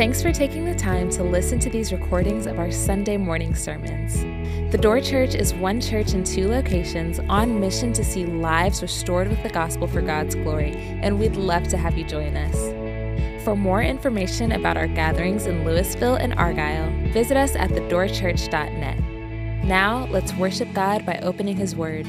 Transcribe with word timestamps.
Thanks 0.00 0.22
for 0.22 0.32
taking 0.32 0.64
the 0.64 0.74
time 0.74 1.10
to 1.10 1.22
listen 1.22 1.58
to 1.58 1.68
these 1.68 1.92
recordings 1.92 2.46
of 2.46 2.58
our 2.58 2.70
Sunday 2.70 3.18
morning 3.18 3.54
sermons. 3.54 4.22
The 4.72 4.78
Door 4.78 5.02
Church 5.02 5.34
is 5.34 5.52
one 5.52 5.78
church 5.78 6.14
in 6.14 6.24
two 6.24 6.48
locations 6.48 7.18
on 7.28 7.60
mission 7.60 7.92
to 7.92 8.02
see 8.02 8.24
lives 8.24 8.80
restored 8.80 9.28
with 9.28 9.42
the 9.42 9.50
gospel 9.50 9.86
for 9.86 10.00
God's 10.00 10.36
glory, 10.36 10.72
and 11.02 11.20
we'd 11.20 11.36
love 11.36 11.68
to 11.68 11.76
have 11.76 11.98
you 11.98 12.04
join 12.04 12.34
us. 12.34 13.44
For 13.44 13.54
more 13.54 13.82
information 13.82 14.52
about 14.52 14.78
our 14.78 14.86
gatherings 14.86 15.44
in 15.44 15.64
Lewisville 15.64 16.18
and 16.18 16.32
Argyle, 16.32 16.90
visit 17.12 17.36
us 17.36 17.54
at 17.54 17.68
thedoorchurch.net. 17.68 19.00
Now, 19.66 20.06
let's 20.06 20.32
worship 20.32 20.72
God 20.72 21.04
by 21.04 21.18
opening 21.18 21.58
His 21.58 21.76
Word. 21.76 22.06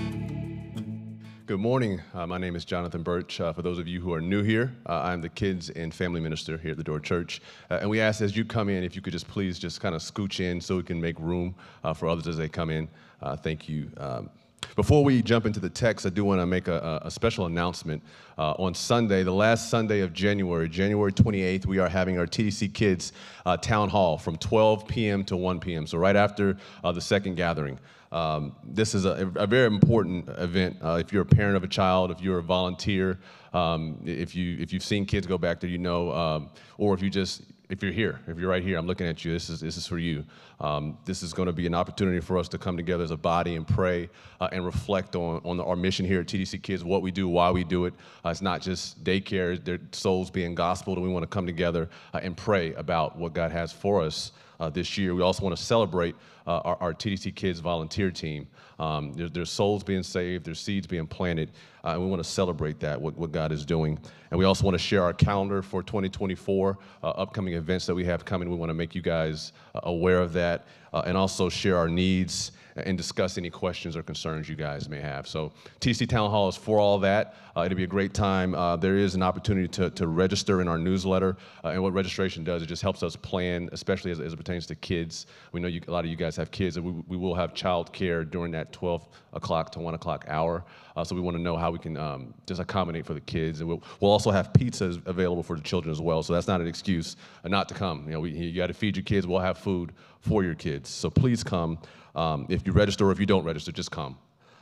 Good 1.47 1.59
morning. 1.59 2.01
Uh, 2.13 2.27
my 2.27 2.37
name 2.37 2.55
is 2.55 2.65
Jonathan 2.65 3.01
Birch. 3.01 3.41
Uh, 3.41 3.51
for 3.51 3.63
those 3.63 3.79
of 3.79 3.87
you 3.87 3.99
who 3.99 4.13
are 4.13 4.21
new 4.21 4.43
here, 4.43 4.75
uh, 4.85 5.01
I'm 5.01 5.21
the 5.21 5.29
kids 5.29 5.69
and 5.71 5.93
family 5.93 6.19
minister 6.19 6.57
here 6.57 6.71
at 6.71 6.77
the 6.77 6.83
Door 6.83 6.99
Church. 6.99 7.41
Uh, 7.69 7.79
and 7.81 7.89
we 7.89 7.99
ask 7.99 8.21
as 8.21 8.37
you 8.37 8.45
come 8.45 8.69
in, 8.69 8.83
if 8.83 8.95
you 8.95 9.01
could 9.01 9.13
just 9.13 9.27
please 9.27 9.57
just 9.57 9.81
kind 9.81 9.95
of 9.95 10.01
scooch 10.01 10.39
in 10.39 10.61
so 10.61 10.77
we 10.77 10.83
can 10.83 11.01
make 11.01 11.19
room 11.19 11.55
uh, 11.83 11.93
for 11.93 12.07
others 12.07 12.27
as 12.27 12.37
they 12.37 12.47
come 12.47 12.69
in. 12.69 12.87
Uh, 13.21 13.35
thank 13.35 13.67
you. 13.67 13.89
Um, 13.97 14.29
before 14.75 15.03
we 15.03 15.21
jump 15.21 15.45
into 15.45 15.59
the 15.59 15.69
text, 15.69 16.05
I 16.05 16.09
do 16.09 16.23
want 16.23 16.39
to 16.41 16.45
make 16.45 16.67
a, 16.67 17.01
a 17.03 17.11
special 17.11 17.47
announcement. 17.47 18.03
Uh, 18.37 18.51
on 18.59 18.75
Sunday, 18.75 19.23
the 19.23 19.33
last 19.33 19.69
Sunday 19.69 20.01
of 20.01 20.13
January, 20.13 20.69
January 20.69 21.11
28th, 21.11 21.65
we 21.65 21.79
are 21.79 21.89
having 21.89 22.19
our 22.19 22.27
TDC 22.27 22.73
Kids 22.73 23.13
uh, 23.45 23.57
Town 23.57 23.89
Hall 23.89 24.17
from 24.17 24.37
12 24.37 24.87
p.m. 24.87 25.23
to 25.25 25.35
1 25.35 25.59
p.m., 25.59 25.87
so 25.87 25.97
right 25.97 26.15
after 26.15 26.55
uh, 26.83 26.91
the 26.91 27.01
second 27.01 27.35
gathering. 27.35 27.79
Um, 28.11 28.55
this 28.63 28.93
is 28.93 29.05
a, 29.05 29.31
a, 29.35 29.47
very 29.47 29.67
important 29.67 30.27
event. 30.27 30.77
Uh, 30.83 30.97
if 30.99 31.13
you're 31.13 31.21
a 31.21 31.25
parent 31.25 31.55
of 31.55 31.63
a 31.63 31.67
child, 31.67 32.11
if 32.11 32.19
you're 32.19 32.39
a 32.39 32.43
volunteer, 32.43 33.19
um, 33.53 34.01
if 34.05 34.35
you 34.35 34.57
if 34.59 34.73
you've 34.73 34.83
seen 34.83 35.05
kids 35.05 35.25
go 35.25 35.37
back 35.37 35.61
there, 35.61 35.69
you 35.69 35.77
know, 35.77 36.11
um, 36.11 36.49
or 36.77 36.93
if 36.93 37.01
you 37.01 37.09
just 37.09 37.43
if 37.69 37.81
you're 37.81 37.93
here, 37.93 38.19
if 38.27 38.37
you're 38.37 38.49
right 38.49 38.63
here, 38.63 38.77
I'm 38.77 38.85
looking 38.85 39.07
at 39.07 39.23
you. 39.23 39.31
This 39.31 39.49
is 39.49 39.61
this 39.61 39.77
is 39.77 39.87
for 39.87 39.97
you. 39.97 40.25
Um, 40.59 40.97
this 41.05 41.23
is 41.23 41.31
going 41.31 41.45
to 41.45 41.53
be 41.53 41.65
an 41.65 41.73
opportunity 41.73 42.19
for 42.19 42.37
us 42.37 42.49
to 42.49 42.57
come 42.57 42.75
together 42.75 43.03
as 43.03 43.11
a 43.11 43.17
body 43.17 43.55
and 43.55 43.65
pray 43.65 44.09
uh, 44.41 44.49
and 44.51 44.65
reflect 44.65 45.15
on 45.15 45.41
on 45.45 45.55
the, 45.55 45.63
our 45.63 45.77
mission 45.77 46.05
here 46.05 46.19
at 46.19 46.27
TDC 46.27 46.61
Kids, 46.61 46.83
what 46.83 47.01
we 47.01 47.11
do, 47.11 47.29
why 47.29 47.49
we 47.49 47.63
do 47.63 47.85
it. 47.85 47.93
Uh, 48.25 48.29
it's 48.29 48.41
not 48.41 48.61
just 48.61 49.01
daycare; 49.05 49.63
their 49.63 49.79
souls 49.93 50.29
being 50.29 50.53
gospel, 50.53 50.95
and 50.95 51.01
we 51.01 51.07
want 51.07 51.23
to 51.23 51.27
come 51.27 51.45
together 51.45 51.89
uh, 52.13 52.19
and 52.21 52.35
pray 52.35 52.73
about 52.73 53.17
what 53.17 53.31
God 53.31 53.51
has 53.53 53.71
for 53.71 54.01
us 54.01 54.33
uh, 54.61 54.69
this 54.69 54.97
year. 54.97 55.15
We 55.15 55.23
also 55.23 55.43
want 55.43 55.57
to 55.57 55.61
celebrate 55.61 56.15
uh, 56.45 56.59
our, 56.59 56.77
our, 56.79 56.93
TDC 56.93 57.35
Kids 57.35 57.59
volunteer 57.59 58.11
team. 58.11 58.47
Um, 58.79 59.13
there, 59.13 59.27
there's 59.27 59.49
souls 59.49 59.83
being 59.83 60.03
saved, 60.03 60.45
there's 60.45 60.59
seeds 60.59 60.87
being 60.87 61.07
planted, 61.07 61.51
uh, 61.83 61.89
and 61.89 62.01
we 62.01 62.07
want 62.07 62.23
to 62.23 62.29
celebrate 62.29 62.79
that, 62.79 62.99
what, 62.99 63.17
what 63.17 63.31
God 63.31 63.51
is 63.51 63.65
doing. 63.65 63.99
And 64.29 64.39
we 64.39 64.45
also 64.45 64.63
want 64.63 64.75
to 64.75 64.79
share 64.79 65.03
our 65.03 65.13
calendar 65.13 65.61
for 65.61 65.83
2024, 65.83 66.77
uh, 67.03 67.07
upcoming 67.07 67.55
events 67.55 67.85
that 67.87 67.95
we 67.95 68.05
have 68.05 68.23
coming. 68.23 68.49
We 68.49 68.55
want 68.55 68.69
to 68.69 68.75
make 68.75 68.95
you 68.95 69.01
guys 69.01 69.51
uh, 69.75 69.81
aware 69.83 70.19
of 70.19 70.33
that, 70.33 70.67
uh, 70.93 71.03
and 71.05 71.17
also 71.17 71.49
share 71.49 71.77
our 71.77 71.89
needs 71.89 72.51
and 72.75 72.97
discuss 72.97 73.37
any 73.37 73.49
questions 73.49 73.95
or 73.95 74.03
concerns 74.03 74.47
you 74.47 74.55
guys 74.55 74.89
may 74.89 74.99
have. 74.99 75.27
So 75.27 75.51
TC 75.79 76.07
Town 76.07 76.29
Hall 76.29 76.47
is 76.49 76.55
for 76.55 76.79
all 76.79 76.99
that. 76.99 77.35
Uh, 77.55 77.61
it'll 77.61 77.75
be 77.75 77.83
a 77.83 77.87
great 77.87 78.13
time. 78.13 78.55
Uh, 78.55 78.75
there 78.75 78.95
is 78.95 79.15
an 79.15 79.21
opportunity 79.21 79.67
to, 79.67 79.89
to 79.91 80.07
register 80.07 80.61
in 80.61 80.67
our 80.67 80.77
newsletter. 80.77 81.35
Uh, 81.63 81.69
and 81.69 81.83
what 81.83 81.93
registration 81.93 82.43
does, 82.43 82.61
it 82.61 82.67
just 82.67 82.81
helps 82.81 83.03
us 83.03 83.15
plan, 83.15 83.69
especially 83.73 84.11
as, 84.11 84.19
as 84.19 84.33
it 84.33 84.37
pertains 84.37 84.65
to 84.67 84.75
kids. 84.75 85.25
We 85.51 85.59
know 85.59 85.67
you, 85.67 85.81
a 85.87 85.91
lot 85.91 86.05
of 86.05 86.11
you 86.11 86.15
guys 86.15 86.35
have 86.37 86.51
kids, 86.51 86.77
and 86.77 86.85
we, 86.85 87.03
we 87.07 87.17
will 87.17 87.35
have 87.35 87.53
child 87.53 87.91
care 87.91 88.23
during 88.23 88.51
that 88.53 88.71
12 88.71 89.07
o'clock 89.33 89.71
to 89.73 89.79
1 89.79 89.93
o'clock 89.93 90.25
hour. 90.27 90.63
Uh, 90.95 91.03
so 91.03 91.15
we 91.15 91.21
want 91.21 91.35
to 91.35 91.43
know 91.43 91.57
how 91.57 91.71
we 91.71 91.79
can 91.79 91.97
um, 91.97 92.33
just 92.45 92.59
accommodate 92.59 93.05
for 93.05 93.13
the 93.13 93.21
kids. 93.21 93.59
And 93.59 93.67
we'll, 93.67 93.83
we'll, 93.99 94.11
also 94.11 94.31
have 94.31 94.51
pizzas 94.51 95.05
available 95.07 95.41
for 95.41 95.55
the 95.55 95.61
children 95.61 95.91
as 95.91 96.01
well. 96.01 96.21
So 96.21 96.33
that's 96.33 96.47
not 96.47 96.59
an 96.59 96.67
excuse 96.67 97.15
not 97.45 97.69
to 97.69 97.73
come. 97.73 98.03
You 98.05 98.13
know, 98.13 98.19
we, 98.19 98.31
you 98.31 98.55
got 98.55 98.67
to 98.67 98.73
feed 98.73 98.97
your 98.97 99.03
kids. 99.03 99.25
We'll 99.25 99.39
have 99.39 99.57
food 99.57 99.93
for 100.19 100.43
your 100.43 100.55
kids. 100.55 100.89
So 100.89 101.09
please 101.09 101.43
come. 101.43 101.79
Um, 102.15 102.45
if 102.49 102.65
you 102.65 102.73
register 102.73 103.07
or 103.07 103.11
if 103.11 103.19
you 103.19 103.25
don't 103.25 103.43
register, 103.43 103.71
just 103.71 103.91
come. 103.91 104.17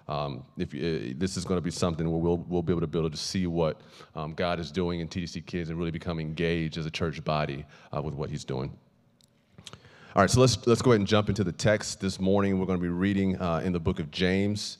Um, 0.07 0.43
if 0.57 0.73
uh, 0.73 1.13
this 1.17 1.37
is 1.37 1.45
going 1.45 1.59
to 1.59 1.61
be 1.61 1.69
something 1.69 2.09
where 2.09 2.19
we'll, 2.19 2.37
we'll 2.37 2.63
be 2.63 2.73
able 2.73 2.81
to 2.81 2.87
be 2.87 2.97
able 2.97 3.11
to 3.11 3.17
see 3.17 3.45
what 3.45 3.79
um, 4.15 4.33
God 4.33 4.59
is 4.59 4.71
doing 4.71 5.01
in 5.01 5.07
TDC 5.07 5.45
Kids 5.45 5.69
and 5.69 5.77
really 5.77 5.91
become 5.91 6.19
engaged 6.19 6.77
as 6.79 6.87
a 6.87 6.91
church 6.91 7.23
body 7.23 7.63
uh, 7.95 8.01
with 8.01 8.15
what 8.15 8.31
He's 8.31 8.43
doing. 8.43 8.75
All 10.15 10.23
right, 10.23 10.29
so 10.29 10.41
let's 10.41 10.65
let's 10.65 10.81
go 10.81 10.91
ahead 10.91 11.01
and 11.01 11.07
jump 11.07 11.29
into 11.29 11.43
the 11.43 11.51
text 11.51 12.01
this 12.01 12.19
morning. 12.19 12.59
We're 12.59 12.65
going 12.65 12.79
to 12.79 12.83
be 12.83 12.89
reading 12.89 13.39
uh, 13.39 13.61
in 13.63 13.71
the 13.71 13.79
book 13.79 13.99
of 13.99 14.09
James, 14.09 14.79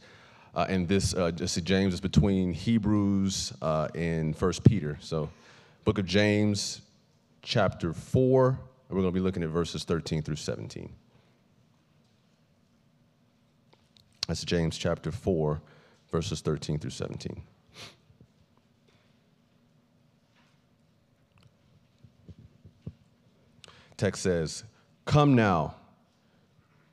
uh, 0.56 0.66
and 0.68 0.88
this 0.88 1.14
uh, 1.14 1.30
just 1.30 1.64
James 1.64 1.94
is 1.94 2.02
between 2.02 2.52
Hebrews 2.52 3.54
uh, 3.62 3.90
and 3.94 4.36
First 4.36 4.64
Peter. 4.64 4.98
So, 5.00 5.30
book 5.86 6.00
of 6.00 6.08
James, 6.08 6.82
chapter 7.44 7.94
four, 7.94 8.60
we're 8.90 9.02
going 9.02 9.14
to 9.14 9.20
be 9.20 9.20
looking 9.20 9.44
at 9.44 9.50
verses 9.50 9.84
13 9.84 10.24
through 10.24 10.38
17. 10.38 10.92
That's 14.30 14.46
James 14.46 14.78
chapter 14.78 15.12
4, 15.12 15.60
verses 16.12 16.42
13 16.42 16.78
through 16.78 16.92
17. 16.92 17.42
Text 23.98 24.22
says, 24.22 24.66
Come 25.06 25.34
now, 25.34 25.74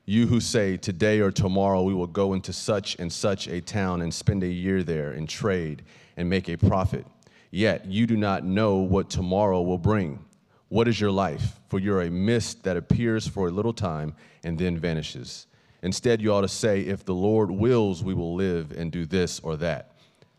you 0.05 0.25
who 0.25 0.39
say, 0.39 0.77
Today 0.77 1.19
or 1.19 1.29
tomorrow 1.29 1.83
we 1.83 1.93
will 1.93 2.07
go 2.07 2.33
into 2.33 2.51
such 2.51 2.95
and 2.97 3.13
such 3.13 3.47
a 3.47 3.61
town 3.61 4.01
and 4.01 4.11
spend 4.11 4.41
a 4.41 4.47
year 4.47 4.81
there 4.81 5.11
and 5.11 5.29
trade 5.29 5.83
and 6.17 6.27
make 6.27 6.49
a 6.49 6.57
profit. 6.57 7.05
Yet 7.51 7.85
you 7.85 8.07
do 8.07 8.17
not 8.17 8.45
know 8.45 8.77
what 8.77 9.11
tomorrow 9.11 9.61
will 9.61 9.77
bring. 9.77 10.25
What 10.69 10.87
is 10.87 10.99
your 10.99 11.11
life? 11.11 11.59
For 11.69 11.77
you're 11.77 12.01
a 12.01 12.09
mist 12.09 12.63
that 12.63 12.77
appears 12.77 13.27
for 13.27 13.47
a 13.47 13.51
little 13.51 13.73
time 13.73 14.15
and 14.43 14.57
then 14.57 14.79
vanishes. 14.79 15.45
Instead, 15.81 16.21
you 16.21 16.33
ought 16.33 16.41
to 16.41 16.47
say, 16.47 16.81
If 16.81 17.05
the 17.05 17.13
Lord 17.13 17.51
wills, 17.51 18.03
we 18.03 18.13
will 18.13 18.35
live 18.35 18.71
and 18.71 18.91
do 18.91 19.05
this 19.05 19.39
or 19.41 19.55
that. 19.57 19.91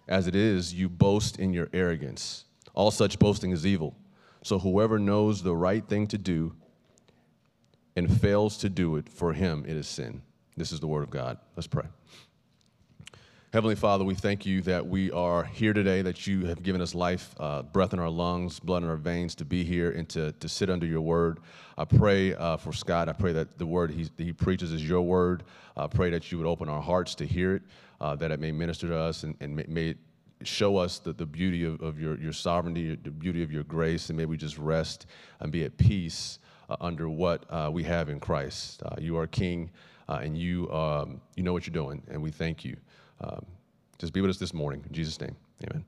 As 0.09 0.27
it 0.27 0.35
is, 0.35 0.75
you 0.75 0.89
boast 0.89 1.39
in 1.39 1.53
your 1.53 1.69
arrogance. 1.73 2.45
All 2.75 2.91
such 2.91 3.19
boasting 3.19 3.51
is 3.51 3.67
evil. 3.67 3.95
So 4.43 4.59
whoever 4.59 4.99
knows 4.99 5.43
the 5.43 5.55
right 5.55 5.87
thing 5.87 6.07
to 6.09 6.19
do 6.19 6.55
and 7.97 8.21
fails 8.21 8.57
to 8.59 8.69
do 8.69 8.97
it, 8.97 9.09
for 9.09 9.33
him 9.33 9.65
it 9.67 9.77
is 9.77 9.89
sin. 9.89 10.23
This 10.57 10.73
is 10.73 10.81
the 10.81 10.87
word 10.87 11.03
of 11.03 11.11
God. 11.11 11.39
Let's 11.57 11.67
pray. 11.67 11.85
Heavenly 13.51 13.77
Father, 13.77 14.05
we 14.05 14.15
thank 14.15 14.45
you 14.45 14.61
that 14.63 14.87
we 14.87 15.11
are 15.11 15.43
here 15.43 15.73
today, 15.73 16.03
that 16.03 16.27
you 16.27 16.45
have 16.45 16.63
given 16.63 16.83
us 16.83 16.95
life, 16.95 17.35
uh, 17.41 17.63
breath 17.63 17.95
in 17.95 17.99
our 17.99 18.11
lungs, 18.11 18.61
blood 18.61 18.83
in 18.83 18.91
our 18.91 18.97
veins 18.97 19.35
to 19.37 19.47
be 19.47 19.65
here 19.65 19.93
and 19.93 20.07
to, 20.11 20.33
to 20.33 20.49
sit 20.51 20.69
under 20.69 20.85
your 20.85 21.01
word. 21.01 21.41
I 21.79 21.87
pray 21.87 22.35
uh, 22.35 22.59
for 22.59 22.75
Scott. 22.75 23.09
I 23.09 23.15
pray 23.15 23.33
that 23.33 23.57
the 23.57 23.65
word 23.65 23.91
he, 23.91 24.07
he 24.19 24.35
preaches 24.35 24.71
is 24.71 24.87
your 24.87 25.01
word. 25.01 25.45
I 25.79 25.87
pray 25.87 26.11
that 26.11 26.31
you 26.31 26.37
would 26.37 26.47
open 26.47 26.69
our 26.69 26.83
hearts 26.83 27.15
to 27.15 27.27
hear 27.27 27.55
it, 27.55 27.63
uh, 28.03 28.17
that 28.17 28.31
it 28.31 28.39
may 28.39 28.53
minister 28.53 28.87
to 28.89 28.99
us 28.99 29.23
and, 29.23 29.35
and 29.41 29.67
may, 29.67 29.95
show 30.43 30.77
us 30.77 30.99
the, 30.99 31.15
the 31.15 31.27
beauty 31.27 31.65
of, 31.65 31.81
of 31.81 31.99
your, 31.99 32.19
your 32.19 32.35
sovereignty, 32.35 32.97
the 32.97 33.11
beauty 33.11 33.43
of 33.43 33.51
your 33.51 33.65
grace, 33.65 34.11
and 34.11 34.19
may 34.19 34.27
we 34.27 34.37
just 34.37 34.59
rest 34.59 35.07
and 35.41 35.51
be 35.51 35.65
at 35.65 35.75
peace 35.79 36.39
uh, 36.69 36.77
under 36.83 37.09
what 37.09 37.45
uh, 37.51 37.71
we 37.73 37.83
have 37.83 38.11
in 38.11 38.21
Christ. 38.21 38.83
Uh, 38.85 38.95
you 39.01 39.17
are 39.17 39.27
King, 39.27 39.71
and 40.07 40.37
you, 40.37 40.71
um, 40.71 41.21
you 41.35 41.43
know 41.43 41.55
what 41.55 41.67
you're 41.67 41.73
doing, 41.73 42.03
and 42.11 42.23
we 42.23 42.31
thank 42.31 42.63
you. 42.63 42.77
Um, 43.21 43.45
just 43.99 44.13
be 44.13 44.21
with 44.21 44.31
us 44.31 44.39
this 44.39 44.55
morning. 44.55 44.85
In 44.87 44.95
Jesus' 44.95 45.21
name, 45.21 45.37
amen. 45.65 45.85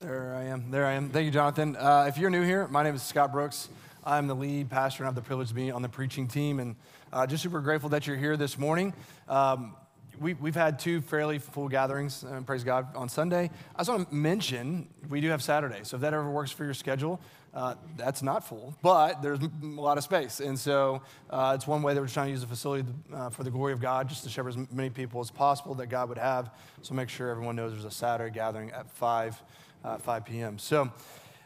There 0.00 0.34
I 0.34 0.44
am. 0.44 0.70
There 0.70 0.86
I 0.86 0.92
am. 0.92 1.10
Thank 1.10 1.26
you, 1.26 1.30
Jonathan. 1.30 1.76
Uh, 1.76 2.06
if 2.08 2.16
you're 2.16 2.30
new 2.30 2.42
here, 2.42 2.66
my 2.68 2.82
name 2.82 2.94
is 2.94 3.02
Scott 3.02 3.32
Brooks. 3.32 3.68
I'm 4.02 4.26
the 4.26 4.34
lead 4.34 4.70
pastor 4.70 5.02
and 5.02 5.08
I 5.08 5.08
have 5.08 5.14
the 5.14 5.20
privilege 5.20 5.48
to 5.48 5.54
be 5.54 5.70
on 5.70 5.82
the 5.82 5.90
preaching 5.90 6.26
team. 6.26 6.58
And 6.58 6.76
uh, 7.12 7.26
just 7.26 7.42
super 7.42 7.60
grateful 7.60 7.90
that 7.90 8.06
you're 8.06 8.16
here 8.16 8.38
this 8.38 8.56
morning. 8.56 8.94
Um, 9.28 9.74
we, 10.20 10.34
have 10.34 10.54
had 10.54 10.78
two 10.78 11.00
fairly 11.00 11.38
full 11.38 11.68
gatherings, 11.68 12.24
uh, 12.24 12.42
praise 12.44 12.62
God, 12.62 12.94
on 12.94 13.08
Sunday. 13.08 13.50
I 13.74 13.78
just 13.78 13.88
want 13.88 14.10
to 14.10 14.14
mention 14.14 14.86
we 15.08 15.22
do 15.22 15.30
have 15.30 15.42
Saturday. 15.42 15.80
So 15.82 15.96
if 15.96 16.02
that 16.02 16.12
ever 16.12 16.30
works 16.30 16.50
for 16.50 16.64
your 16.64 16.74
schedule, 16.74 17.18
uh, 17.54 17.74
that's 17.96 18.22
not 18.22 18.46
full, 18.46 18.74
but 18.82 19.22
there's 19.22 19.40
a 19.40 19.50
lot 19.62 19.96
of 19.96 20.04
space. 20.04 20.40
And 20.40 20.58
so 20.58 21.00
uh, 21.30 21.54
it's 21.56 21.66
one 21.66 21.82
way 21.82 21.94
that 21.94 22.00
we're 22.00 22.06
trying 22.06 22.26
to 22.26 22.32
use 22.32 22.42
the 22.42 22.46
facility 22.46 22.86
uh, 23.12 23.30
for 23.30 23.44
the 23.44 23.50
glory 23.50 23.72
of 23.72 23.80
God, 23.80 24.08
just 24.08 24.22
to 24.24 24.28
shepherd 24.28 24.50
as 24.50 24.70
many 24.70 24.90
people 24.90 25.20
as 25.20 25.30
possible 25.30 25.74
that 25.76 25.86
God 25.86 26.10
would 26.10 26.18
have. 26.18 26.50
So 26.82 26.94
make 26.94 27.08
sure 27.08 27.30
everyone 27.30 27.56
knows 27.56 27.72
there's 27.72 27.86
a 27.86 27.90
Saturday 27.90 28.32
gathering 28.32 28.70
at 28.72 28.90
5, 28.90 29.42
uh, 29.84 29.98
5 29.98 30.24
p.m. 30.26 30.58
So 30.58 30.92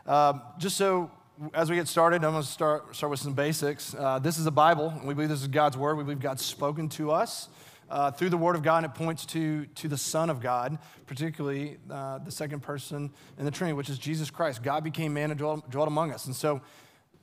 um, 0.05 0.43
just 0.59 0.77
so 0.77 1.13
as 1.55 1.71
we 1.71 1.77
get 1.77 1.87
started, 1.87 2.25
I'm 2.25 2.33
going 2.33 2.43
to 2.43 2.49
start, 2.49 2.95
start 2.95 3.11
with 3.11 3.21
some 3.21 3.35
basics. 3.35 3.95
Uh, 3.95 4.19
this 4.19 4.37
is 4.37 4.47
a 4.47 4.51
Bible. 4.51 4.93
We 5.05 5.15
believe 5.15 5.29
this 5.29 5.43
is 5.43 5.49
God's 5.49 5.77
word. 5.77 5.97
We 5.97 6.03
believe 6.03 6.21
God's 6.21 6.45
spoken 6.45 6.89
to 6.91 7.13
us 7.13 7.49
uh, 7.91 8.11
through 8.11 8.31
the 8.31 8.37
Word 8.37 8.57
of 8.57 8.63
God, 8.63 8.85
and 8.85 8.87
it 8.87 8.95
points 8.95 9.27
to, 9.27 9.67
to 9.67 9.89
the 9.89 9.99
Son 9.99 10.31
of 10.31 10.41
God, 10.41 10.79
particularly 11.07 11.77
uh, 11.91 12.19
the 12.19 12.31
second 12.31 12.61
person 12.61 13.11
in 13.39 13.45
the 13.45 13.51
Trinity, 13.51 13.75
which 13.75 13.91
is 13.91 13.99
Jesus 13.99 14.31
Christ. 14.31 14.63
God 14.63 14.85
became 14.85 15.15
man 15.15 15.31
and 15.31 15.39
dwelt, 15.39 15.71
dwelt 15.71 15.89
among 15.89 16.13
us. 16.13 16.27
And 16.27 16.35
so 16.35 16.61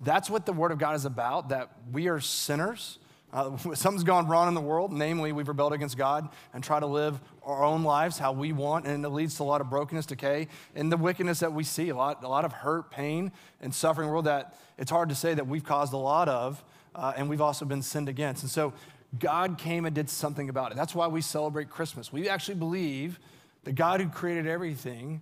that's 0.02 0.30
what 0.30 0.46
the 0.46 0.54
Word 0.54 0.72
of 0.72 0.78
God 0.78 0.96
is 0.96 1.06
about 1.06 1.50
that 1.50 1.72
we 1.92 2.08
are 2.08 2.20
sinners 2.20 3.00
Uh, 3.34 3.56
something's 3.74 4.04
gone 4.04 4.28
wrong 4.28 4.48
in 4.48 4.54
the 4.54 4.62
world, 4.62 4.92
namely, 4.92 5.32
we've 5.32 5.48
rebelled 5.48 5.74
against 5.74 5.98
God 5.98 6.28
and 6.54 6.64
try 6.64 6.80
to 6.80 6.86
live 6.86 7.20
our 7.44 7.64
own 7.64 7.84
lives 7.84 8.18
how 8.18 8.32
we 8.32 8.52
want, 8.52 8.86
and 8.86 9.04
it 9.06 9.10
leads 9.10 9.36
to 9.36 9.44
a 9.44 9.46
lot 9.46 9.62
of 9.62 9.70
brokenness, 9.70 10.06
decay, 10.06 10.48
and 10.76 10.92
the 10.92 10.98
wickedness 10.98 11.40
that 11.40 11.54
we 11.54 11.64
see 11.64 11.90
a 11.90 11.96
lot, 11.96 12.24
a 12.24 12.28
lot 12.28 12.46
of 12.46 12.52
hurt, 12.54 12.92
pain, 12.92 13.32
and 13.62 13.74
suffering 13.74 14.10
world 14.10 14.26
that 14.26 14.58
it's 14.78 14.92
hard 14.92 15.10
to 15.10 15.16
say 15.16 15.34
that 15.34 15.48
we've 15.48 15.64
caused 15.64 15.94
a 15.94 15.98
lot 15.98 16.28
of, 16.28 16.64
uh, 16.94 17.14
and 17.16 17.30
we've 17.30 17.42
also 17.42 17.66
been 17.66 17.82
sinned 17.82 18.10
against. 18.10 18.44
And 18.44 18.52
so 18.52 18.74
God 19.18 19.58
came 19.58 19.86
and 19.86 19.94
did 19.94 20.10
something 20.10 20.50
about 20.50 20.72
it. 20.72 20.78
That's 20.78 20.96
why 20.96 21.08
we 21.08 21.22
celebrate 21.22 21.70
Christmas. 21.70 22.14
We 22.14 22.30
actually 22.30 22.56
believe 22.56 23.20
the 23.64 23.74
God 23.74 24.00
who 24.00 24.10
created 24.10 24.48
everything, 24.48 25.22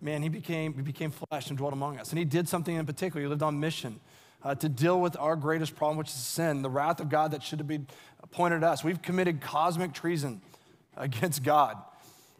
man, 0.00 0.22
he 0.22 0.28
became, 0.28 0.74
he 0.74 0.82
became 0.82 1.10
flesh 1.10 1.48
and 1.48 1.58
dwelt 1.58 1.72
among 1.72 1.98
us. 1.98 2.10
And 2.10 2.18
he 2.18 2.24
did 2.24 2.48
something 2.48 2.74
in 2.74 2.86
particular. 2.86 3.22
He 3.22 3.28
lived 3.28 3.42
on 3.42 3.58
mission 3.58 3.98
uh, 4.42 4.54
to 4.54 4.68
deal 4.68 5.00
with 5.00 5.16
our 5.18 5.34
greatest 5.34 5.74
problem, 5.74 5.98
which 5.98 6.08
is 6.08 6.14
sin, 6.14 6.62
the 6.62 6.70
wrath 6.70 7.00
of 7.00 7.08
God 7.08 7.32
that 7.32 7.42
should 7.42 7.58
have 7.58 7.66
been 7.66 7.88
pointed 8.30 8.62
at 8.62 8.64
us. 8.64 8.84
We've 8.84 9.02
committed 9.02 9.40
cosmic 9.40 9.92
treason 9.92 10.40
against 10.96 11.42
God. 11.42 11.76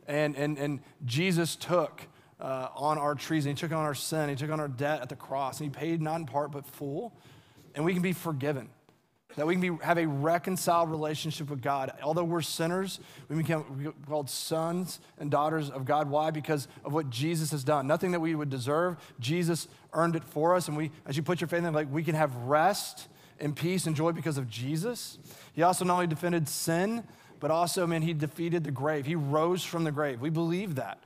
And, 0.06 0.36
and, 0.36 0.58
and 0.58 0.80
Jesus 1.04 1.56
took 1.56 2.02
uh, 2.38 2.68
on 2.76 2.98
our 2.98 3.14
treason, 3.14 3.52
He 3.52 3.56
took 3.56 3.72
on 3.72 3.78
our 3.84 3.94
sin, 3.94 4.28
He 4.28 4.36
took 4.36 4.50
on 4.50 4.60
our 4.60 4.68
debt 4.68 5.00
at 5.00 5.08
the 5.08 5.16
cross, 5.16 5.60
and 5.60 5.72
He 5.72 5.76
paid 5.76 6.02
not 6.02 6.20
in 6.20 6.26
part 6.26 6.52
but 6.52 6.66
full, 6.66 7.12
and 7.74 7.84
we 7.84 7.94
can 7.94 8.02
be 8.02 8.12
forgiven 8.12 8.68
that 9.36 9.46
we 9.46 9.54
can 9.54 9.60
be, 9.60 9.84
have 9.84 9.98
a 9.98 10.06
reconciled 10.06 10.90
relationship 10.90 11.50
with 11.50 11.62
God. 11.62 11.92
Although 12.02 12.24
we're 12.24 12.42
sinners, 12.42 13.00
we 13.28 13.36
become 13.36 13.94
called 14.06 14.30
sons 14.30 15.00
and 15.18 15.30
daughters 15.30 15.70
of 15.70 15.84
God. 15.84 16.08
Why? 16.08 16.30
Because 16.30 16.68
of 16.84 16.92
what 16.92 17.10
Jesus 17.10 17.50
has 17.50 17.64
done. 17.64 17.86
Nothing 17.86 18.12
that 18.12 18.20
we 18.20 18.34
would 18.34 18.50
deserve. 18.50 18.96
Jesus 19.20 19.68
earned 19.92 20.16
it 20.16 20.24
for 20.24 20.54
us. 20.54 20.68
And 20.68 20.76
we, 20.76 20.90
as 21.06 21.16
you 21.16 21.22
put 21.22 21.40
your 21.40 21.48
faith 21.48 21.58
in 21.58 21.66
Him, 21.66 21.74
like 21.74 21.92
we 21.92 22.04
can 22.04 22.14
have 22.14 22.34
rest 22.36 23.08
and 23.40 23.56
peace 23.56 23.86
and 23.86 23.96
joy 23.96 24.12
because 24.12 24.38
of 24.38 24.48
Jesus. 24.48 25.18
He 25.52 25.62
also 25.62 25.84
not 25.84 25.94
only 25.94 26.06
defended 26.06 26.48
sin, 26.48 27.04
but 27.40 27.50
also, 27.50 27.86
man, 27.86 28.02
he 28.02 28.14
defeated 28.14 28.64
the 28.64 28.70
grave. 28.70 29.04
He 29.06 29.16
rose 29.16 29.64
from 29.64 29.84
the 29.84 29.92
grave. 29.92 30.20
We 30.20 30.30
believe 30.30 30.76
that. 30.76 30.98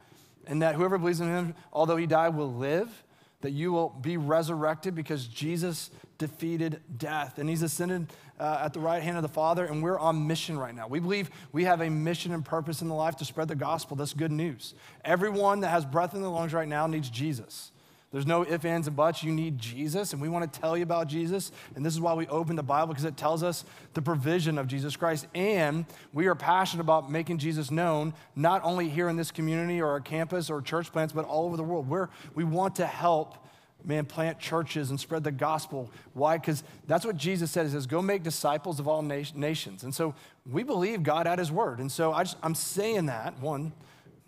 And 0.46 0.62
that 0.62 0.76
whoever 0.76 0.96
believes 0.98 1.20
in 1.20 1.28
him, 1.28 1.54
although 1.72 1.96
he 1.96 2.06
died, 2.06 2.34
will 2.34 2.52
live 2.52 3.04
that 3.40 3.50
you 3.50 3.72
will 3.72 3.90
be 3.90 4.16
resurrected 4.16 4.94
because 4.94 5.26
Jesus 5.26 5.90
defeated 6.18 6.80
death 6.98 7.38
and 7.38 7.48
he's 7.48 7.62
ascended 7.62 8.12
uh, 8.38 8.60
at 8.62 8.72
the 8.72 8.80
right 8.80 9.02
hand 9.02 9.16
of 9.16 9.22
the 9.22 9.28
Father, 9.28 9.64
and 9.64 9.82
we're 9.82 9.98
on 9.98 10.26
mission 10.26 10.58
right 10.58 10.74
now. 10.74 10.86
We 10.86 11.00
believe 11.00 11.30
we 11.52 11.64
have 11.64 11.80
a 11.80 11.90
mission 11.90 12.32
and 12.32 12.44
purpose 12.44 12.82
in 12.82 12.88
the 12.88 12.94
life 12.94 13.16
to 13.16 13.24
spread 13.24 13.48
the 13.48 13.56
gospel. 13.56 13.96
That's 13.96 14.12
good 14.12 14.32
news. 14.32 14.74
Everyone 15.04 15.60
that 15.60 15.68
has 15.68 15.84
breath 15.84 16.14
in 16.14 16.22
their 16.22 16.30
lungs 16.30 16.52
right 16.52 16.68
now 16.68 16.86
needs 16.86 17.10
Jesus. 17.10 17.72
There's 18.10 18.26
no 18.26 18.42
ifs, 18.42 18.64
ands, 18.64 18.86
and 18.86 18.96
buts. 18.96 19.22
You 19.22 19.32
need 19.32 19.58
Jesus, 19.58 20.14
and 20.14 20.22
we 20.22 20.30
want 20.30 20.50
to 20.50 20.60
tell 20.60 20.78
you 20.78 20.82
about 20.82 21.08
Jesus. 21.08 21.52
And 21.76 21.84
this 21.84 21.92
is 21.92 22.00
why 22.00 22.14
we 22.14 22.26
open 22.28 22.56
the 22.56 22.62
Bible, 22.62 22.94
because 22.94 23.04
it 23.04 23.18
tells 23.18 23.42
us 23.42 23.66
the 23.92 24.00
provision 24.00 24.56
of 24.56 24.66
Jesus 24.66 24.96
Christ. 24.96 25.26
And 25.34 25.84
we 26.14 26.26
are 26.26 26.34
passionate 26.34 26.82
about 26.82 27.10
making 27.10 27.36
Jesus 27.36 27.70
known, 27.70 28.14
not 28.34 28.64
only 28.64 28.88
here 28.88 29.10
in 29.10 29.16
this 29.16 29.30
community 29.30 29.82
or 29.82 29.88
our 29.88 30.00
campus 30.00 30.48
or 30.48 30.62
church 30.62 30.90
plants, 30.90 31.12
but 31.12 31.26
all 31.26 31.44
over 31.44 31.58
the 31.58 31.62
world. 31.62 31.86
We're, 31.86 32.08
we 32.34 32.44
want 32.44 32.76
to 32.76 32.86
help 32.86 33.46
man, 33.84 34.04
plant 34.04 34.38
churches 34.38 34.90
and 34.90 34.98
spread 34.98 35.24
the 35.24 35.32
gospel. 35.32 35.90
Why? 36.14 36.36
Because 36.36 36.62
that's 36.86 37.06
what 37.06 37.16
Jesus 37.16 37.50
said. 37.50 37.66
He 37.66 37.72
says, 37.72 37.86
go 37.86 38.02
make 38.02 38.22
disciples 38.22 38.80
of 38.80 38.88
all 38.88 39.02
nations. 39.02 39.84
And 39.84 39.94
so 39.94 40.14
we 40.50 40.62
believe 40.62 41.02
God 41.02 41.26
at 41.26 41.38
his 41.38 41.50
word. 41.50 41.78
And 41.78 41.90
so 41.90 42.12
I 42.12 42.24
just, 42.24 42.36
I'm 42.42 42.54
saying 42.54 43.06
that, 43.06 43.38
one, 43.40 43.72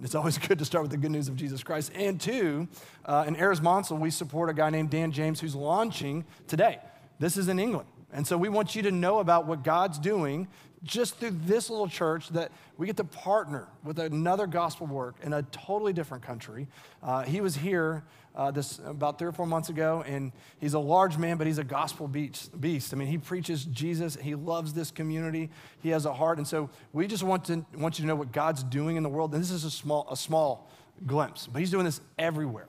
it's 0.03 0.15
always 0.15 0.39
good 0.49 0.59
to 0.59 0.65
start 0.65 0.83
with 0.83 0.91
the 0.91 0.97
good 0.97 1.11
news 1.11 1.29
of 1.29 1.37
Jesus 1.37 1.63
Christ. 1.63 1.93
And 1.95 2.21
two, 2.21 2.69
uh, 3.05 3.25
in 3.27 3.37
Eyres 3.37 3.61
Monsell, 3.61 3.99
we 3.99 4.11
support 4.11 4.51
a 4.51 4.55
guy 4.55 4.71
named 4.71 4.91
Dan 4.91 5.13
James 5.13 5.41
who's 5.41 5.55
launching 5.55 6.25
today. 6.47 6.79
This 7.19 7.37
is 7.37 7.49
in 7.49 7.59
England. 7.59 7.89
And 8.13 8.27
so 8.27 8.37
we 8.37 8.49
want 8.49 8.75
you 8.75 8.83
to 8.83 8.91
know 8.91 9.19
about 9.19 9.47
what 9.47 9.63
God's 9.63 9.99
doing 9.99 10.49
just 10.83 11.17
through 11.17 11.37
this 11.45 11.69
little 11.69 11.89
church 11.89 12.29
that 12.31 12.51
we 12.79 12.87
get 12.87 12.97
to 12.97 13.05
partner 13.05 13.69
with 13.85 13.99
another 13.99 14.47
gospel 14.47 14.87
work 14.87 15.17
in 15.23 15.33
a 15.35 15.43
totally 15.43 15.93
different 15.93 16.23
country. 16.23 16.67
Uh, 17.03 17.23
he 17.23 17.41
was 17.41 17.57
here 17.57 18.03
uh, 18.41 18.51
this 18.51 18.81
about 18.87 19.19
three 19.19 19.29
or 19.29 19.33
four 19.33 19.45
months 19.45 19.69
ago, 19.69 20.03
and 20.07 20.33
he's 20.61 20.73
a 20.73 20.79
large 20.79 21.19
man, 21.19 21.37
but 21.37 21.47
he's 21.47 21.59
a 21.59 21.65
gospel 21.65 22.09
beast. 22.09 22.95
I 22.95 22.97
mean, 22.97 23.07
he 23.07 23.19
preaches 23.19 23.67
Jesus. 23.67 24.17
He 24.17 24.35
loves 24.35 24.73
this 24.73 24.91
community. 24.91 25.51
He 25.83 25.91
has 25.91 26.07
a 26.07 26.15
heart, 26.15 26.39
and 26.39 26.49
so 26.49 26.71
we 26.95 27.07
just 27.07 27.23
want 27.23 27.45
to 27.45 27.67
want 27.75 27.99
you 27.99 28.05
to 28.05 28.07
know 28.07 28.17
what 28.17 28.33
God's 28.33 28.63
doing 28.63 28.97
in 28.97 29.03
the 29.03 29.11
world. 29.11 29.35
And 29.35 29.43
this 29.43 29.51
is 29.51 29.65
a 29.65 29.71
small 29.71 30.09
a 30.11 30.17
small 30.17 30.71
glimpse, 31.07 31.49
but 31.49 31.59
he's 31.59 31.71
doing 31.71 31.85
this 31.85 32.01
everywhere, 32.19 32.69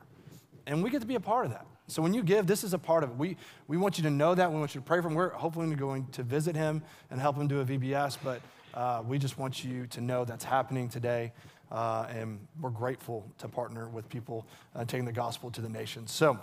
and 0.68 0.84
we 0.84 0.90
get 0.90 1.00
to 1.00 1.08
be 1.08 1.16
a 1.16 1.22
part 1.22 1.46
of 1.46 1.54
that. 1.54 1.66
So 1.88 2.02
when 2.02 2.14
you 2.14 2.22
give, 2.22 2.48
this 2.48 2.66
is 2.66 2.74
a 2.74 2.78
part 2.78 3.06
of 3.06 3.12
it. 3.12 3.16
We, 3.16 3.38
we 3.70 3.78
want 3.78 3.98
you 3.98 4.04
to 4.04 4.10
know 4.10 4.36
that. 4.36 4.52
We 4.52 4.60
want 4.60 4.76
you 4.76 4.82
to 4.82 4.86
pray 4.86 5.00
for 5.02 5.08
him. 5.08 5.14
We're 5.14 5.30
hopefully 5.30 5.74
going 5.76 6.08
to 6.14 6.24
visit 6.24 6.56
him 6.56 6.84
and 7.10 7.20
help 7.20 7.38
him 7.38 7.48
do 7.48 7.62
a 7.62 7.66
VBS, 7.66 8.18
but 8.24 8.42
uh, 8.74 9.04
we 9.06 9.18
just 9.18 9.38
want 9.38 9.64
you 9.64 9.88
to 9.88 10.02
know 10.02 10.26
that's 10.26 10.44
happening 10.44 10.90
today. 10.90 11.32
Uh, 11.72 12.06
and 12.10 12.40
we're 12.60 12.70
grateful 12.70 13.26
to 13.38 13.48
partner 13.48 13.88
with 13.88 14.10
people 14.10 14.46
uh, 14.76 14.84
taking 14.84 15.06
the 15.06 15.12
gospel 15.12 15.50
to 15.52 15.62
the 15.62 15.70
nations. 15.70 16.12
So 16.12 16.38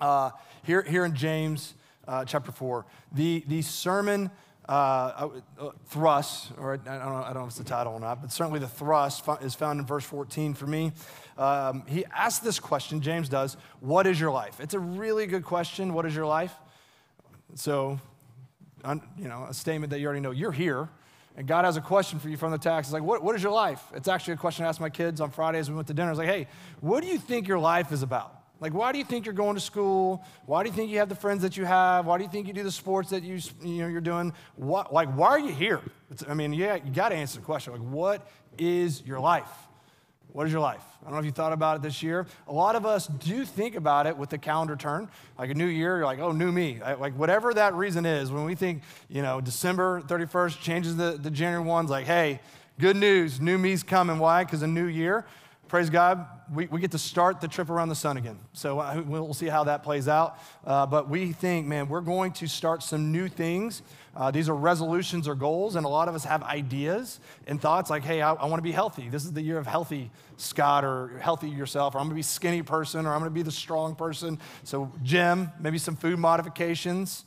uh, 0.00 0.30
here, 0.62 0.82
here 0.82 1.04
in 1.04 1.14
James 1.14 1.74
uh, 2.06 2.24
chapter 2.24 2.52
4, 2.52 2.84
the, 3.12 3.44
the 3.46 3.62
sermon 3.62 4.30
uh, 4.68 5.28
uh, 5.58 5.70
thrust, 5.86 6.52
or 6.58 6.74
I 6.74 6.76
don't, 6.76 6.86
know, 6.86 7.14
I 7.14 7.32
don't 7.32 7.34
know 7.34 7.42
if 7.42 7.48
it's 7.48 7.58
the 7.58 7.64
title 7.64 7.94
or 7.94 8.00
not, 8.00 8.20
but 8.20 8.30
certainly 8.30 8.60
the 8.60 8.68
thrust 8.68 9.24
is 9.40 9.54
found 9.54 9.80
in 9.80 9.86
verse 9.86 10.04
14 10.04 10.54
for 10.54 10.66
me. 10.66 10.92
Um, 11.36 11.84
he 11.88 12.04
asks 12.14 12.44
this 12.44 12.60
question, 12.60 13.00
James 13.00 13.28
does, 13.28 13.56
What 13.80 14.06
is 14.06 14.20
your 14.20 14.30
life? 14.30 14.60
It's 14.60 14.74
a 14.74 14.78
really 14.78 15.26
good 15.26 15.44
question. 15.44 15.94
What 15.94 16.06
is 16.06 16.14
your 16.14 16.26
life? 16.26 16.54
So, 17.54 17.98
you 19.18 19.28
know, 19.28 19.46
a 19.48 19.54
statement 19.54 19.90
that 19.90 20.00
you 20.00 20.06
already 20.06 20.20
know. 20.20 20.30
You're 20.30 20.52
here, 20.52 20.88
and 21.36 21.46
God 21.46 21.64
has 21.64 21.76
a 21.76 21.80
question 21.80 22.18
for 22.18 22.28
you 22.28 22.36
from 22.36 22.50
the 22.50 22.58
text. 22.58 22.88
It's 22.88 22.92
like, 22.92 23.02
what, 23.02 23.22
what 23.22 23.34
is 23.34 23.42
your 23.42 23.52
life? 23.52 23.82
It's 23.94 24.08
actually 24.08 24.34
a 24.34 24.36
question 24.36 24.64
I 24.64 24.68
asked 24.68 24.80
my 24.80 24.90
kids 24.90 25.20
on 25.20 25.30
Fridays. 25.30 25.70
We 25.70 25.76
went 25.76 25.88
to 25.88 25.94
dinner. 25.94 26.08
I 26.08 26.12
was 26.12 26.18
like, 26.18 26.28
hey, 26.28 26.46
what 26.80 27.02
do 27.02 27.08
you 27.08 27.18
think 27.18 27.48
your 27.48 27.58
life 27.58 27.90
is 27.92 28.02
about? 28.02 28.38
Like, 28.60 28.74
why 28.74 28.92
do 28.92 28.98
you 28.98 29.04
think 29.04 29.26
you're 29.26 29.32
going 29.32 29.54
to 29.54 29.60
school? 29.60 30.24
Why 30.46 30.62
do 30.62 30.68
you 30.68 30.74
think 30.74 30.90
you 30.90 30.98
have 30.98 31.08
the 31.08 31.16
friends 31.16 31.42
that 31.42 31.56
you 31.56 31.64
have? 31.64 32.06
Why 32.06 32.16
do 32.18 32.22
you 32.22 32.30
think 32.30 32.46
you 32.46 32.52
do 32.52 32.62
the 32.62 32.70
sports 32.70 33.10
that 33.10 33.24
you, 33.24 33.40
you 33.62 33.78
know, 33.78 33.88
you're 33.88 34.00
doing? 34.00 34.32
What, 34.54 34.92
like, 34.92 35.08
why 35.16 35.28
are 35.30 35.40
you 35.40 35.52
here? 35.52 35.80
It's, 36.10 36.22
I 36.28 36.34
mean, 36.34 36.52
yeah, 36.52 36.76
you 36.76 36.92
got 36.92 37.08
to 37.08 37.16
answer 37.16 37.40
the 37.40 37.44
question. 37.44 37.72
Like, 37.72 37.82
what 37.82 38.28
is 38.58 39.02
your 39.04 39.18
life? 39.18 39.48
What 40.32 40.46
is 40.46 40.52
your 40.52 40.62
life? 40.62 40.82
I 41.02 41.04
don't 41.04 41.14
know 41.14 41.18
if 41.18 41.26
you 41.26 41.30
thought 41.30 41.52
about 41.52 41.76
it 41.76 41.82
this 41.82 42.02
year. 42.02 42.26
A 42.48 42.52
lot 42.52 42.74
of 42.74 42.86
us 42.86 43.06
do 43.06 43.44
think 43.44 43.74
about 43.74 44.06
it 44.06 44.16
with 44.16 44.30
the 44.30 44.38
calendar 44.38 44.76
turn. 44.76 45.08
Like 45.38 45.50
a 45.50 45.54
new 45.54 45.66
year, 45.66 45.98
you're 45.98 46.06
like, 46.06 46.20
oh, 46.20 46.32
new 46.32 46.50
me. 46.50 46.80
Like 46.80 47.14
whatever 47.18 47.52
that 47.52 47.74
reason 47.74 48.06
is, 48.06 48.32
when 48.32 48.44
we 48.44 48.54
think, 48.54 48.82
you 49.10 49.20
know, 49.20 49.42
December 49.42 50.00
31st 50.02 50.60
changes 50.60 50.96
the, 50.96 51.18
the 51.20 51.30
January 51.30 51.64
ones, 51.66 51.90
like, 51.90 52.06
hey, 52.06 52.40
good 52.80 52.96
news, 52.96 53.40
new 53.40 53.58
me's 53.58 53.82
coming. 53.82 54.18
Why? 54.18 54.44
Because 54.44 54.62
a 54.62 54.66
new 54.66 54.86
year 54.86 55.26
praise 55.72 55.88
God, 55.88 56.26
we, 56.52 56.66
we 56.66 56.82
get 56.82 56.90
to 56.90 56.98
start 56.98 57.40
the 57.40 57.48
trip 57.48 57.70
around 57.70 57.88
the 57.88 57.94
sun 57.94 58.18
again. 58.18 58.38
So 58.52 58.78
uh, 58.78 59.02
we'll 59.06 59.32
see 59.32 59.46
how 59.46 59.64
that 59.64 59.82
plays 59.82 60.06
out. 60.06 60.38
Uh, 60.66 60.84
but 60.84 61.08
we 61.08 61.32
think, 61.32 61.66
man, 61.66 61.88
we're 61.88 62.02
going 62.02 62.32
to 62.32 62.46
start 62.46 62.82
some 62.82 63.10
new 63.10 63.26
things. 63.26 63.80
Uh, 64.14 64.30
these 64.30 64.50
are 64.50 64.54
resolutions 64.54 65.26
or 65.26 65.34
goals, 65.34 65.76
and 65.76 65.86
a 65.86 65.88
lot 65.88 66.08
of 66.08 66.14
us 66.14 66.26
have 66.26 66.42
ideas 66.42 67.20
and 67.46 67.58
thoughts 67.58 67.88
like, 67.88 68.04
hey, 68.04 68.20
I, 68.20 68.34
I 68.34 68.44
want 68.44 68.58
to 68.58 68.62
be 68.62 68.70
healthy. 68.70 69.08
This 69.08 69.24
is 69.24 69.32
the 69.32 69.40
year 69.40 69.56
of 69.56 69.66
healthy, 69.66 70.10
Scott, 70.36 70.84
or 70.84 71.18
healthy 71.22 71.48
yourself, 71.48 71.94
or 71.94 72.00
I'm 72.00 72.04
going 72.04 72.10
to 72.10 72.16
be 72.16 72.22
skinny 72.22 72.62
person, 72.62 73.06
or 73.06 73.14
I'm 73.14 73.20
going 73.20 73.30
to 73.30 73.34
be 73.34 73.40
the 73.40 73.50
strong 73.50 73.94
person. 73.94 74.38
So, 74.64 74.92
gym, 75.02 75.50
maybe 75.58 75.78
some 75.78 75.96
food 75.96 76.18
modifications. 76.18 77.24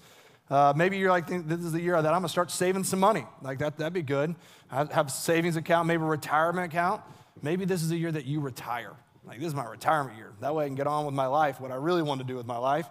Uh, 0.52 0.72
maybe 0.76 1.00
you're 1.00 1.10
like, 1.10 1.26
this 1.26 1.62
is 1.62 1.72
the 1.72 1.82
year 1.82 2.00
that 2.00 2.14
I'm 2.14 2.20
going 2.20 2.28
to 2.28 2.30
start 2.30 2.52
saving 2.52 2.84
some 2.84 3.00
money. 3.00 3.26
Like 3.42 3.58
that, 3.58 3.80
that'd 3.80 3.92
be 3.92 4.04
good. 4.04 4.36
Have, 4.68 4.92
have 4.92 5.12
savings 5.12 5.56
account, 5.56 5.88
maybe 5.88 6.04
a 6.04 6.06
retirement 6.06 6.72
account. 6.72 7.02
Maybe 7.42 7.66
this 7.66 7.84
is 7.84 7.92
a 7.92 7.98
year 7.98 8.12
that 8.12 8.26
you 8.26 8.40
retire. 8.40 8.94
Like, 9.26 9.40
this 9.40 9.48
is 9.48 9.56
my 9.56 9.66
retirement 9.66 10.18
year. 10.18 10.34
That 10.40 10.54
way 10.54 10.66
I 10.66 10.68
can 10.68 10.76
get 10.76 10.88
on 10.88 11.06
with 11.06 11.16
my 11.16 11.28
life, 11.28 11.60
what 11.60 11.72
I 11.72 11.76
really 11.76 12.04
want 12.04 12.22
to 12.22 12.28
do 12.28 12.36
with 12.36 12.46
my 12.46 12.58
life. 12.58 12.88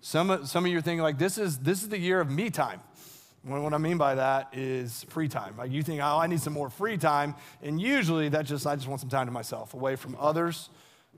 Some, 0.00 0.46
some 0.46 0.64
of 0.64 0.70
you 0.70 0.78
are 0.78 0.82
thinking, 0.82 1.02
like, 1.02 1.18
this 1.18 1.38
is, 1.38 1.58
this 1.58 1.82
is 1.82 1.88
the 1.88 1.98
year 1.98 2.20
of 2.20 2.30
me 2.30 2.50
time. 2.50 2.80
What 3.46 3.74
I 3.74 3.78
mean 3.78 3.96
by 3.96 4.16
that 4.16 4.48
is 4.54 5.04
free 5.08 5.28
time. 5.28 5.56
Like 5.56 5.70
you 5.70 5.80
think, 5.80 6.00
oh, 6.02 6.18
I 6.18 6.26
need 6.26 6.40
some 6.40 6.52
more 6.52 6.68
free 6.68 6.96
time. 6.96 7.36
And 7.62 7.80
usually 7.80 8.28
that 8.30 8.44
just, 8.44 8.66
I 8.66 8.74
just 8.74 8.88
want 8.88 9.00
some 9.00 9.08
time 9.08 9.26
to 9.26 9.32
myself, 9.32 9.72
away 9.72 9.94
from 9.94 10.16
others. 10.18 10.68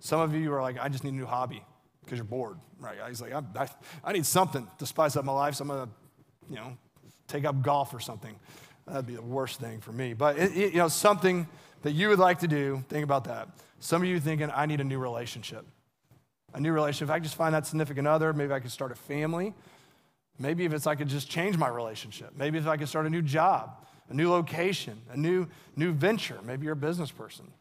Some 0.00 0.20
of 0.20 0.34
you 0.34 0.52
are 0.52 0.60
like, 0.60 0.78
I 0.78 0.90
just 0.90 1.04
need 1.04 1.14
a 1.14 1.16
new 1.16 1.24
hobby 1.24 1.64
because 2.04 2.18
you're 2.18 2.26
bored, 2.26 2.58
right? 2.78 2.98
He's 3.08 3.22
like, 3.22 3.32
I, 3.32 3.42
I, 3.56 3.68
I, 4.04 4.12
need 4.12 4.26
something 4.26 4.68
to 4.78 4.84
spice 4.84 5.16
up 5.16 5.24
my 5.24 5.32
life. 5.32 5.54
So 5.54 5.62
I'm 5.62 5.68
going 5.68 5.86
to, 5.86 5.92
you 6.50 6.56
know, 6.56 6.76
take 7.28 7.46
up 7.46 7.62
golf 7.62 7.94
or 7.94 8.00
something. 8.00 8.38
That'd 8.90 9.07
be 9.07 9.16
the 9.16 9.23
worst 9.23 9.61
thing 9.61 9.80
for 9.80 9.92
me. 9.92 10.14
But, 10.14 10.38
it, 10.38 10.57
it, 10.57 10.73
you 10.73 10.78
know, 10.78 10.88
something 10.88 11.47
that 11.83 11.92
you 11.92 12.09
would 12.09 12.18
like 12.18 12.40
to 12.40 12.49
do, 12.49 12.85
think 12.88 13.04
about 13.04 13.25
that. 13.25 13.49
Some 13.80 14.02
of 14.02 14.09
you 14.09 14.18
thinking, 14.21 14.50
I 14.54 14.66
need 14.66 14.80
a 14.80 14.85
new 14.85 14.99
relationship. 14.99 15.64
A 16.54 16.61
new 16.61 16.73
relationship. 16.73 17.09
If 17.09 17.14
I 17.14 17.18
just 17.18 17.35
find 17.35 17.54
that 17.54 17.66
significant 17.66 18.09
other, 18.09 18.33
maybe 18.33 18.52
I 18.52 18.61
could 18.61 18.73
start 18.73 18.90
a 18.92 18.97
family. 18.97 19.54
Maybe 20.38 20.64
if 20.64 20.73
it's 20.73 20.87
I 20.87 20.95
could 20.95 21.09
just 21.09 21.28
change 21.28 21.57
my 21.57 21.68
relationship. 21.68 22.33
Maybe 22.37 22.59
if 22.59 22.66
I 22.66 22.76
could 22.76 22.88
start 22.88 23.07
a 23.07 23.11
new 23.11 23.23
job, 23.23 23.85
a 24.09 24.14
new 24.14 24.30
location, 24.30 25.00
a 25.12 25.16
new, 25.16 25.47
new 25.76 25.92
venture. 25.92 26.38
Maybe 26.45 26.64
you're 26.64 26.73
a 26.73 26.76
business 26.76 27.11
person. 27.11 27.52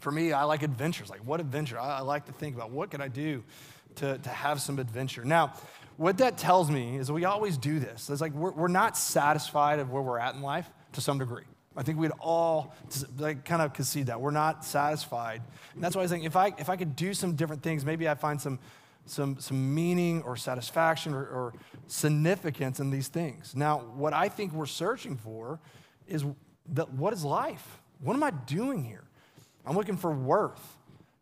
For 0.00 0.10
me, 0.10 0.32
I 0.32 0.44
like 0.44 0.62
adventures. 0.62 1.10
Like, 1.10 1.20
what 1.20 1.40
adventure? 1.40 1.78
I, 1.78 1.98
I 1.98 2.00
like 2.00 2.26
to 2.26 2.32
think 2.32 2.56
about 2.56 2.70
what 2.70 2.90
could 2.90 3.00
I 3.00 3.08
do 3.08 3.44
to, 3.96 4.18
to 4.18 4.28
have 4.30 4.60
some 4.60 4.78
adventure. 4.78 5.24
Now, 5.24 5.54
what 5.96 6.18
that 6.18 6.38
tells 6.38 6.70
me 6.70 6.96
is 6.96 7.12
we 7.12 7.24
always 7.24 7.58
do 7.58 7.78
this. 7.78 8.10
It's 8.10 8.20
like 8.20 8.32
we're, 8.32 8.52
we're 8.52 8.68
not 8.68 8.96
satisfied 8.96 9.78
of 9.78 9.90
where 9.90 10.02
we're 10.02 10.18
at 10.18 10.34
in 10.34 10.42
life 10.42 10.68
to 10.92 11.00
some 11.00 11.18
degree. 11.18 11.44
I 11.76 11.82
think 11.82 11.98
we'd 11.98 12.12
all 12.20 12.74
like, 13.18 13.44
kind 13.44 13.62
of 13.62 13.72
concede 13.72 14.06
that. 14.06 14.20
We're 14.20 14.30
not 14.30 14.64
satisfied. 14.64 15.42
And 15.74 15.82
that's 15.82 15.94
why 15.94 16.02
I 16.02 16.04
was 16.04 16.10
thinking 16.10 16.26
if 16.26 16.36
I, 16.36 16.52
if 16.58 16.68
I 16.68 16.76
could 16.76 16.96
do 16.96 17.14
some 17.14 17.34
different 17.34 17.62
things, 17.62 17.84
maybe 17.84 18.08
I 18.08 18.14
find 18.14 18.40
some, 18.40 18.58
some, 19.06 19.38
some 19.38 19.74
meaning 19.74 20.22
or 20.22 20.36
satisfaction 20.36 21.14
or, 21.14 21.24
or 21.24 21.54
significance 21.86 22.80
in 22.80 22.90
these 22.90 23.08
things. 23.08 23.54
Now, 23.56 23.78
what 23.94 24.12
I 24.12 24.28
think 24.28 24.52
we're 24.52 24.66
searching 24.66 25.16
for 25.16 25.60
is 26.06 26.24
the, 26.66 26.84
what 26.84 27.12
is 27.12 27.24
life? 27.24 27.80
What 28.00 28.14
am 28.14 28.22
I 28.22 28.30
doing 28.30 28.84
here? 28.84 29.04
I'm 29.64 29.76
looking 29.76 29.96
for 29.96 30.12
worth. 30.12 30.76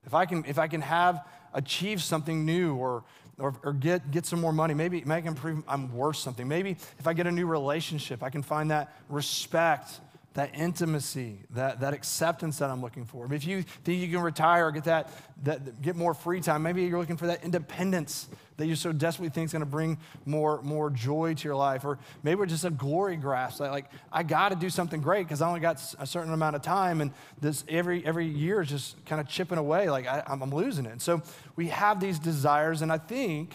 If 0.07 0.15
I 0.15 0.27
can, 0.27 0.45
if 0.47 0.59
I 0.59 0.67
can 0.67 0.81
have 0.81 1.27
achieve 1.55 2.03
something 2.03 2.45
new 2.45 2.75
or, 2.75 3.05
or, 3.39 3.55
or, 3.63 3.73
get, 3.73 4.11
get 4.11 4.27
some 4.27 4.41
more 4.41 4.53
money, 4.53 4.75
maybe, 4.75 5.01
maybe 5.01 5.13
I 5.13 5.21
can 5.21 5.35
prove 5.35 5.63
I'm 5.67 5.95
worth 5.95 6.17
something. 6.17 6.47
Maybe 6.47 6.77
if 6.99 7.07
I 7.07 7.13
get 7.13 7.27
a 7.27 7.33
new 7.33 7.47
relationship, 7.47 8.23
I 8.23 8.31
can 8.31 8.43
find 8.43 8.71
that 8.71 8.95
respect 9.09 10.01
that 10.35 10.55
intimacy, 10.55 11.41
that, 11.51 11.81
that 11.81 11.93
acceptance 11.93 12.59
that 12.59 12.71
I'm 12.71 12.81
looking 12.81 13.05
for. 13.05 13.33
If 13.35 13.45
you 13.45 13.63
think 13.63 14.01
you 14.01 14.09
can 14.09 14.21
retire 14.21 14.69
or 14.69 14.71
get 14.71 14.85
that, 14.85 15.11
that 15.43 15.83
get 15.83 15.97
more 15.97 16.15
free 16.15 16.41
time, 16.41 16.63
maybe 16.63 16.85
you're 16.85 17.01
looking 17.01 17.17
for 17.17 17.27
that 17.27 17.45
independence 17.45 18.29
that 18.57 18.67
you 18.67 18.77
so 18.77 18.93
desperately 18.93 19.31
think 19.31 19.47
is 19.47 19.53
going 19.53 19.61
to 19.61 19.67
bring 19.67 19.99
more, 20.25 20.63
more 20.63 20.89
joy 20.89 21.35
to 21.35 21.45
your 21.49 21.57
life. 21.57 21.85
Or 21.85 21.99
maybe 22.23 22.43
it's 22.43 22.53
just 22.53 22.65
a 22.65 22.71
glory 22.71 23.17
grasp. 23.17 23.59
Like, 23.59 23.73
like 23.73 23.91
I 24.13 24.23
got 24.23 24.51
to 24.51 24.55
do 24.55 24.71
something 24.71 25.01
great 25.01 25.25
because 25.25 25.43
I 25.43 25.49
only 25.49 25.61
got 25.61 25.83
a 25.99 26.07
certain 26.07 26.33
amount 26.33 26.55
of 26.55 26.63
time, 26.63 27.01
and 27.01 27.11
this 27.41 27.65
every 27.69 28.05
every 28.07 28.27
year 28.27 28.61
is 28.61 28.69
just 28.69 29.05
kind 29.07 29.21
of 29.21 29.27
chipping 29.27 29.59
away. 29.59 29.91
Like 29.91 30.07
I, 30.07 30.23
I'm 30.27 30.43
losing 30.51 30.87
it. 30.87 30.93
And 30.93 31.03
so 31.03 31.23
we 31.57 31.69
have 31.69 31.99
these 31.99 32.19
desires, 32.19 32.83
and 32.83 32.93
I 32.93 32.99
think 32.99 33.55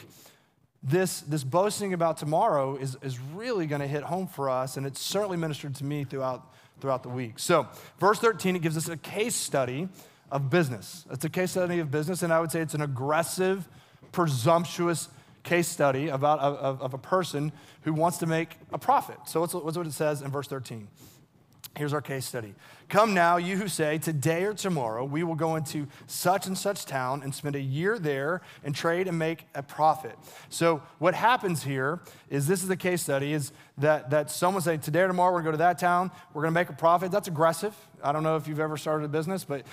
this, 0.85 1.21
this 1.21 1.43
boasting 1.43 1.93
about 1.93 2.17
tomorrow 2.17 2.75
is, 2.75 2.95
is 3.01 3.19
really 3.19 3.65
going 3.65 3.81
to 3.81 3.87
hit 3.87 4.03
home 4.03 4.27
for 4.27 4.49
us, 4.49 4.77
and 4.77 4.85
it's 4.85 5.01
certainly 5.01 5.37
ministered 5.37 5.73
to 5.75 5.83
me 5.83 6.03
throughout 6.03 6.53
throughout 6.79 7.03
the 7.03 7.09
week. 7.09 7.39
So, 7.39 7.67
verse 7.99 8.19
13, 8.19 8.55
it 8.55 8.61
gives 8.61 8.77
us 8.77 8.87
a 8.89 8.97
case 8.97 9.35
study 9.35 9.89
of 10.31 10.49
business. 10.49 11.05
It's 11.11 11.25
a 11.25 11.29
case 11.29 11.51
study 11.51 11.79
of 11.79 11.91
business, 11.91 12.23
and 12.23 12.33
I 12.33 12.39
would 12.39 12.51
say 12.51 12.61
it's 12.61 12.73
an 12.73 12.81
aggressive, 12.81 13.67
presumptuous 14.11 15.09
case 15.43 15.67
study 15.67 16.09
about 16.09 16.39
of, 16.39 16.81
of 16.81 16.93
a 16.93 16.97
person 16.97 17.51
who 17.81 17.93
wants 17.93 18.17
to 18.17 18.25
make 18.25 18.57
a 18.73 18.77
profit. 18.77 19.17
So, 19.25 19.39
what's, 19.39 19.53
what's 19.53 19.77
what 19.77 19.87
it 19.87 19.93
says 19.93 20.21
in 20.21 20.31
verse 20.31 20.47
13? 20.47 20.87
Here's 21.77 21.91
our 21.91 22.01
case 22.01 22.25
study. 22.25 22.55
Come 22.87 23.13
now, 23.13 23.35
you 23.35 23.57
who 23.57 23.67
say, 23.67 23.97
Today 23.97 24.45
or 24.45 24.53
tomorrow 24.53 25.03
we 25.03 25.23
will 25.23 25.35
go 25.35 25.57
into 25.57 25.87
such 26.07 26.47
and 26.47 26.57
such 26.57 26.85
town 26.85 27.21
and 27.21 27.35
spend 27.35 27.55
a 27.55 27.61
year 27.61 27.99
there 27.99 28.41
and 28.63 28.73
trade 28.73 29.09
and 29.09 29.19
make 29.19 29.45
a 29.53 29.61
profit. 29.61 30.17
So, 30.47 30.81
what 30.99 31.13
happens 31.13 31.63
here 31.63 31.99
is 32.29 32.47
this 32.47 32.61
is 32.61 32.69
the 32.69 32.77
case 32.77 33.01
study 33.01 33.33
is 33.33 33.51
that, 33.77 34.09
that 34.11 34.31
someone 34.31 34.61
say, 34.61 34.77
Today 34.77 35.01
or 35.01 35.07
tomorrow 35.07 35.33
we're 35.33 35.41
going 35.41 35.53
to 35.53 35.57
go 35.57 35.63
to 35.63 35.69
that 35.69 35.79
town, 35.79 36.11
we're 36.33 36.43
going 36.43 36.53
to 36.53 36.59
make 36.59 36.69
a 36.69 36.73
profit. 36.73 37.11
That's 37.11 37.27
aggressive. 37.27 37.75
I 38.01 38.13
don't 38.13 38.23
know 38.23 38.37
if 38.37 38.47
you've 38.47 38.61
ever 38.61 38.77
started 38.77 39.03
a 39.03 39.09
business, 39.09 39.43
but 39.43 39.65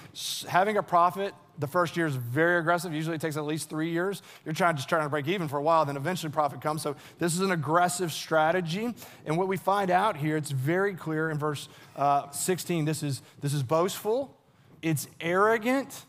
having 0.49 0.77
a 0.77 0.83
profit 0.83 1.35
the 1.59 1.67
first 1.67 1.97
year 1.97 2.07
is 2.07 2.17
very 2.17 2.59
aggressive. 2.59 2.93
Usually 2.93 3.17
it 3.17 3.21
takes 3.21 3.37
at 3.37 3.45
least 3.45 3.69
three 3.69 3.91
years. 3.91 4.23
You're 4.45 4.55
trying 4.55 4.77
just 4.77 4.89
trying 4.89 5.05
to 5.05 5.09
break 5.09 5.29
even 5.29 5.49
for 5.49 5.59
a 5.59 5.63
while, 5.63 5.85
then 5.85 5.97
eventually 5.97 6.33
profit 6.33 6.61
comes. 6.61 6.83
So 6.83 6.97
this 7.19 7.35
is 7.35 7.41
an 7.41 7.53
aggressive 7.53 8.13
strategy. 8.13 8.95
And 9.27 9.37
what 9.37 9.49
we 9.49 9.57
find 9.57 9.91
out 9.91 10.17
here, 10.17 10.37
it's 10.37 10.51
very 10.51 10.95
clear 10.95 11.31
in 11.31 11.39
verse 11.39 11.69
uh, 11.97 12.31
16. 12.31 12.85
This 12.85 13.03
is 13.03 13.23
this 13.41 13.55
is 13.55 13.63
boastful, 13.63 14.37
it's 14.81 15.09
arrogant, 15.21 16.05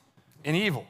and 0.46 0.56
evil. 0.56 0.86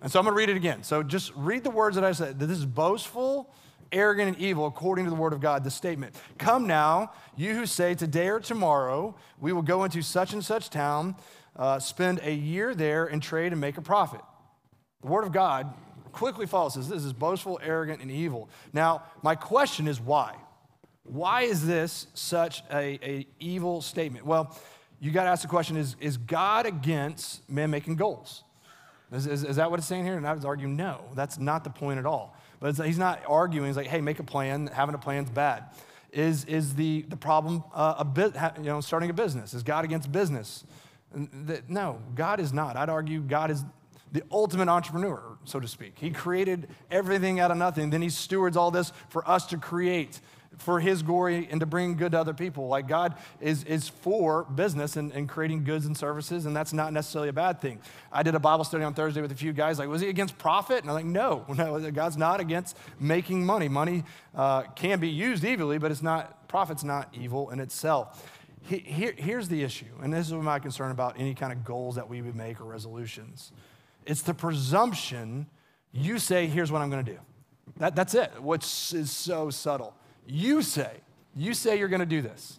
And 0.00 0.10
so 0.10 0.18
I'm 0.18 0.24
going 0.24 0.34
to 0.34 0.38
read 0.38 0.48
it 0.48 0.56
again. 0.56 0.82
So 0.82 1.02
just 1.02 1.32
read 1.34 1.64
the 1.64 1.70
words 1.70 1.96
that 1.96 2.04
I 2.04 2.12
said. 2.12 2.38
This 2.38 2.50
is 2.50 2.66
boastful, 2.66 3.52
arrogant, 3.90 4.36
and 4.36 4.38
evil 4.38 4.66
according 4.66 5.06
to 5.06 5.10
the 5.10 5.16
word 5.16 5.32
of 5.32 5.40
God. 5.40 5.64
The 5.64 5.70
statement 5.70 6.14
Come 6.38 6.66
now, 6.66 7.12
you 7.36 7.54
who 7.54 7.66
say, 7.66 7.94
Today 7.94 8.28
or 8.28 8.40
tomorrow, 8.40 9.14
we 9.40 9.52
will 9.52 9.62
go 9.62 9.84
into 9.84 10.02
such 10.02 10.32
and 10.32 10.44
such 10.44 10.70
town 10.70 11.16
uh, 11.58 11.78
spend 11.78 12.20
a 12.22 12.32
year 12.32 12.74
there 12.74 13.06
and 13.06 13.22
trade 13.22 13.52
and 13.52 13.60
make 13.60 13.76
a 13.76 13.82
profit. 13.82 14.20
The 15.02 15.08
Word 15.08 15.24
of 15.24 15.32
God 15.32 15.72
quickly 16.12 16.46
follows 16.46 16.74
this. 16.74 16.86
This 16.86 17.04
is 17.04 17.12
boastful, 17.12 17.60
arrogant, 17.62 18.00
and 18.00 18.10
evil. 18.10 18.48
Now, 18.72 19.02
my 19.22 19.34
question 19.34 19.86
is 19.88 20.00
why? 20.00 20.34
Why 21.04 21.42
is 21.42 21.66
this 21.66 22.06
such 22.14 22.62
a, 22.70 22.98
a 23.02 23.26
evil 23.40 23.80
statement? 23.80 24.26
Well, 24.26 24.56
you 25.00 25.10
got 25.10 25.24
to 25.24 25.30
ask 25.30 25.42
the 25.42 25.48
question 25.48 25.76
is, 25.76 25.96
is 26.00 26.16
God 26.16 26.66
against 26.66 27.48
men 27.48 27.70
making 27.70 27.96
goals? 27.96 28.42
Is, 29.12 29.26
is, 29.26 29.44
is, 29.44 29.56
that 29.56 29.70
what 29.70 29.78
it's 29.78 29.88
saying 29.88 30.04
here? 30.04 30.16
And 30.16 30.26
I 30.26 30.34
would 30.34 30.44
argue, 30.44 30.68
no, 30.68 31.00
that's 31.14 31.38
not 31.38 31.64
the 31.64 31.70
point 31.70 31.98
at 31.98 32.04
all. 32.04 32.36
But 32.60 32.76
he's 32.76 32.98
not 32.98 33.22
arguing. 33.26 33.68
He's 33.68 33.76
like, 33.76 33.86
hey, 33.86 34.00
make 34.00 34.18
a 34.18 34.24
plan. 34.24 34.66
Having 34.66 34.96
a 34.96 34.98
plan 34.98 35.24
is 35.24 35.30
bad. 35.30 35.64
Is, 36.12 36.44
is 36.46 36.74
the, 36.74 37.02
the 37.02 37.16
problem 37.16 37.62
uh, 37.72 37.94
a 37.98 38.04
bit, 38.04 38.34
you 38.58 38.64
know, 38.64 38.80
starting 38.80 39.08
a 39.08 39.14
business? 39.14 39.54
Is 39.54 39.62
God 39.62 39.84
against 39.84 40.10
business? 40.10 40.64
No, 41.68 42.00
God 42.14 42.40
is 42.40 42.52
not. 42.52 42.76
I'd 42.76 42.88
argue 42.88 43.20
God 43.20 43.50
is 43.50 43.64
the 44.12 44.22
ultimate 44.30 44.68
entrepreneur, 44.68 45.36
so 45.44 45.60
to 45.60 45.68
speak. 45.68 45.94
He 45.98 46.10
created 46.10 46.68
everything 46.90 47.40
out 47.40 47.50
of 47.50 47.56
nothing. 47.56 47.90
Then 47.90 48.02
he 48.02 48.10
stewards 48.10 48.56
all 48.56 48.70
this 48.70 48.92
for 49.08 49.28
us 49.28 49.46
to 49.46 49.58
create 49.58 50.20
for 50.58 50.80
his 50.80 51.02
glory 51.02 51.46
and 51.50 51.60
to 51.60 51.66
bring 51.66 51.96
good 51.96 52.12
to 52.12 52.20
other 52.20 52.34
people. 52.34 52.68
Like 52.68 52.88
God 52.88 53.14
is, 53.40 53.64
is 53.64 53.88
for 53.88 54.44
business 54.44 54.96
and, 54.96 55.12
and 55.12 55.28
creating 55.28 55.64
goods 55.64 55.86
and 55.86 55.96
services, 55.96 56.46
and 56.46 56.56
that's 56.56 56.72
not 56.72 56.92
necessarily 56.92 57.28
a 57.28 57.32
bad 57.32 57.60
thing. 57.60 57.80
I 58.12 58.22
did 58.22 58.34
a 58.34 58.40
Bible 58.40 58.64
study 58.64 58.82
on 58.82 58.94
Thursday 58.94 59.20
with 59.20 59.30
a 59.30 59.36
few 59.36 59.52
guys, 59.52 59.78
like, 59.78 59.88
was 59.88 60.00
he 60.00 60.08
against 60.08 60.36
profit? 60.38 60.80
And 60.80 60.90
I'm 60.90 60.94
like, 60.94 61.04
no, 61.04 61.44
no, 61.56 61.90
God's 61.90 62.16
not 62.16 62.40
against 62.40 62.76
making 62.98 63.46
money. 63.46 63.68
Money 63.68 64.04
uh, 64.34 64.62
can 64.62 65.00
be 65.00 65.08
used 65.08 65.44
evilly, 65.44 65.78
but 65.78 65.90
it's 65.90 66.02
not, 66.02 66.48
profit's 66.48 66.84
not 66.84 67.08
evil 67.12 67.50
in 67.50 67.60
itself. 67.60 68.37
Here, 68.68 69.14
here's 69.16 69.48
the 69.48 69.62
issue, 69.62 69.86
and 70.02 70.12
this 70.12 70.26
is 70.26 70.32
my 70.34 70.58
concern 70.58 70.90
about 70.90 71.18
any 71.18 71.34
kind 71.34 71.52
of 71.54 71.64
goals 71.64 71.94
that 71.94 72.06
we 72.06 72.20
would 72.20 72.36
make 72.36 72.60
or 72.60 72.64
resolutions. 72.64 73.50
It's 74.04 74.20
the 74.20 74.34
presumption 74.34 75.46
you 75.90 76.18
say, 76.18 76.46
here's 76.46 76.70
what 76.70 76.82
I'm 76.82 76.90
going 76.90 77.02
to 77.02 77.12
do. 77.12 77.18
That, 77.78 77.96
that's 77.96 78.14
it, 78.14 78.30
which 78.42 78.64
is 78.92 79.10
so 79.10 79.48
subtle. 79.48 79.94
You 80.26 80.60
say, 80.60 80.90
you 81.34 81.54
say 81.54 81.78
you're 81.78 81.88
going 81.88 82.00
to 82.00 82.06
do 82.06 82.20
this. 82.20 82.58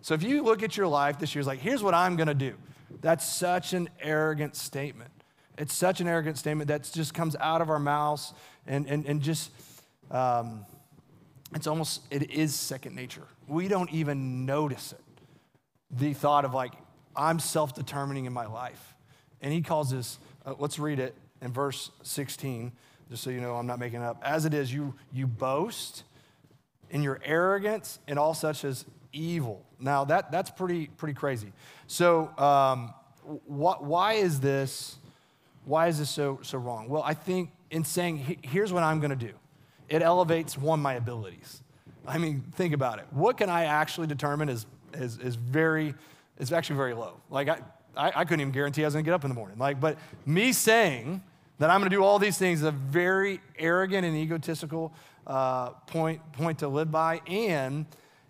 So 0.00 0.14
if 0.14 0.22
you 0.22 0.42
look 0.42 0.62
at 0.62 0.78
your 0.78 0.86
life 0.86 1.18
this 1.18 1.34
year, 1.34 1.40
it's 1.40 1.46
like, 1.46 1.58
here's 1.58 1.82
what 1.82 1.92
I'm 1.92 2.16
going 2.16 2.28
to 2.28 2.34
do. 2.34 2.54
That's 3.02 3.30
such 3.30 3.74
an 3.74 3.90
arrogant 4.00 4.56
statement. 4.56 5.10
It's 5.58 5.74
such 5.74 6.00
an 6.00 6.08
arrogant 6.08 6.38
statement 6.38 6.68
that 6.68 6.90
just 6.90 7.12
comes 7.12 7.36
out 7.36 7.60
of 7.60 7.68
our 7.68 7.78
mouths 7.78 8.32
and, 8.66 8.86
and, 8.86 9.04
and 9.04 9.20
just, 9.20 9.50
um, 10.10 10.64
it's 11.54 11.66
almost, 11.66 12.00
it 12.10 12.30
is 12.30 12.54
second 12.54 12.96
nature. 12.96 13.26
We 13.46 13.68
don't 13.68 13.92
even 13.92 14.46
notice 14.46 14.92
it 14.92 15.00
the 15.90 16.14
thought 16.14 16.44
of 16.44 16.54
like, 16.54 16.72
I'm 17.16 17.38
self 17.38 17.74
determining 17.74 18.26
in 18.26 18.32
my 18.32 18.46
life. 18.46 18.94
And 19.40 19.52
he 19.52 19.62
calls 19.62 19.90
this, 19.90 20.18
uh, 20.46 20.54
let's 20.58 20.78
read 20.78 20.98
it 20.98 21.14
in 21.42 21.52
verse 21.52 21.90
16, 22.02 22.72
just 23.10 23.22
so 23.22 23.30
you 23.30 23.40
know 23.40 23.54
I'm 23.56 23.66
not 23.66 23.78
making 23.78 24.00
it 24.00 24.04
up. 24.04 24.22
As 24.24 24.44
it 24.44 24.54
is, 24.54 24.72
you, 24.72 24.94
you 25.12 25.26
boast 25.26 26.04
in 26.90 27.02
your 27.02 27.20
arrogance 27.24 27.98
and 28.06 28.18
all 28.18 28.34
such 28.34 28.64
as 28.64 28.84
evil. 29.12 29.64
Now, 29.78 30.04
that, 30.04 30.30
that's 30.30 30.50
pretty, 30.50 30.86
pretty 30.86 31.14
crazy. 31.14 31.52
So, 31.86 32.30
um, 32.38 32.94
wh- 33.24 33.82
why 33.82 34.14
is 34.14 34.40
this? 34.40 34.96
Why 35.64 35.88
is 35.88 35.98
this 35.98 36.10
so, 36.10 36.40
so 36.42 36.58
wrong? 36.58 36.88
Well, 36.88 37.02
I 37.02 37.14
think 37.14 37.50
in 37.70 37.84
saying, 37.84 38.38
here's 38.42 38.72
what 38.72 38.82
I'm 38.82 39.00
going 39.00 39.10
to 39.10 39.26
do, 39.26 39.32
it 39.88 40.02
elevates 40.02 40.56
one, 40.56 40.80
my 40.80 40.94
abilities. 40.94 41.62
I 42.06 42.18
mean, 42.18 42.44
think 42.54 42.74
about 42.74 42.98
it. 42.98 43.06
What 43.10 43.36
can 43.36 43.50
I 43.50 43.64
actually 43.64 44.06
determine 44.06 44.48
is 44.48 44.66
is, 44.94 45.18
is 45.18 45.36
very, 45.36 45.94
it's 46.38 46.52
actually 46.52 46.76
very 46.76 46.94
low. 46.94 47.20
Like, 47.30 47.48
I, 47.48 47.60
I, 47.96 48.12
I 48.16 48.24
couldn't 48.24 48.40
even 48.40 48.52
guarantee 48.52 48.82
I 48.82 48.86
was 48.86 48.94
gonna 48.94 49.02
get 49.02 49.14
up 49.14 49.24
in 49.24 49.30
the 49.30 49.34
morning. 49.34 49.58
Like, 49.58 49.80
but 49.80 49.98
me 50.26 50.52
saying 50.52 51.22
that 51.58 51.70
I'm 51.70 51.80
gonna 51.80 51.90
do 51.90 52.02
all 52.02 52.18
these 52.18 52.38
things 52.38 52.60
is 52.60 52.66
a 52.66 52.72
very 52.72 53.40
arrogant 53.58 54.06
and 54.06 54.16
egotistical 54.16 54.92
uh, 55.26 55.70
point, 55.86 56.20
point 56.32 56.58
to 56.60 56.68
live 56.68 56.90
by. 56.90 57.20
And 57.26 57.86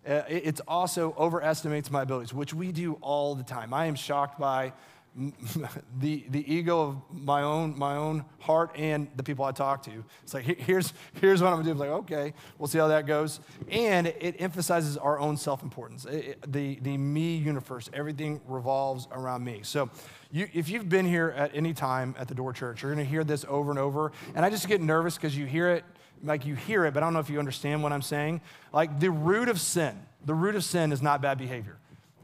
uh, 0.09 0.23
it 0.29 0.43
it's 0.47 0.61
also 0.67 1.15
overestimates 1.19 1.91
my 1.91 2.03
abilities, 2.03 2.33
which 2.33 2.55
we 2.55 2.73
do 2.73 2.95
all 3.01 3.35
the 3.35 3.45
time. 3.45 3.75
I 3.75 3.87
am 3.87 3.95
shocked 3.95 4.39
by 4.39 4.73
the, 5.99 6.25
the 6.29 6.53
ego 6.53 6.81
of 6.81 6.97
my 7.11 7.43
own, 7.43 7.77
my 7.79 7.97
own 7.97 8.25
heart 8.39 8.71
and 8.77 9.09
the 9.17 9.23
people 9.23 9.45
I 9.45 9.53
talk 9.53 9.83
to. 9.85 10.05
It's 10.23 10.35
like, 10.35 10.45
here's, 10.45 10.93
here's 11.21 11.43
what 11.43 11.49
I'm 11.49 11.55
gonna 11.55 11.65
do. 11.65 11.71
It's 11.73 11.81
like, 11.81 11.91
okay, 11.91 12.35
we'll 12.59 12.69
see 12.69 12.79
how 12.79 12.89
that 12.89 13.07
goes. 13.07 13.41
And 13.71 14.07
it 14.07 14.37
emphasizes 14.39 14.97
our 14.97 15.19
own 15.19 15.37
self 15.37 15.63
importance, 15.63 16.07
the, 16.47 16.79
the 16.81 16.97
me 16.97 17.37
universe. 17.37 17.91
Everything 17.93 18.41
revolves 18.47 19.09
around 19.13 19.45
me. 19.45 19.61
So, 19.63 19.91
you, 20.33 20.49
if 20.55 20.69
you've 20.69 20.89
been 20.89 21.07
here 21.07 21.35
at 21.37 21.51
any 21.55 21.75
time 21.75 22.15
at 22.17 22.29
the 22.29 22.35
Door 22.35 22.53
Church, 22.53 22.83
you're 22.83 22.93
gonna 22.93 23.05
hear 23.05 23.25
this 23.25 23.45
over 23.49 23.71
and 23.71 23.81
over. 23.81 24.13
And 24.37 24.45
I 24.45 24.51
just 24.51 24.69
get 24.69 24.81
nervous 24.81 25.17
because 25.17 25.37
you 25.37 25.45
hear 25.47 25.71
it, 25.71 25.85
like 26.23 26.47
you 26.47 26.55
hear 26.55 26.85
it, 26.85 26.95
but 26.95 27.03
I 27.03 27.07
don't 27.07 27.15
know 27.15 27.21
if 27.21 27.31
you 27.31 27.41
understand 27.41 27.83
what 27.83 27.93
I'm 27.93 28.03
saying. 28.03 28.41
Like 28.73 29.01
the 29.01 29.11
root 29.11 29.49
of 29.49 29.61
sin, 29.61 29.99
the 30.25 30.35
root 30.35 30.55
of 30.55 30.63
sin 30.63 30.93
is 30.93 31.03
not 31.03 31.21
bad 31.21 31.37
behavior. 31.37 31.80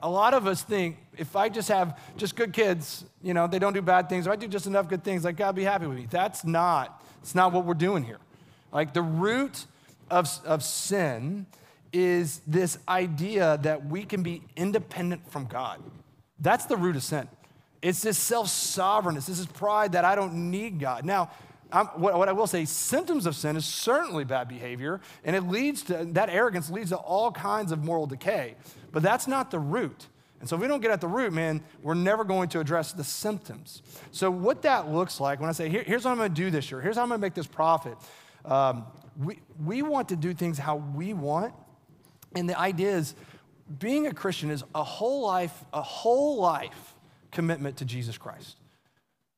A 0.07 0.09
lot 0.09 0.35
of 0.35 0.47
us 0.47 0.63
think 0.63 0.99
if 1.19 1.35
I 1.35 1.49
just 1.49 1.67
have 1.69 1.99
just 2.17 2.37
good 2.37 2.53
kids, 2.53 3.05
you 3.25 3.35
know, 3.35 3.49
they 3.49 3.59
don't 3.59 3.73
do 3.73 3.83
bad 3.83 4.09
things, 4.09 4.29
if 4.29 4.33
I 4.33 4.37
do 4.37 4.47
just 4.47 4.69
enough 4.69 4.89
good 4.89 5.03
things, 5.03 5.25
like 5.25 5.37
God 5.37 5.57
be 5.57 5.65
happy 5.65 5.85
with 5.89 5.99
me. 5.99 6.07
That's 6.09 6.45
not, 6.45 7.05
it's 7.23 7.35
not 7.35 7.53
what 7.53 7.65
we're 7.65 7.75
doing 7.75 8.05
here. 8.05 8.19
Like 8.71 8.95
the 8.95 9.03
root 9.03 9.65
of, 10.09 10.29
of 10.45 10.63
sin 10.63 11.47
is 11.93 12.41
this 12.47 12.79
idea 12.89 13.59
that 13.63 13.87
we 13.87 14.05
can 14.05 14.23
be 14.23 14.45
independent 14.55 15.29
from 15.29 15.47
God. 15.47 15.83
That's 16.39 16.67
the 16.67 16.77
root 16.77 16.95
of 16.95 17.03
sin. 17.03 17.27
It's 17.83 18.01
this 18.01 18.17
self 18.17 18.47
sovereignness, 18.47 19.27
this 19.27 19.41
is 19.41 19.47
pride 19.47 19.91
that 19.91 20.05
I 20.05 20.15
don't 20.15 20.53
need 20.53 20.79
God. 20.79 21.05
Now, 21.05 21.33
what, 21.71 22.17
what, 22.17 22.29
I 22.29 22.33
will 22.33 22.47
say, 22.47 22.65
symptoms 22.65 23.27
of 23.27 23.35
sin 23.35 23.57
is 23.57 23.65
certainly 23.65 24.25
bad 24.25 24.49
behavior, 24.49 25.01
and 25.25 25.35
it 25.35 25.43
leads 25.43 25.83
to, 25.85 26.05
that 26.13 26.31
arrogance 26.31 26.71
leads 26.71 26.91
to 26.91 26.97
all 26.97 27.33
kinds 27.33 27.73
of 27.73 27.85
moral 27.85 28.07
decay. 28.07 28.55
But 28.93 29.03
that's 29.03 29.27
not 29.27 29.51
the 29.51 29.59
root. 29.59 30.07
And 30.41 30.49
so 30.49 30.57
if 30.57 30.63
we 30.63 30.69
don't 30.69 30.81
get 30.81 30.91
at 30.91 31.01
the 31.01 31.09
root, 31.09 31.33
man, 31.33 31.63
we're 31.83 31.95
never 31.95 32.23
going 32.25 32.49
to 32.51 32.61
address 32.61 32.93
the 32.93 33.05
symptoms. 33.05 33.83
So 34.13 34.31
what 34.31 34.63
that 34.63 34.89
looks 34.89 35.19
like, 35.19 35.41
when 35.41 35.49
I 35.49 35.53
say, 35.53 35.69
Here, 35.69 35.83
here's 35.83 36.05
what 36.05 36.13
I'm 36.13 36.19
going 36.19 36.35
to 36.35 36.35
do 36.35 36.51
this 36.51 36.71
year, 36.71 36.81
here's 36.81 36.97
how 36.97 37.03
I'm 37.03 37.09
going 37.09 37.21
to 37.21 37.25
make 37.25 37.35
this 37.35 37.47
profit, 37.47 37.97
um, 38.45 38.87
we, 39.19 39.41
we 39.65 39.83
want 39.83 40.11
to 40.11 40.17
do 40.17 40.35
things 40.35 40.59
how 40.59 40.77
we 40.77 41.15
want. 41.15 41.55
And 42.35 42.49
the 42.49 42.59
idea 42.59 42.91
is 42.91 43.15
being 43.79 44.07
a 44.07 44.13
Christian 44.13 44.51
is 44.51 44.63
a 44.75 44.85
whole 44.85 45.23
life, 45.23 45.65
a 45.73 45.83
whole 45.83 46.37
life 46.37 46.95
commitment 47.31 47.79
to 47.79 47.85
Jesus 47.85 48.19
Christ. 48.19 48.57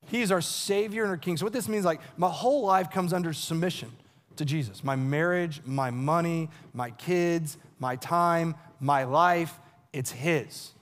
He's 0.09 0.33
our 0.33 0.41
Savior 0.41 1.03
and 1.03 1.11
our 1.11 1.17
King. 1.17 1.37
So, 1.37 1.45
what 1.45 1.53
this 1.53 1.69
means, 1.69 1.85
like, 1.85 2.01
my 2.17 2.29
whole 2.29 2.65
life 2.65 2.91
comes 2.91 3.13
under 3.13 3.33
submission 3.33 3.91
to 4.37 4.45
Jesus. 4.45 4.83
My 4.83 4.97
marriage, 4.97 5.61
my 5.65 5.91
money, 5.91 6.49
my 6.73 6.91
kids, 6.91 7.59
my 7.79 7.97
time, 7.97 8.55
my 8.81 9.05
life, 9.05 9.59
it's 9.93 10.11
His. 10.11 10.73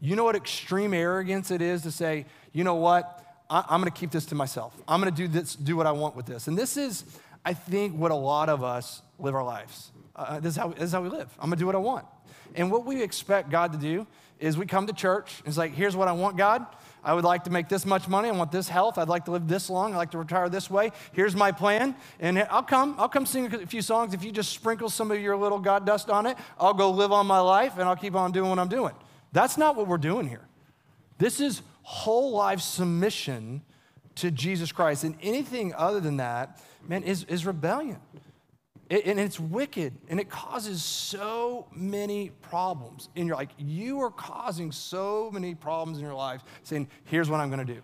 You 0.00 0.16
know 0.16 0.24
what 0.24 0.36
extreme 0.36 0.94
arrogance 0.94 1.50
it 1.50 1.62
is 1.62 1.82
to 1.82 1.90
say, 1.90 2.26
you 2.52 2.64
know 2.64 2.74
what, 2.74 3.24
I, 3.48 3.64
am 3.70 3.80
gonna 3.80 3.90
keep 3.90 4.10
this 4.10 4.26
to 4.26 4.34
myself. 4.34 4.74
I'm 4.88 5.00
gonna 5.00 5.10
do 5.10 5.28
this, 5.28 5.54
do 5.54 5.76
what 5.76 5.86
I 5.86 5.92
want 5.92 6.16
with 6.16 6.26
this. 6.26 6.48
And 6.48 6.56
this 6.56 6.76
is, 6.76 7.04
I 7.44 7.54
think, 7.54 7.96
what 7.96 8.10
a 8.10 8.16
lot 8.16 8.48
of 8.48 8.64
us 8.64 9.02
live 9.18 9.34
our 9.34 9.44
lives. 9.44 9.90
Uh, 10.14 10.40
this, 10.40 10.52
is 10.52 10.56
how, 10.56 10.68
this 10.68 10.84
is 10.84 10.92
how 10.92 11.02
we 11.02 11.08
live. 11.08 11.28
I'm 11.38 11.50
gonna 11.50 11.56
do 11.56 11.66
what 11.66 11.74
I 11.74 11.78
want. 11.78 12.06
And 12.54 12.70
what 12.70 12.84
we 12.84 13.02
expect 13.02 13.50
God 13.50 13.72
to 13.72 13.78
do 13.78 14.06
is 14.38 14.56
we 14.56 14.66
come 14.66 14.86
to 14.86 14.92
church, 14.92 15.38
and 15.38 15.48
it's 15.48 15.56
like, 15.56 15.72
here's 15.72 15.94
what 15.96 16.08
I 16.08 16.12
want, 16.12 16.36
God. 16.36 16.66
I 17.04 17.14
would 17.14 17.24
like 17.24 17.44
to 17.44 17.50
make 17.50 17.68
this 17.68 17.84
much 17.84 18.06
money. 18.06 18.28
I 18.28 18.32
want 18.32 18.52
this 18.52 18.68
health. 18.68 18.96
I'd 18.96 19.08
like 19.08 19.24
to 19.24 19.32
live 19.32 19.48
this 19.48 19.68
long. 19.68 19.92
I'd 19.92 19.96
like 19.96 20.12
to 20.12 20.18
retire 20.18 20.48
this 20.48 20.70
way. 20.70 20.92
Here's 21.12 21.34
my 21.34 21.50
plan. 21.50 21.96
And 22.20 22.38
I'll 22.38 22.62
come. 22.62 22.94
I'll 22.98 23.08
come 23.08 23.26
sing 23.26 23.52
a 23.52 23.66
few 23.66 23.82
songs. 23.82 24.14
If 24.14 24.22
you 24.22 24.30
just 24.30 24.52
sprinkle 24.52 24.88
some 24.88 25.10
of 25.10 25.20
your 25.20 25.36
little 25.36 25.58
God 25.58 25.84
dust 25.84 26.10
on 26.10 26.26
it, 26.26 26.36
I'll 26.60 26.74
go 26.74 26.90
live 26.90 27.10
on 27.10 27.26
my 27.26 27.40
life 27.40 27.72
and 27.74 27.82
I'll 27.82 27.96
keep 27.96 28.14
on 28.14 28.30
doing 28.30 28.50
what 28.50 28.58
I'm 28.58 28.68
doing. 28.68 28.94
That's 29.32 29.56
not 29.56 29.76
what 29.76 29.88
we're 29.88 29.98
doing 29.98 30.28
here. 30.28 30.46
This 31.18 31.40
is 31.40 31.62
whole 31.82 32.32
life 32.32 32.60
submission 32.60 33.62
to 34.16 34.30
Jesus 34.30 34.70
Christ. 34.70 35.04
And 35.04 35.16
anything 35.22 35.74
other 35.74 36.00
than 36.00 36.18
that, 36.18 36.60
man, 36.86 37.02
is, 37.02 37.24
is 37.24 37.44
rebellion. 37.44 37.98
And 38.92 39.18
it's 39.18 39.40
wicked 39.40 39.94
and 40.08 40.20
it 40.20 40.28
causes 40.28 40.84
so 40.84 41.66
many 41.72 42.30
problems. 42.42 43.08
In 43.14 43.26
your 43.26 43.36
like 43.36 43.48
you 43.56 44.02
are 44.02 44.10
causing 44.10 44.70
so 44.70 45.30
many 45.32 45.54
problems 45.54 45.96
in 45.96 46.04
your 46.04 46.14
life 46.14 46.42
saying 46.62 46.88
here's 47.04 47.30
what 47.30 47.40
i'm 47.40 47.48
going 47.48 47.66
to 47.66 47.74
do. 47.74 47.80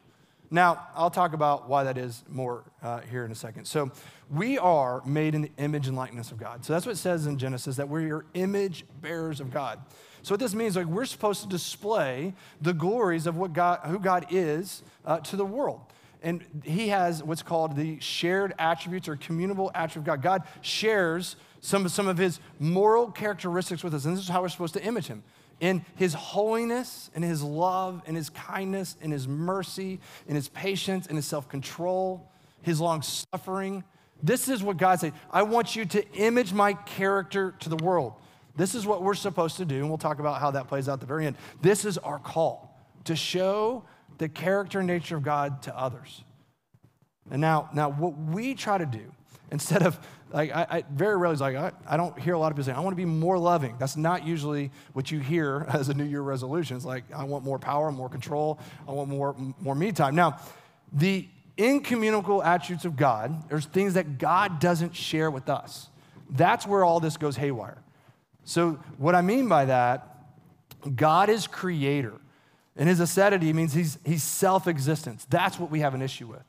Now 0.50 0.86
i'll 0.94 1.10
talk 1.10 1.32
about 1.32 1.66
why 1.66 1.84
that 1.84 1.96
is 1.96 2.24
more 2.28 2.64
uh, 2.82 3.00
here 3.00 3.24
in 3.24 3.32
a 3.32 3.34
second. 3.34 3.64
So 3.64 3.90
we 4.28 4.58
are 4.58 5.02
made 5.06 5.34
in 5.34 5.40
the 5.40 5.50
image 5.56 5.88
and 5.88 5.96
likeness 5.96 6.30
of 6.30 6.36
god. 6.36 6.62
So 6.62 6.74
that's 6.74 6.84
what 6.84 6.92
it 6.92 6.98
says 6.98 7.26
in 7.26 7.38
genesis 7.38 7.76
that 7.76 7.88
we're 7.88 8.02
your 8.02 8.26
image 8.34 8.84
bearers 9.00 9.40
of 9.40 9.50
god. 9.50 9.80
So 10.22 10.34
what 10.34 10.40
this 10.40 10.54
means 10.54 10.76
like 10.76 10.86
we're 10.86 11.06
supposed 11.06 11.40
to 11.40 11.48
display 11.48 12.34
the 12.60 12.74
glories 12.74 13.26
of 13.26 13.38
what 13.38 13.54
god 13.54 13.80
who 13.86 13.98
god 13.98 14.26
is 14.28 14.82
uh, 15.06 15.20
to 15.20 15.36
the 15.36 15.46
world 15.46 15.80
and 16.22 16.44
he 16.64 16.88
has 16.88 17.22
what's 17.22 17.42
called 17.42 17.76
the 17.76 17.98
shared 18.00 18.54
attributes 18.58 19.08
or 19.08 19.16
communicable 19.16 19.70
attributes 19.74 19.96
of 19.96 20.04
God. 20.04 20.22
God 20.22 20.42
shares 20.60 21.36
some 21.60 21.84
of, 21.84 21.92
some 21.92 22.08
of 22.08 22.18
his 22.18 22.40
moral 22.58 23.10
characteristics 23.10 23.82
with 23.82 23.94
us, 23.94 24.04
and 24.04 24.16
this 24.16 24.24
is 24.24 24.28
how 24.28 24.42
we're 24.42 24.48
supposed 24.48 24.74
to 24.74 24.82
image 24.82 25.06
him. 25.06 25.22
In 25.60 25.84
his 25.96 26.14
holiness, 26.14 27.10
in 27.14 27.22
his 27.22 27.42
love, 27.42 28.02
in 28.06 28.14
his 28.14 28.30
kindness, 28.30 28.96
in 29.00 29.10
his 29.10 29.26
mercy, 29.26 29.98
in 30.28 30.36
his 30.36 30.48
patience, 30.48 31.06
in 31.06 31.16
his 31.16 31.26
self 31.26 31.48
control, 31.48 32.30
his 32.62 32.80
long 32.80 33.02
suffering. 33.02 33.82
This 34.22 34.48
is 34.48 34.62
what 34.62 34.76
God 34.76 35.00
said. 35.00 35.12
I 35.30 35.42
want 35.42 35.74
you 35.74 35.84
to 35.86 36.08
image 36.12 36.52
my 36.52 36.74
character 36.74 37.54
to 37.60 37.68
the 37.68 37.76
world. 37.76 38.14
This 38.56 38.74
is 38.74 38.86
what 38.86 39.02
we're 39.02 39.14
supposed 39.14 39.56
to 39.58 39.64
do, 39.64 39.76
and 39.76 39.88
we'll 39.88 39.98
talk 39.98 40.18
about 40.18 40.40
how 40.40 40.50
that 40.52 40.66
plays 40.66 40.88
out 40.88 40.94
at 40.94 41.00
the 41.00 41.06
very 41.06 41.26
end. 41.26 41.36
This 41.62 41.84
is 41.84 41.98
our 41.98 42.18
call 42.18 42.76
to 43.04 43.14
show 43.14 43.84
the 44.18 44.28
character 44.28 44.80
and 44.80 44.86
nature 44.86 45.16
of 45.16 45.22
God 45.22 45.62
to 45.62 45.76
others. 45.76 46.24
And 47.30 47.40
now, 47.40 47.70
now 47.72 47.90
what 47.90 48.16
we 48.16 48.54
try 48.54 48.78
to 48.78 48.86
do, 48.86 49.12
instead 49.50 49.82
of, 49.82 49.98
like, 50.32 50.54
I, 50.54 50.66
I 50.70 50.84
very 50.92 51.16
rarely, 51.16 51.36
like, 51.36 51.56
I, 51.56 51.72
I 51.86 51.96
don't 51.96 52.18
hear 52.18 52.34
a 52.34 52.38
lot 52.38 52.48
of 52.48 52.56
people 52.56 52.64
saying, 52.64 52.76
I 52.76 52.80
want 52.80 52.92
to 52.92 52.96
be 52.96 53.06
more 53.06 53.38
loving. 53.38 53.76
That's 53.78 53.96
not 53.96 54.26
usually 54.26 54.70
what 54.92 55.10
you 55.10 55.20
hear 55.20 55.64
as 55.72 55.88
a 55.88 55.94
New 55.94 56.04
Year 56.04 56.20
resolution. 56.20 56.76
It's 56.76 56.84
like, 56.84 57.04
I 57.14 57.24
want 57.24 57.44
more 57.44 57.58
power, 57.58 57.90
more 57.90 58.08
control, 58.08 58.58
I 58.86 58.92
want 58.92 59.08
more, 59.08 59.34
more 59.60 59.74
me 59.74 59.92
time. 59.92 60.14
Now, 60.14 60.38
the 60.92 61.28
incommunicable 61.56 62.42
attributes 62.42 62.84
of 62.84 62.96
God, 62.96 63.48
there's 63.48 63.66
things 63.66 63.94
that 63.94 64.18
God 64.18 64.60
doesn't 64.60 64.94
share 64.94 65.30
with 65.30 65.48
us. 65.48 65.88
That's 66.30 66.66
where 66.66 66.84
all 66.84 67.00
this 67.00 67.16
goes 67.16 67.36
haywire. 67.36 67.82
So, 68.44 68.78
what 68.96 69.14
I 69.14 69.20
mean 69.20 69.48
by 69.48 69.66
that, 69.66 70.24
God 70.94 71.28
is 71.28 71.46
creator. 71.46 72.14
And 72.78 72.88
his 72.88 73.00
aseity 73.00 73.52
means 73.52 73.74
he's, 73.74 73.98
he's 74.06 74.22
self 74.22 74.68
existence. 74.68 75.26
That's 75.28 75.58
what 75.58 75.70
we 75.70 75.80
have 75.80 75.94
an 75.94 76.00
issue 76.00 76.28
with. 76.28 76.44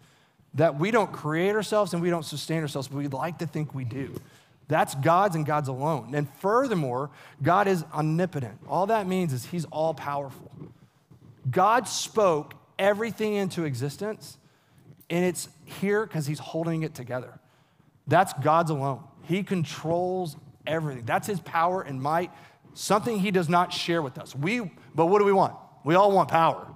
That 0.53 0.79
we 0.79 0.91
don't 0.91 1.11
create 1.11 1.55
ourselves 1.55 1.93
and 1.93 2.01
we 2.01 2.11
don't 2.11 2.23
sustain 2.23 2.61
ourselves, 2.61 2.87
but 2.87 2.97
we'd 2.97 3.13
like 3.13 3.39
to 3.39 3.47
think 3.47 3.73
we 3.73 3.83
do. 3.83 4.15
That's 4.67 4.93
God's 4.93 5.35
and 5.35 5.45
God's 5.45 5.67
alone. 5.67 6.13
And 6.13 6.29
furthermore, 6.35 7.09
God 7.41 7.67
is 7.67 7.83
omnipotent. 7.91 8.59
All 8.69 8.85
that 8.85 9.07
means 9.07 9.33
is 9.33 9.45
he's 9.45 9.65
all 9.65 9.95
powerful. 9.95 10.51
God 11.49 11.87
spoke 11.87 12.53
everything 12.77 13.33
into 13.33 13.63
existence, 13.63 14.37
and 15.09 15.25
it's 15.25 15.49
here 15.65 16.05
because 16.05 16.27
he's 16.27 16.37
holding 16.37 16.83
it 16.83 16.93
together. 16.93 17.39
That's 18.07 18.33
God's 18.33 18.69
alone. 18.69 19.03
He 19.23 19.41
controls 19.41 20.35
everything. 20.67 21.05
That's 21.05 21.25
his 21.25 21.39
power 21.39 21.81
and 21.81 21.99
might, 21.99 22.31
something 22.75 23.19
he 23.19 23.31
does 23.31 23.49
not 23.49 23.73
share 23.73 24.03
with 24.03 24.19
us. 24.19 24.35
We, 24.35 24.71
but 24.93 25.07
what 25.07 25.17
do 25.17 25.25
we 25.25 25.33
want? 25.33 25.55
We 25.83 25.95
all 25.95 26.11
want 26.11 26.29
power. 26.29 26.67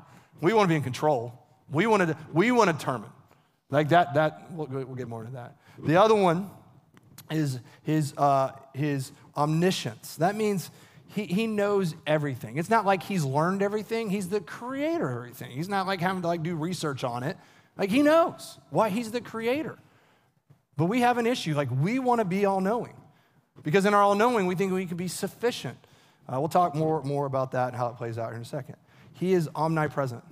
We 0.41 0.53
want 0.53 0.65
to 0.65 0.69
be 0.69 0.75
in 0.75 0.83
control. 0.83 1.39
We 1.71 1.87
want 1.87 2.07
to, 2.07 2.17
we 2.33 2.51
want 2.51 2.69
to 2.69 2.73
determine. 2.73 3.09
Like 3.69 3.89
that, 3.89 4.13
that 4.13 4.51
we'll, 4.51 4.67
we'll 4.67 4.95
get 4.95 5.07
more 5.07 5.21
into 5.21 5.33
that. 5.33 5.57
The 5.79 5.99
other 5.99 6.15
one 6.15 6.49
is 7.31 7.59
his, 7.83 8.13
uh, 8.17 8.51
his 8.73 9.11
omniscience. 9.35 10.17
That 10.17 10.35
means 10.35 10.69
he, 11.07 11.25
he 11.25 11.47
knows 11.47 11.95
everything. 12.05 12.57
It's 12.57 12.69
not 12.69 12.85
like 12.85 13.03
he's 13.03 13.23
learned 13.23 13.61
everything. 13.61 14.09
He's 14.09 14.29
the 14.29 14.41
creator 14.41 15.09
of 15.09 15.17
everything. 15.17 15.51
He's 15.51 15.69
not 15.69 15.87
like 15.87 16.01
having 16.01 16.21
to 16.21 16.27
like 16.27 16.43
do 16.43 16.55
research 16.55 17.03
on 17.03 17.23
it. 17.23 17.37
Like 17.77 17.89
he 17.89 18.01
knows 18.01 18.59
why 18.69 18.89
he's 18.89 19.11
the 19.11 19.21
creator. 19.21 19.77
But 20.77 20.85
we 20.85 21.01
have 21.01 21.17
an 21.17 21.27
issue. 21.27 21.55
Like 21.55 21.69
we 21.71 21.99
want 21.99 22.19
to 22.19 22.25
be 22.25 22.45
all 22.45 22.61
knowing. 22.61 22.95
Because 23.61 23.85
in 23.85 23.93
our 23.93 24.01
all 24.01 24.15
knowing, 24.15 24.47
we 24.47 24.55
think 24.55 24.73
we 24.73 24.85
can 24.85 24.97
be 24.97 25.07
sufficient. 25.07 25.77
Uh, 26.27 26.39
we'll 26.39 26.49
talk 26.49 26.75
more, 26.75 27.03
more 27.03 27.25
about 27.25 27.51
that 27.51 27.69
and 27.69 27.77
how 27.77 27.87
it 27.87 27.97
plays 27.97 28.17
out 28.17 28.29
here 28.29 28.35
in 28.35 28.41
a 28.41 28.45
second. 28.45 28.75
He 29.13 29.34
is 29.34 29.49
omnipresent, 29.56 30.23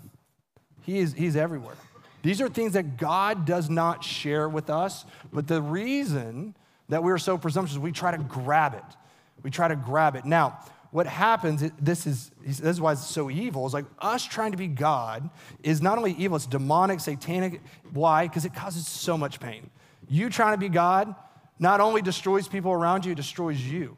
He 0.82 1.00
is, 1.00 1.14
He's 1.14 1.36
everywhere. 1.36 1.76
These 2.24 2.40
are 2.40 2.50
things 2.50 2.74
that 2.74 2.98
God 2.98 3.46
does 3.46 3.70
not 3.70 4.04
share 4.04 4.48
with 4.48 4.70
us, 4.70 5.06
but 5.34 5.48
the 5.48 5.62
reason 5.62 6.56
that 6.90 7.04
we're 7.04 7.18
so 7.18 7.38
presumptuous, 7.38 7.80
we 7.80 7.92
try 7.92 8.12
to 8.12 8.22
grab 8.22 8.76
it. 8.76 8.84
We 9.42 9.50
try 9.50 9.68
to 9.68 9.76
grab 9.76 10.16
it. 10.16 10.26
Now, 10.26 10.60
what 10.92 11.08
happens, 11.08 11.64
this 11.80 12.06
is, 12.06 12.32
this 12.46 12.60
is 12.60 12.82
why 12.82 12.92
it's 12.92 13.08
so 13.08 13.32
evil, 13.32 13.66
is 13.66 13.74
like 13.74 13.86
us 14.00 14.24
trying 14.26 14.52
to 14.52 14.58
be 14.58 14.68
God 14.68 15.30
is 15.64 15.82
not 15.82 15.98
only 15.98 16.12
evil, 16.14 16.36
it's 16.36 16.46
demonic, 16.46 17.00
satanic. 17.00 17.62
Why? 17.92 18.28
Because 18.28 18.46
it 18.46 18.54
causes 18.54 18.88
so 18.88 19.18
much 19.18 19.40
pain. 19.40 19.70
You 20.10 20.30
trying 20.30 20.54
to 20.54 20.60
be 20.60 20.70
God 20.70 21.16
not 21.60 21.80
only 21.80 22.02
destroys 22.02 22.48
people 22.48 22.72
around 22.72 23.06
you, 23.06 23.14
it 23.14 23.16
destroys 23.16 23.60
you. 23.60 23.96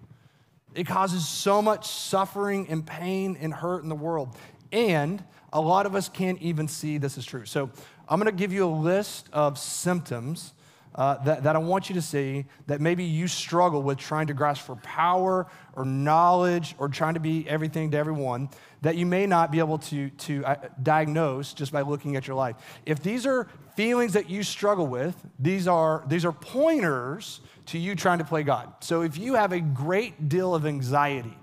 It 0.75 0.85
causes 0.85 1.27
so 1.27 1.61
much 1.61 1.87
suffering 1.87 2.67
and 2.69 2.85
pain 2.85 3.37
and 3.39 3.53
hurt 3.53 3.83
in 3.83 3.89
the 3.89 3.95
world. 3.95 4.35
And 4.73 5.23
a 5.53 5.61
lot 5.61 5.85
of 5.85 5.95
us 5.95 6.09
can't 6.09 6.41
even 6.41 6.67
see 6.67 6.97
this 6.97 7.17
is 7.17 7.25
true. 7.25 7.45
So 7.45 7.69
I'm 8.09 8.19
going 8.19 8.31
to 8.31 8.37
give 8.37 8.51
you 8.51 8.65
a 8.65 8.73
list 8.75 9.29
of 9.31 9.57
symptoms 9.57 10.53
uh, 10.95 11.15
that, 11.23 11.43
that 11.43 11.55
I 11.55 11.59
want 11.59 11.89
you 11.89 11.95
to 11.95 12.01
see 12.01 12.45
that 12.67 12.81
maybe 12.81 13.03
you 13.03 13.27
struggle 13.27 13.81
with 13.81 13.97
trying 13.97 14.27
to 14.27 14.33
grasp 14.33 14.65
for 14.65 14.75
power 14.77 15.47
or 15.75 15.85
knowledge 15.85 16.75
or 16.77 16.87
trying 16.87 17.15
to 17.15 17.19
be 17.19 17.47
everything 17.47 17.91
to 17.91 17.97
everyone 17.97 18.49
that 18.81 18.95
you 18.95 19.05
may 19.05 19.25
not 19.25 19.51
be 19.51 19.59
able 19.59 19.77
to, 19.77 20.09
to 20.09 20.45
uh, 20.45 20.55
diagnose 20.83 21.53
just 21.53 21.71
by 21.71 21.81
looking 21.81 22.15
at 22.15 22.27
your 22.27 22.35
life. 22.35 22.55
If 22.85 23.01
these 23.01 23.25
are 23.25 23.47
feelings 23.75 24.13
that 24.13 24.29
you 24.29 24.43
struggle 24.43 24.85
with, 24.85 25.15
these 25.39 25.67
are, 25.67 26.03
these 26.07 26.25
are 26.25 26.31
pointers 26.31 27.41
to 27.67 27.79
you 27.79 27.95
trying 27.95 28.19
to 28.19 28.25
play 28.25 28.43
God. 28.43 28.71
So 28.81 29.01
if 29.01 29.17
you 29.17 29.35
have 29.35 29.51
a 29.51 29.61
great 29.61 30.29
deal 30.29 30.53
of 30.53 30.65
anxiety, 30.65 31.37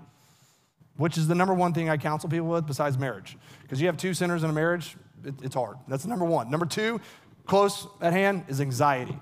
which 0.97 1.17
is 1.17 1.27
the 1.27 1.35
number 1.35 1.53
one 1.53 1.73
thing 1.73 1.89
I 1.89 1.97
counsel 1.97 2.29
people 2.29 2.47
with 2.47 2.67
besides 2.67 2.97
marriage. 2.97 3.37
Because 3.61 3.81
you 3.81 3.87
have 3.87 3.97
two 3.97 4.13
sinners 4.13 4.43
in 4.43 4.49
a 4.49 4.53
marriage, 4.53 4.95
it, 5.23 5.35
it's 5.41 5.55
hard. 5.55 5.77
That's 5.87 6.05
number 6.05 6.25
one. 6.25 6.49
Number 6.49 6.65
two, 6.65 7.01
close 7.45 7.87
at 8.01 8.13
hand, 8.13 8.45
is 8.47 8.61
anxiety. 8.61 9.17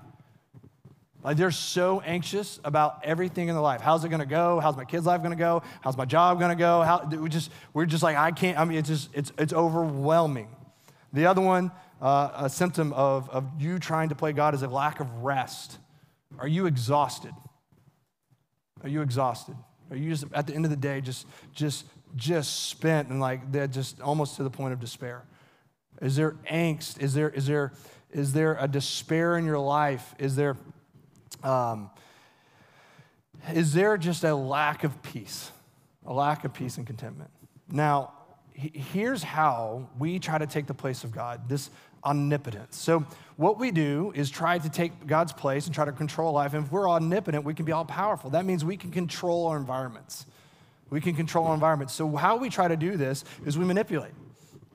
Like 1.22 1.36
they're 1.36 1.50
so 1.50 2.00
anxious 2.00 2.60
about 2.64 3.04
everything 3.04 3.48
in 3.48 3.54
their 3.54 3.62
life. 3.62 3.80
How's 3.80 4.04
it 4.04 4.08
to 4.08 4.26
go? 4.26 4.58
How's 4.60 4.76
my 4.76 4.84
kid's 4.84 5.04
life 5.04 5.22
to 5.22 5.36
go? 5.36 5.62
How's 5.82 5.96
my 5.96 6.06
job 6.06 6.40
to 6.40 6.54
go? 6.54 6.82
How 6.82 7.04
we 7.04 7.28
just 7.28 7.50
we're 7.74 7.86
just 7.86 8.02
like 8.02 8.16
I 8.16 8.30
can't. 8.30 8.58
I 8.58 8.64
mean, 8.64 8.78
it's 8.78 8.88
just 8.88 9.10
it's 9.12 9.32
it's 9.38 9.52
overwhelming. 9.52 10.48
The 11.12 11.26
other 11.26 11.42
one, 11.42 11.72
uh, 12.00 12.30
a 12.36 12.48
symptom 12.48 12.92
of 12.94 13.28
of 13.28 13.46
you 13.58 13.78
trying 13.78 14.08
to 14.08 14.14
play 14.14 14.32
God 14.32 14.54
is 14.54 14.62
a 14.62 14.68
lack 14.68 15.00
of 15.00 15.22
rest. 15.22 15.78
Are 16.38 16.48
you 16.48 16.64
exhausted? 16.66 17.32
Are 18.82 18.88
you 18.88 19.02
exhausted? 19.02 19.56
Are 19.90 19.96
you 19.96 20.10
just 20.10 20.24
at 20.32 20.46
the 20.46 20.54
end 20.54 20.64
of 20.64 20.70
the 20.70 20.76
day 20.76 21.00
just 21.00 21.26
just 21.52 21.86
just 22.16 22.68
spent 22.68 23.08
and 23.08 23.20
like 23.20 23.50
they're 23.52 23.66
just 23.66 24.00
almost 24.00 24.36
to 24.36 24.42
the 24.42 24.50
point 24.50 24.72
of 24.72 24.80
despair? 24.80 25.24
Is 26.00 26.16
there 26.16 26.32
angst? 26.50 27.00
Is 27.00 27.14
there 27.14 27.30
is 27.30 27.46
there 27.46 27.72
is 28.12 28.32
there 28.32 28.56
a 28.60 28.68
despair 28.68 29.36
in 29.36 29.44
your 29.44 29.58
life? 29.58 30.14
Is 30.18 30.36
there 30.36 30.56
um, 31.42 31.90
is 33.52 33.72
there 33.72 33.96
just 33.96 34.24
a 34.24 34.34
lack 34.34 34.84
of 34.84 35.02
peace, 35.02 35.50
a 36.06 36.12
lack 36.12 36.44
of 36.44 36.52
peace 36.52 36.76
and 36.76 36.86
contentment? 36.86 37.30
Now, 37.70 38.12
here's 38.52 39.22
how 39.22 39.88
we 39.98 40.18
try 40.18 40.38
to 40.38 40.46
take 40.46 40.66
the 40.66 40.74
place 40.74 41.04
of 41.04 41.12
God 41.12 41.48
this 41.48 41.70
omnipotence. 42.04 42.76
So, 42.76 43.04
what 43.36 43.58
we 43.58 43.70
do 43.70 44.12
is 44.14 44.28
try 44.28 44.58
to 44.58 44.68
take 44.68 45.06
God's 45.06 45.32
place 45.32 45.66
and 45.66 45.74
try 45.74 45.86
to 45.86 45.92
control 45.92 46.32
life. 46.32 46.52
And 46.52 46.66
if 46.66 46.72
we're 46.72 46.88
omnipotent, 46.88 47.44
we 47.44 47.54
can 47.54 47.64
be 47.64 47.72
all 47.72 47.84
powerful. 47.84 48.30
That 48.30 48.44
means 48.44 48.64
we 48.64 48.76
can 48.76 48.90
control 48.90 49.46
our 49.46 49.56
environments. 49.56 50.26
We 50.90 51.00
can 51.00 51.14
control 51.14 51.46
our 51.46 51.54
environments. 51.54 51.94
So, 51.94 52.16
how 52.16 52.36
we 52.36 52.50
try 52.50 52.68
to 52.68 52.76
do 52.76 52.96
this 52.96 53.24
is 53.46 53.56
we 53.56 53.64
manipulate. 53.64 54.12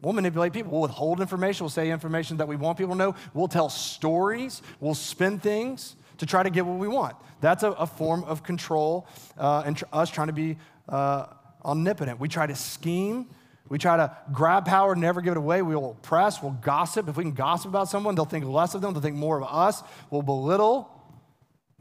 We'll 0.02 0.14
manipulate 0.14 0.54
people. 0.54 0.72
We'll 0.72 0.84
withhold 0.84 1.20
information. 1.20 1.64
We'll 1.64 1.70
say 1.70 1.90
information 1.90 2.38
that 2.38 2.48
we 2.48 2.56
want 2.56 2.78
people 2.78 2.94
to 2.94 2.98
know. 2.98 3.16
We'll 3.34 3.48
tell 3.48 3.70
stories. 3.70 4.62
We'll 4.80 4.94
spin 4.94 5.40
things 5.40 5.96
to 6.18 6.26
try 6.26 6.44
to 6.44 6.50
get 6.50 6.66
what 6.66 6.78
we 6.78 6.88
want. 6.88 7.16
That's 7.42 7.64
a, 7.64 7.72
a 7.72 7.88
form 7.88 8.24
of 8.24 8.44
control 8.44 9.08
uh, 9.38 9.64
and 9.66 9.78
tr- 9.78 9.86
us 9.92 10.10
trying 10.10 10.28
to 10.28 10.34
be 10.34 10.58
uh, 10.88 11.26
omnipotent. 11.64 12.20
We 12.20 12.30
try 12.30 12.48
to 12.48 12.56
scheme. 12.56 13.28
We 13.68 13.80
try 13.80 13.98
to 13.98 14.16
grab 14.32 14.66
power, 14.66 14.96
never 14.96 15.22
give 15.22 15.32
it 15.32 15.38
away. 15.38 15.62
We'll 15.62 15.92
oppress, 15.92 16.42
we'll 16.42 16.52
gossip. 16.52 17.10
If 17.10 17.18
we 17.18 17.24
can 17.24 17.34
gossip 17.34 17.70
about 17.70 17.90
someone, 17.90 18.16
they'll 18.16 18.26
think 18.26 18.46
less 18.46 18.76
of 18.76 18.82
them, 18.82 18.94
they'll 18.94 19.02
think 19.02 19.16
more 19.16 19.42
of 19.42 19.48
us. 19.50 19.82
We'll 20.12 20.22
belittle. 20.22 20.92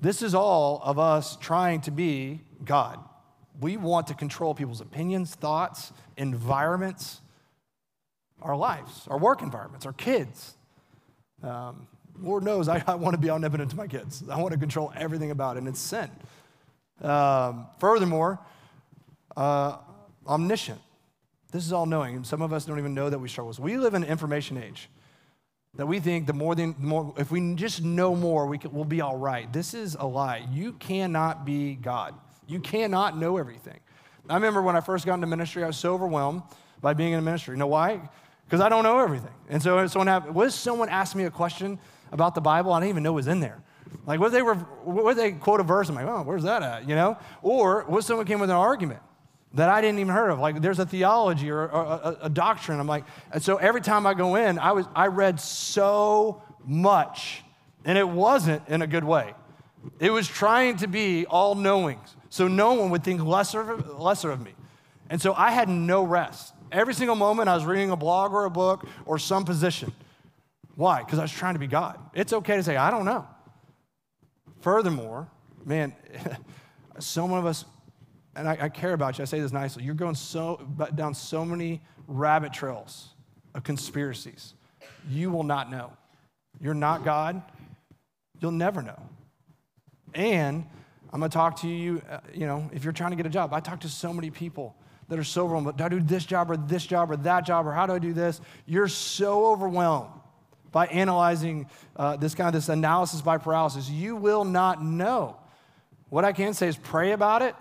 This 0.00 0.22
is 0.22 0.34
all 0.34 0.80
of 0.82 0.98
us 0.98 1.36
trying 1.36 1.82
to 1.82 1.90
be 1.90 2.40
God. 2.64 2.98
We 3.60 3.76
want 3.76 4.08
to 4.08 4.14
control 4.14 4.54
people's 4.54 4.80
opinions, 4.80 5.34
thoughts, 5.34 5.92
environments, 6.16 7.20
our 8.42 8.56
lives, 8.56 9.06
our 9.08 9.18
work 9.18 9.42
environments, 9.42 9.86
our 9.86 9.92
kids. 9.92 10.56
Um, 11.42 11.86
Lord 12.18 12.44
knows 12.44 12.68
I, 12.68 12.82
I, 12.86 12.94
want 12.94 13.14
to 13.14 13.20
be 13.20 13.30
omnipotent 13.30 13.70
to 13.70 13.76
my 13.76 13.86
kids. 13.86 14.24
I 14.28 14.40
want 14.40 14.52
to 14.52 14.58
control 14.58 14.92
everything 14.96 15.30
about 15.30 15.56
it, 15.56 15.60
and 15.60 15.68
it's 15.68 15.80
sin. 15.80 16.10
Um, 17.00 17.66
furthermore, 17.78 18.38
uh, 19.36 19.78
omniscient. 20.26 20.80
This 21.54 21.64
is 21.64 21.72
all 21.72 21.86
knowing. 21.86 22.24
Some 22.24 22.42
of 22.42 22.52
us 22.52 22.64
don't 22.64 22.80
even 22.80 22.94
know 22.94 23.08
that 23.08 23.18
we 23.20 23.28
struggle. 23.28 23.54
We 23.60 23.76
live 23.76 23.94
in 23.94 24.02
an 24.02 24.08
information 24.08 24.60
age 24.60 24.90
that 25.76 25.86
we 25.86 26.00
think 26.00 26.26
the 26.26 26.32
more, 26.32 26.56
than, 26.56 26.74
more 26.80 27.14
if 27.16 27.30
we 27.30 27.54
just 27.54 27.80
know 27.84 28.16
more, 28.16 28.46
we 28.46 28.58
can, 28.58 28.72
we'll 28.72 28.84
be 28.84 29.00
all 29.00 29.16
right. 29.16 29.50
This 29.52 29.72
is 29.72 29.94
a 29.94 30.04
lie. 30.04 30.48
You 30.50 30.72
cannot 30.72 31.44
be 31.44 31.76
God. 31.76 32.16
You 32.48 32.58
cannot 32.58 33.16
know 33.16 33.36
everything. 33.36 33.78
I 34.28 34.34
remember 34.34 34.62
when 34.62 34.74
I 34.74 34.80
first 34.80 35.06
got 35.06 35.14
into 35.14 35.28
ministry, 35.28 35.62
I 35.62 35.68
was 35.68 35.76
so 35.76 35.94
overwhelmed 35.94 36.42
by 36.80 36.92
being 36.92 37.12
in 37.12 37.22
ministry. 37.22 37.52
You 37.52 37.60
know 37.60 37.68
why? 37.68 38.00
Because 38.46 38.60
I 38.60 38.68
don't 38.68 38.82
know 38.82 38.98
everything. 38.98 39.30
And 39.48 39.62
so 39.62 39.86
someone 39.86 40.08
have, 40.08 40.36
if 40.36 40.52
someone 40.54 40.88
asked 40.88 41.14
me 41.14 41.22
a 41.22 41.30
question 41.30 41.78
about 42.10 42.34
the 42.34 42.40
Bible 42.40 42.72
I 42.72 42.80
didn't 42.80 42.90
even 42.90 43.04
know 43.04 43.12
was 43.12 43.28
in 43.28 43.38
there. 43.38 43.62
Like, 44.06 44.18
what 44.18 44.32
they 44.32 44.42
were, 44.42 44.56
what 44.56 45.16
they 45.16 45.30
quote 45.30 45.60
a 45.60 45.62
verse, 45.62 45.88
I'm 45.88 45.94
like, 45.94 46.06
oh, 46.06 46.22
where's 46.22 46.42
that 46.42 46.64
at? 46.64 46.88
You 46.88 46.96
know? 46.96 47.16
Or 47.42 47.84
what 47.86 48.02
someone 48.02 48.26
came 48.26 48.40
with 48.40 48.50
an 48.50 48.56
argument 48.56 49.02
that 49.54 49.68
I 49.68 49.80
didn't 49.80 50.00
even 50.00 50.12
heard 50.12 50.30
of. 50.30 50.38
Like, 50.40 50.60
there's 50.60 50.80
a 50.80 50.86
theology 50.86 51.50
or, 51.50 51.68
or 51.68 51.84
a, 51.84 52.18
a, 52.22 52.30
doctrine. 52.30 52.80
I'm 52.80 52.86
like, 52.86 53.04
and 53.32 53.42
so 53.42 53.56
every 53.56 53.80
time 53.80 54.06
I 54.06 54.14
go 54.14 54.34
in, 54.34 54.58
I 54.58 54.72
was, 54.72 54.86
I 54.94 55.06
read 55.06 55.40
so 55.40 56.42
much, 56.64 57.42
and 57.84 57.96
it 57.96 58.08
wasn't 58.08 58.68
in 58.68 58.82
a 58.82 58.86
good 58.86 59.04
way. 59.04 59.32
It 60.00 60.10
was 60.10 60.26
trying 60.26 60.76
to 60.78 60.88
be 60.88 61.24
all 61.26 61.54
knowings, 61.54 62.16
so 62.30 62.48
no 62.48 62.74
one 62.74 62.90
would 62.90 63.04
think 63.04 63.22
lesser 63.22 63.60
of, 63.60 64.00
lesser 64.00 64.30
of 64.30 64.40
me. 64.40 64.52
And 65.08 65.22
so 65.22 65.34
I 65.34 65.50
had 65.50 65.68
no 65.68 66.02
rest. 66.02 66.52
Every 66.72 66.94
single 66.94 67.16
moment 67.16 67.48
I 67.48 67.54
was 67.54 67.64
reading 67.64 67.90
a 67.90 67.96
blog 67.96 68.32
or 68.32 68.46
a 68.46 68.50
book 68.50 68.86
or 69.06 69.18
some 69.18 69.44
position. 69.44 69.92
Why? 70.74 71.04
Because 71.04 71.20
I 71.20 71.22
was 71.22 71.32
trying 71.32 71.54
to 71.54 71.60
be 71.60 71.68
God. 71.68 71.98
It's 72.14 72.32
okay 72.32 72.56
to 72.56 72.62
say, 72.62 72.76
I 72.76 72.90
don't 72.90 73.04
know. 73.04 73.26
Furthermore, 74.62 75.28
man, 75.64 75.94
some 76.98 77.32
of 77.32 77.46
us, 77.46 77.64
and 78.36 78.48
I, 78.48 78.58
I, 78.62 78.68
care 78.68 78.92
about 78.92 79.18
you, 79.18 79.22
I 79.22 79.24
say 79.26 79.40
this 79.40 79.52
nicely, 79.52 79.84
you're 79.84 79.94
going 79.94 80.14
so 80.14 80.66
down 80.94 81.14
so 81.14 81.44
many 81.44 81.82
rabbit 82.06 82.52
trails 82.52 83.10
of 83.54 83.64
conspiracies. 83.64 84.54
You 85.08 85.30
will 85.30 85.42
not 85.42 85.70
know. 85.70 85.92
You're 86.60 86.74
not 86.74 87.04
God. 87.04 87.42
You'll 88.40 88.52
never 88.52 88.82
know. 88.82 89.00
And 90.14 90.66
I'm 91.12 91.20
going 91.20 91.30
to 91.30 91.34
talk 91.34 91.60
to 91.60 91.68
you, 91.68 92.02
uh, 92.10 92.18
you 92.32 92.46
know, 92.46 92.68
if 92.72 92.84
you're 92.84 92.92
trying 92.92 93.10
to 93.10 93.16
get 93.16 93.26
a 93.26 93.30
job. 93.30 93.52
I 93.52 93.60
talk 93.60 93.80
to 93.80 93.88
so 93.88 94.12
many 94.12 94.30
people 94.30 94.74
that 95.08 95.18
are 95.18 95.24
so 95.24 95.44
overwhelmed. 95.44 95.76
Do 95.76 95.84
I 95.84 95.88
do 95.88 96.00
this 96.00 96.24
job 96.24 96.50
or 96.50 96.56
this 96.56 96.84
job 96.84 97.10
or 97.10 97.16
that 97.18 97.46
job 97.46 97.66
or 97.66 97.72
how 97.72 97.86
do 97.86 97.92
I 97.92 97.98
do 97.98 98.12
this? 98.12 98.40
You're 98.66 98.88
so 98.88 99.46
overwhelmed 99.46 100.10
by 100.72 100.86
analyzing 100.86 101.68
uh, 101.96 102.16
this 102.16 102.34
kind 102.34 102.48
of 102.48 102.54
this 102.54 102.68
analysis 102.68 103.22
by 103.22 103.38
paralysis. 103.38 103.88
You 103.88 104.16
will 104.16 104.44
not 104.44 104.82
know. 104.82 105.36
What 106.08 106.24
I 106.24 106.32
can 106.32 106.54
say 106.54 106.68
is 106.68 106.76
pray 106.76 107.12
about 107.12 107.42
it. 107.42 107.54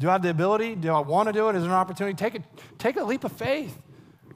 Do 0.00 0.08
I 0.08 0.12
have 0.12 0.22
the 0.22 0.30
ability? 0.30 0.76
Do 0.76 0.90
I 0.92 1.00
want 1.00 1.28
to 1.28 1.32
do 1.32 1.50
it? 1.50 1.56
Is 1.56 1.62
there 1.62 1.70
an 1.70 1.76
opportunity? 1.76 2.16
Take 2.16 2.34
a, 2.34 2.42
take 2.78 2.96
a 2.96 3.04
leap 3.04 3.22
of 3.22 3.32
faith. 3.32 3.78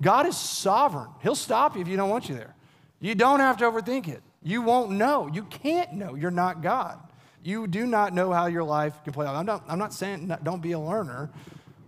God 0.03 0.27
is 0.27 0.37
sovereign. 0.37 1.09
He'll 1.23 1.35
stop 1.35 1.75
you 1.75 1.81
if 1.81 1.89
you 1.89 1.97
don't 1.97 2.11
want 2.11 2.29
you 2.29 2.35
there. 2.35 2.55
You 3.01 3.15
don't 3.15 3.41
have 3.41 3.57
to 3.57 3.65
overthink 3.65 4.07
it. 4.07 4.23
You 4.43 4.61
won't 4.61 4.91
know. 4.91 5.27
You 5.27 5.45
can't 5.45 5.95
know. 5.95 6.15
You're 6.15 6.31
not 6.31 6.61
God. 6.63 6.99
You 7.43 7.67
do 7.67 7.87
not 7.87 8.13
know 8.13 8.31
how 8.31 8.45
your 8.47 8.63
life 8.63 9.03
can 9.05 9.15
play 9.15 9.27
out. 9.27 9.35
I'm 9.35 9.47
not, 9.47 9.65
I'm 9.67 9.79
not 9.79 9.95
saying 9.95 10.27
not, 10.27 10.45
don't 10.45 10.61
be 10.61 10.73
a 10.73 10.79
learner, 10.79 11.31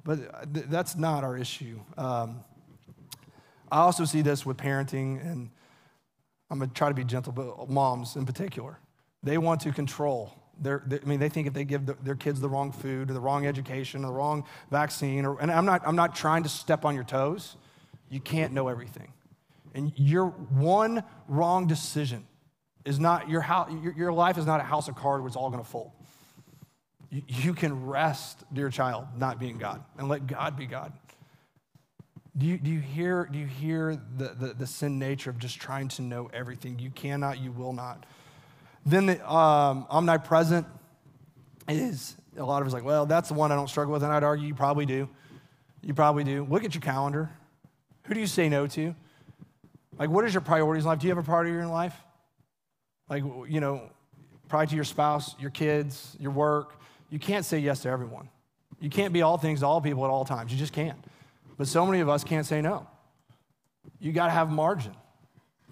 but 0.04 0.54
th- 0.54 0.66
that's 0.70 0.96
not 0.96 1.22
our 1.22 1.36
issue. 1.36 1.78
Um, 1.98 2.44
I 3.70 3.80
also 3.80 4.06
see 4.06 4.22
this 4.22 4.46
with 4.46 4.56
parenting 4.56 5.20
and 5.20 5.50
I'm 6.50 6.58
going 6.58 6.70
to 6.70 6.74
try 6.74 6.88
to 6.88 6.94
be 6.94 7.04
gentle, 7.04 7.32
but 7.32 7.68
moms 7.68 8.16
in 8.16 8.24
particular, 8.24 8.78
they 9.22 9.36
want 9.36 9.60
to 9.62 9.72
control. 9.72 10.32
Their, 10.60 10.82
they, 10.86 11.00
I 11.00 11.04
mean, 11.04 11.20
they 11.20 11.28
think 11.28 11.46
if 11.46 11.52
they 11.52 11.64
give 11.64 11.86
the, 11.86 11.96
their 12.02 12.14
kids 12.14 12.40
the 12.40 12.48
wrong 12.48 12.72
food 12.72 13.10
or 13.10 13.14
the 13.14 13.20
wrong 13.20 13.46
education 13.46 14.04
or 14.04 14.08
the 14.08 14.12
wrong 14.12 14.44
vaccine, 14.70 15.24
or, 15.24 15.38
and 15.40 15.50
I'm 15.50 15.66
not, 15.66 15.82
I'm 15.86 15.96
not 15.96 16.14
trying 16.14 16.42
to 16.44 16.48
step 16.48 16.84
on 16.84 16.94
your 16.94 17.04
toes, 17.04 17.56
you 18.08 18.20
can't 18.20 18.52
know 18.52 18.68
everything. 18.68 19.12
And 19.74 19.92
your 19.96 20.28
one 20.28 21.04
wrong 21.28 21.66
decision 21.66 22.26
is 22.84 22.98
not, 22.98 23.28
your, 23.28 23.42
house, 23.42 23.70
your, 23.82 23.92
your 23.92 24.12
life 24.12 24.38
is 24.38 24.46
not 24.46 24.60
a 24.60 24.62
house 24.62 24.88
of 24.88 24.96
cards 24.96 25.20
where 25.20 25.28
it's 25.28 25.36
all 25.36 25.50
going 25.50 25.62
to 25.62 25.68
fold. 25.68 25.90
You, 27.10 27.22
you 27.26 27.54
can 27.54 27.86
rest, 27.86 28.44
dear 28.52 28.70
child, 28.70 29.06
not 29.16 29.38
being 29.38 29.58
God, 29.58 29.84
and 29.98 30.08
let 30.08 30.26
God 30.26 30.56
be 30.56 30.66
God. 30.66 30.92
Do 32.38 32.46
you, 32.46 32.58
do 32.58 32.70
you 32.70 32.80
hear, 32.80 33.28
do 33.30 33.38
you 33.38 33.46
hear 33.46 34.00
the, 34.16 34.28
the, 34.28 34.54
the, 34.54 34.66
sin 34.66 34.98
nature 34.98 35.30
of 35.30 35.38
just 35.38 35.58
trying 35.58 35.88
to 35.88 36.02
know 36.02 36.28
everything? 36.34 36.78
You 36.78 36.90
cannot, 36.90 37.40
you 37.40 37.50
will 37.50 37.72
not. 37.72 38.04
Then 38.86 39.06
the 39.06 39.30
um, 39.30 39.84
omnipresent 39.90 40.64
is, 41.68 42.16
a 42.36 42.44
lot 42.44 42.62
of 42.62 42.68
us 42.68 42.72
like, 42.72 42.84
well, 42.84 43.04
that's 43.04 43.28
the 43.28 43.34
one 43.34 43.50
I 43.50 43.56
don't 43.56 43.68
struggle 43.68 43.92
with. 43.92 44.04
And 44.04 44.12
I'd 44.12 44.22
argue 44.22 44.46
you 44.46 44.54
probably 44.54 44.86
do. 44.86 45.08
You 45.82 45.92
probably 45.92 46.22
do. 46.22 46.46
Look 46.48 46.64
at 46.64 46.72
your 46.72 46.82
calendar. 46.82 47.28
Who 48.04 48.14
do 48.14 48.20
you 48.20 48.28
say 48.28 48.48
no 48.48 48.68
to? 48.68 48.94
Like, 49.98 50.08
what 50.08 50.24
is 50.24 50.32
your 50.32 50.40
priorities 50.40 50.84
in 50.84 50.88
life? 50.88 51.00
Do 51.00 51.08
you 51.08 51.14
have 51.14 51.22
a 51.22 51.26
priority 51.26 51.50
in 51.50 51.68
life? 51.68 51.96
Like, 53.08 53.24
you 53.48 53.60
know, 53.60 53.90
probably 54.48 54.68
to 54.68 54.74
your 54.76 54.84
spouse, 54.84 55.34
your 55.40 55.50
kids, 55.50 56.16
your 56.20 56.30
work. 56.30 56.80
You 57.10 57.18
can't 57.18 57.44
say 57.44 57.58
yes 57.58 57.80
to 57.80 57.88
everyone. 57.88 58.28
You 58.80 58.90
can't 58.90 59.12
be 59.12 59.22
all 59.22 59.38
things 59.38 59.60
to 59.60 59.66
all 59.66 59.80
people 59.80 60.04
at 60.04 60.10
all 60.10 60.24
times. 60.24 60.52
You 60.52 60.58
just 60.58 60.72
can't. 60.72 60.98
But 61.56 61.66
so 61.66 61.84
many 61.86 62.00
of 62.00 62.08
us 62.08 62.22
can't 62.22 62.46
say 62.46 62.60
no. 62.60 62.86
You 63.98 64.12
got 64.12 64.26
to 64.26 64.32
have 64.32 64.50
margin. 64.50 64.94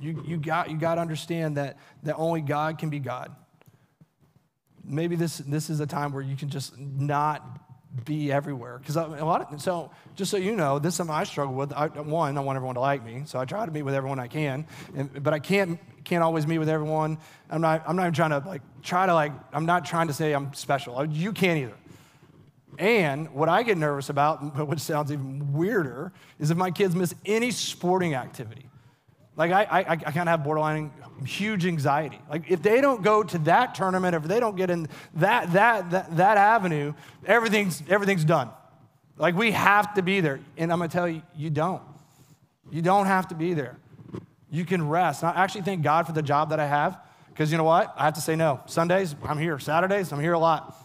You, 0.01 0.23
you 0.27 0.37
got 0.37 0.71
you 0.71 0.77
got 0.77 0.97
to 0.97 1.01
understand 1.01 1.57
that, 1.57 1.79
that 2.03 2.17
only 2.17 2.41
God 2.41 2.79
can 2.79 2.91
be 2.91 2.99
God. 2.99 3.35
Maybe 4.85 5.17
this, 5.17 5.39
this 5.39 5.71
is 5.71 5.81
a 5.81 5.87
time 5.87 6.13
where 6.13 6.23
you 6.23 6.37
can 6.37 6.51
just 6.51 6.79
not 6.79 7.61
be 8.05 8.33
everywhere. 8.33 8.79
Because 8.79 8.97
a 8.97 9.07
lot 9.07 9.53
of, 9.53 9.61
so 9.61 9.91
just 10.17 10.31
so 10.31 10.37
you 10.37 10.57
know, 10.57 10.79
this 10.79 10.95
is 10.95 10.97
something 10.97 11.15
I 11.15 11.25
struggle 11.25 11.55
with. 11.55 11.73
I, 11.73 11.87
one, 11.87 12.37
I 12.37 12.41
want 12.41 12.57
everyone 12.57 12.75
to 12.75 12.81
like 12.81 13.05
me, 13.05 13.23
so 13.25 13.39
I 13.39 13.45
try 13.45 13.65
to 13.65 13.73
meet 13.73 13.83
with 13.83 13.95
everyone 13.95 14.19
I 14.19 14.27
can, 14.27 14.67
and, 14.97 15.23
but 15.23 15.33
I 15.33 15.39
can't 15.39 15.79
can't 16.05 16.23
always 16.23 16.47
meet 16.47 16.59
with 16.59 16.69
everyone. 16.69 17.19
I'm 17.49 17.61
not 17.61 17.85
I'm 17.87 17.97
not 17.97 18.03
even 18.03 18.15
trying 18.15 18.31
to 18.31 18.47
like 18.47 18.63
try 18.83 19.07
to 19.07 19.15
like 19.15 19.33
I'm 19.53 19.67
not 19.67 19.85
trying 19.85 20.09
to 20.09 20.13
say 20.13 20.33
I'm 20.33 20.53
special. 20.55 20.99
Oh, 20.99 21.03
you 21.03 21.33
can't 21.33 21.59
either. 21.59 21.77
And 22.79 23.33
what 23.33 23.49
I 23.49 23.63
get 23.63 23.79
nervous 23.79 24.09
about, 24.09 24.67
which 24.69 24.81
sounds 24.81 25.13
even 25.13 25.53
weirder, 25.53 26.13
is 26.39 26.51
if 26.51 26.57
my 26.57 26.71
kids 26.71 26.95
miss 26.95 27.15
any 27.25 27.51
sporting 27.51 28.15
activity. 28.15 28.69
Like, 29.37 29.51
I, 29.51 29.63
I, 29.63 29.79
I 29.81 29.97
kind 29.97 30.21
of 30.21 30.29
have 30.29 30.45
borderline 30.45 30.93
huge 31.25 31.67
anxiety. 31.67 32.21
Like, 32.31 32.51
if 32.51 32.63
they 32.63 32.81
don't 32.81 33.03
go 33.03 33.23
to 33.23 33.39
that 33.39 33.75
tournament, 33.75 34.15
if 34.15 34.23
they 34.23 34.39
don't 34.39 34.57
get 34.57 34.71
in 34.71 34.89
that, 35.15 35.53
that, 35.53 35.91
that, 35.91 36.17
that 36.17 36.37
avenue, 36.37 36.95
everything's, 37.27 37.83
everything's 37.89 38.25
done. 38.25 38.51
Like, 39.17 39.35
we 39.35 39.51
have 39.51 39.95
to 39.95 40.03
be 40.03 40.21
there. 40.21 40.41
And 40.57 40.73
I'm 40.73 40.79
going 40.79 40.89
to 40.89 40.97
tell 40.97 41.09
you, 41.09 41.23
you 41.37 41.51
don't. 41.51 41.83
You 42.71 42.83
don't 42.83 43.07
have 43.07 43.29
to 43.29 43.35
be 43.35 43.55
there. 43.55 43.77
You 44.51 44.65
can 44.65 44.89
rest. 44.89 45.23
And 45.23 45.37
I 45.37 45.43
actually 45.43 45.63
thank 45.63 45.83
God 45.83 46.07
for 46.07 46.13
the 46.13 46.23
job 46.23 46.51
that 46.51 46.61
I 46.61 46.67
have 46.67 46.99
because 47.29 47.51
you 47.51 47.59
know 47.59 47.65
what? 47.65 47.93
I 47.97 48.05
have 48.05 48.15
to 48.15 48.21
say 48.21 48.37
no. 48.37 48.61
Sundays, 48.67 49.17
I'm 49.25 49.39
here. 49.39 49.59
Saturdays, 49.59 50.13
I'm 50.13 50.21
here 50.21 50.35
a 50.35 50.39
lot. 50.39 50.77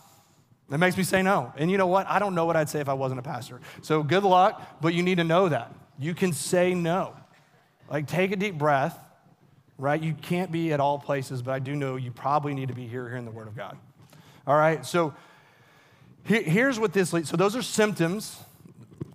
That 0.69 0.79
makes 0.79 0.97
me 0.97 1.03
say 1.03 1.21
no. 1.21 1.53
And 1.55 1.69
you 1.69 1.77
know 1.77 1.87
what? 1.87 2.07
I 2.07 2.19
don't 2.19 2.35
know 2.35 2.45
what 2.45 2.55
I'd 2.55 2.69
say 2.69 2.79
if 2.79 2.89
I 2.89 2.93
wasn't 2.93 3.19
a 3.19 3.23
pastor. 3.23 3.61
So 3.81 4.01
good 4.01 4.23
luck, 4.23 4.81
but 4.81 4.93
you 4.93 5.03
need 5.03 5.17
to 5.17 5.23
know 5.23 5.49
that. 5.49 5.71
You 5.99 6.15
can 6.15 6.33
say 6.33 6.73
no. 6.73 7.15
Like, 7.89 8.07
take 8.07 8.31
a 8.31 8.35
deep 8.35 8.57
breath, 8.57 8.97
right? 9.77 10.01
You 10.01 10.13
can't 10.13 10.51
be 10.51 10.73
at 10.73 10.79
all 10.79 10.99
places, 10.99 11.41
but 11.41 11.51
I 11.51 11.59
do 11.59 11.75
know 11.75 11.95
you 11.95 12.11
probably 12.11 12.53
need 12.53 12.67
to 12.67 12.75
be 12.75 12.87
here 12.87 13.07
hearing 13.07 13.25
the 13.25 13.31
Word 13.31 13.47
of 13.47 13.55
God. 13.55 13.77
All 14.45 14.57
right, 14.57 14.85
so 14.85 15.13
here's 16.23 16.79
what 16.79 16.93
this 16.93 17.13
leads. 17.13 17.29
So 17.29 17.37
those 17.37 17.55
are 17.55 17.61
symptoms. 17.61 18.37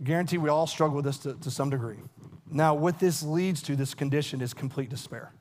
Guarantee 0.03 0.39
we 0.39 0.49
all 0.49 0.67
struggle 0.67 0.97
with 0.97 1.05
this 1.05 1.19
to, 1.19 1.35
to 1.35 1.51
some 1.51 1.71
degree. 1.71 1.99
Now, 2.51 2.75
what 2.75 2.99
this 2.99 3.23
leads 3.23 3.63
to, 3.63 3.77
this 3.77 3.95
condition, 3.95 4.41
is 4.41 4.55
complete 4.55 4.91
despair. 4.91 5.33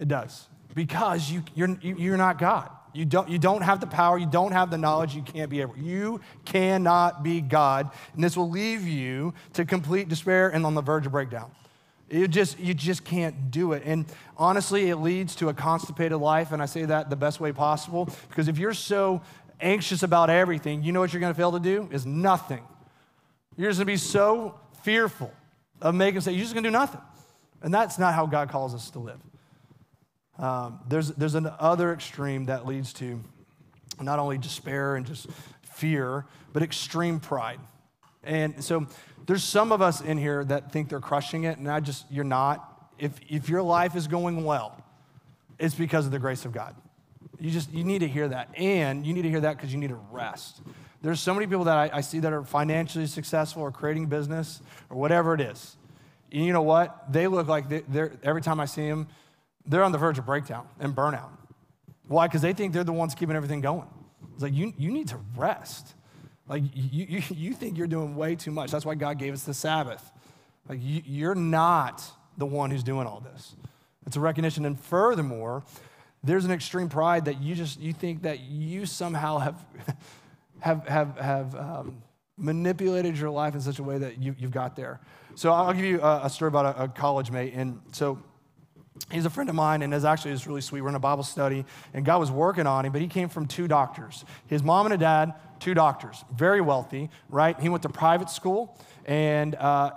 It 0.00 0.08
does. 0.08 0.48
Because 0.74 1.30
you, 1.30 1.42
you're, 1.54 1.76
you're 1.80 2.16
not 2.16 2.38
God. 2.38 2.70
You 2.92 3.04
don't, 3.04 3.28
you 3.28 3.38
don't 3.38 3.62
have 3.62 3.80
the 3.80 3.86
power, 3.86 4.18
you 4.18 4.26
don't 4.26 4.52
have 4.52 4.70
the 4.70 4.78
knowledge, 4.78 5.14
you 5.14 5.22
can't 5.22 5.50
be 5.50 5.60
able. 5.60 5.76
You 5.76 6.20
cannot 6.44 7.22
be 7.22 7.40
God, 7.40 7.90
and 8.14 8.24
this 8.24 8.36
will 8.36 8.50
leave 8.50 8.86
you 8.86 9.34
to 9.52 9.64
complete 9.64 10.08
despair 10.08 10.48
and 10.48 10.64
on 10.64 10.74
the 10.74 10.82
verge 10.82 11.06
of 11.06 11.12
breakdown. 11.12 11.50
You 12.10 12.26
just, 12.26 12.58
you 12.58 12.72
just 12.74 13.04
can't 13.04 13.50
do 13.50 13.72
it. 13.72 13.82
And 13.84 14.06
honestly, 14.36 14.88
it 14.88 14.96
leads 14.96 15.34
to 15.36 15.48
a 15.48 15.54
constipated 15.54 16.18
life, 16.18 16.52
and 16.52 16.62
I 16.62 16.66
say 16.66 16.84
that 16.84 17.10
the 17.10 17.16
best 17.16 17.38
way 17.40 17.52
possible 17.52 18.08
because 18.28 18.48
if 18.48 18.58
you're 18.58 18.74
so 18.74 19.20
anxious 19.60 20.02
about 20.02 20.30
everything, 20.30 20.82
you 20.82 20.92
know 20.92 21.00
what 21.00 21.12
you're 21.12 21.20
going 21.20 21.34
to 21.34 21.36
fail 21.38 21.52
to 21.52 21.60
do? 21.60 21.88
Is 21.92 22.06
nothing. 22.06 22.62
You're 23.56 23.70
just 23.70 23.78
going 23.78 23.86
to 23.86 23.92
be 23.92 23.96
so 23.96 24.58
fearful 24.82 25.32
of 25.82 25.94
making 25.94 26.16
mistakes, 26.16 26.36
you're 26.36 26.44
just 26.44 26.54
going 26.54 26.64
to 26.64 26.70
do 26.70 26.72
nothing. 26.72 27.00
And 27.62 27.74
that's 27.74 27.98
not 27.98 28.14
how 28.14 28.26
God 28.26 28.48
calls 28.48 28.74
us 28.74 28.90
to 28.90 29.00
live. 29.00 29.20
Um, 30.38 30.80
there's, 30.88 31.08
there's 31.10 31.34
an 31.34 31.50
other 31.58 31.92
extreme 31.92 32.46
that 32.46 32.66
leads 32.66 32.92
to 32.94 33.20
not 34.00 34.18
only 34.18 34.38
despair 34.38 34.96
and 34.96 35.04
just 35.04 35.26
fear, 35.62 36.24
but 36.52 36.62
extreme 36.62 37.18
pride. 37.18 37.58
And 38.22 38.62
so 38.62 38.86
there's 39.28 39.44
some 39.44 39.72
of 39.72 39.82
us 39.82 40.00
in 40.00 40.16
here 40.16 40.42
that 40.46 40.72
think 40.72 40.88
they're 40.88 41.00
crushing 41.00 41.44
it, 41.44 41.58
and 41.58 41.68
I 41.68 41.80
just, 41.80 42.06
you're 42.10 42.24
not. 42.24 42.90
If, 42.98 43.12
if 43.28 43.50
your 43.50 43.60
life 43.60 43.94
is 43.94 44.08
going 44.08 44.42
well, 44.42 44.82
it's 45.58 45.74
because 45.74 46.06
of 46.06 46.12
the 46.12 46.18
grace 46.18 46.46
of 46.46 46.52
God. 46.52 46.74
You 47.38 47.50
just, 47.50 47.70
you 47.70 47.84
need 47.84 47.98
to 47.98 48.08
hear 48.08 48.26
that. 48.28 48.48
And 48.56 49.06
you 49.06 49.12
need 49.12 49.22
to 49.22 49.28
hear 49.28 49.40
that 49.40 49.58
because 49.58 49.70
you 49.70 49.78
need 49.78 49.90
to 49.90 50.00
rest. 50.10 50.62
There's 51.02 51.20
so 51.20 51.34
many 51.34 51.46
people 51.46 51.64
that 51.64 51.76
I, 51.76 51.98
I, 51.98 52.00
see 52.00 52.20
that 52.20 52.32
are 52.32 52.42
financially 52.42 53.06
successful 53.06 53.62
or 53.62 53.70
creating 53.70 54.06
business 54.06 54.62
or 54.88 54.96
whatever 54.96 55.34
it 55.34 55.42
is. 55.42 55.76
And 56.32 56.46
you 56.46 56.54
know 56.54 56.62
what? 56.62 57.12
They 57.12 57.26
look 57.26 57.48
like 57.48 57.68
they, 57.68 58.00
are 58.00 58.10
every 58.22 58.40
time 58.40 58.60
I 58.60 58.64
see 58.64 58.88
them, 58.88 59.08
they're 59.66 59.84
on 59.84 59.92
the 59.92 59.98
verge 59.98 60.18
of 60.18 60.24
breakdown 60.24 60.66
and 60.80 60.96
burnout. 60.96 61.28
Why? 62.06 62.28
Because 62.28 62.40
they 62.40 62.54
think 62.54 62.72
they're 62.72 62.82
the 62.82 62.92
ones 62.94 63.14
keeping 63.14 63.36
everything 63.36 63.60
going. 63.60 63.88
It's 64.32 64.42
like, 64.42 64.54
you, 64.54 64.72
you 64.78 64.90
need 64.90 65.08
to 65.08 65.20
rest. 65.36 65.94
Like, 66.48 66.62
you, 66.74 67.06
you, 67.08 67.22
you 67.30 67.52
think 67.52 67.76
you're 67.76 67.86
doing 67.86 68.16
way 68.16 68.34
too 68.34 68.50
much. 68.50 68.70
That's 68.70 68.86
why 68.86 68.94
God 68.94 69.18
gave 69.18 69.32
us 69.32 69.44
the 69.44 69.54
Sabbath. 69.54 70.10
Like, 70.68 70.80
you, 70.82 71.02
you're 71.04 71.34
not 71.34 72.04
the 72.36 72.46
one 72.46 72.70
who's 72.70 72.82
doing 72.82 73.06
all 73.06 73.20
this. 73.20 73.54
It's 74.06 74.16
a 74.16 74.20
recognition. 74.20 74.64
And 74.64 74.78
furthermore, 74.78 75.64
there's 76.22 76.44
an 76.44 76.50
extreme 76.50 76.88
pride 76.88 77.26
that 77.26 77.40
you 77.40 77.54
just, 77.54 77.80
you 77.80 77.92
think 77.92 78.22
that 78.22 78.40
you 78.40 78.86
somehow 78.86 79.38
have, 79.38 79.64
have, 80.60 80.86
have, 80.88 81.16
have 81.18 81.54
um, 81.54 82.02
manipulated 82.36 83.18
your 83.18 83.30
life 83.30 83.54
in 83.54 83.60
such 83.60 83.78
a 83.78 83.82
way 83.82 83.98
that 83.98 84.22
you, 84.22 84.34
you've 84.38 84.50
got 84.50 84.76
there. 84.76 85.00
So 85.34 85.52
I'll 85.52 85.72
give 85.72 85.84
you 85.84 86.00
a, 86.00 86.22
a 86.24 86.30
story 86.30 86.48
about 86.48 86.76
a, 86.76 86.84
a 86.84 86.88
college 86.88 87.30
mate. 87.30 87.52
And 87.54 87.80
so 87.92 88.18
he's 89.10 89.24
a 89.24 89.30
friend 89.30 89.48
of 89.48 89.56
mine 89.56 89.82
and 89.82 89.92
is 89.92 90.04
actually 90.04 90.32
is 90.32 90.46
really 90.46 90.60
sweet. 90.60 90.80
We're 90.80 90.88
in 90.88 90.94
a 90.94 91.00
Bible 91.00 91.22
study, 91.22 91.64
and 91.94 92.04
God 92.04 92.18
was 92.18 92.30
working 92.30 92.66
on 92.66 92.84
him, 92.84 92.92
but 92.92 93.00
he 93.00 93.08
came 93.08 93.28
from 93.28 93.46
two 93.46 93.68
doctors. 93.68 94.24
His 94.46 94.62
mom 94.62 94.86
and 94.86 94.94
a 94.94 94.98
dad, 94.98 95.34
two 95.60 95.74
doctors, 95.74 96.24
very 96.34 96.60
wealthy, 96.60 97.10
right? 97.28 97.58
He 97.60 97.68
went 97.68 97.82
to 97.82 97.88
private 97.88 98.30
school 98.30 98.78
and 99.04 99.54
uh, 99.54 99.92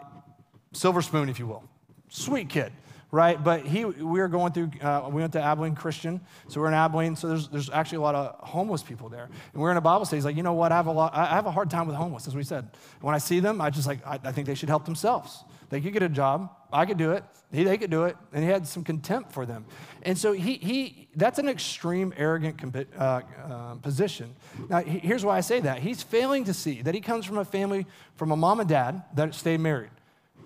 silver 0.73 1.01
spoon, 1.01 1.29
if 1.29 1.39
you 1.39 1.47
will. 1.47 1.63
Sweet 2.09 2.49
kid 2.49 2.71
right? 3.11 3.41
But 3.43 3.65
he, 3.65 3.85
we 3.85 4.19
were 4.19 4.27
going 4.27 4.53
through, 4.53 4.71
uh, 4.81 5.09
we 5.11 5.21
went 5.21 5.33
to 5.33 5.41
Abilene 5.41 5.75
Christian, 5.75 6.21
so 6.47 6.61
we're 6.61 6.69
in 6.69 6.73
Abilene, 6.73 7.15
so 7.15 7.27
there's, 7.27 7.49
there's 7.49 7.69
actually 7.69 7.97
a 7.97 8.01
lot 8.01 8.15
of 8.15 8.35
homeless 8.47 8.81
people 8.81 9.09
there. 9.09 9.29
And 9.53 9.61
we're 9.61 9.71
in 9.71 9.77
a 9.77 9.81
Bible 9.81 10.05
study. 10.05 10.17
He's 10.17 10.25
like, 10.25 10.37
you 10.37 10.43
know 10.43 10.53
what, 10.53 10.71
I 10.71 10.77
have 10.77 10.87
a, 10.87 10.91
lot, 10.91 11.13
I 11.13 11.25
have 11.25 11.45
a 11.45 11.51
hard 11.51 11.69
time 11.69 11.87
with 11.87 11.95
homeless, 11.95 12.27
as 12.27 12.35
we 12.35 12.43
said. 12.43 12.69
When 13.01 13.13
I 13.13 13.17
see 13.17 13.41
them, 13.41 13.59
I 13.59 13.69
just 13.69 13.85
like, 13.85 14.05
I, 14.07 14.19
I 14.23 14.31
think 14.31 14.47
they 14.47 14.55
should 14.55 14.69
help 14.69 14.85
themselves. 14.85 15.43
They 15.71 15.81
could 15.81 15.93
get 15.93 16.03
a 16.03 16.10
job. 16.10 16.51
I 16.71 16.86
could 16.86 16.97
do 16.97 17.12
it. 17.12 17.23
He, 17.51 17.63
they 17.63 17.77
could 17.77 17.89
do 17.89 18.03
it. 18.03 18.15
And 18.34 18.43
he 18.43 18.49
had 18.49 18.67
some 18.67 18.84
contempt 18.84 19.31
for 19.31 19.45
them. 19.45 19.65
And 20.03 20.17
so 20.17 20.34
he, 20.34 20.55
he 20.55 21.07
that's 21.15 21.39
an 21.39 21.49
extreme, 21.49 22.13
arrogant 22.15 22.75
uh, 22.75 23.01
uh, 23.01 23.75
position. 23.75 24.36
Now, 24.69 24.81
he, 24.81 24.99
here's 24.99 25.25
why 25.25 25.38
I 25.38 25.41
say 25.41 25.62
that. 25.62 25.79
He's 25.79 26.03
failing 26.03 26.43
to 26.45 26.53
see 26.53 26.81
that 26.84 26.93
he 26.93 27.01
comes 27.01 27.25
from 27.25 27.38
a 27.38 27.45
family, 27.45 27.88
from 28.15 28.31
a 28.31 28.36
mom 28.36 28.60
and 28.60 28.69
dad 28.69 29.03
that 29.15 29.34
stayed 29.34 29.62
married, 29.62 29.91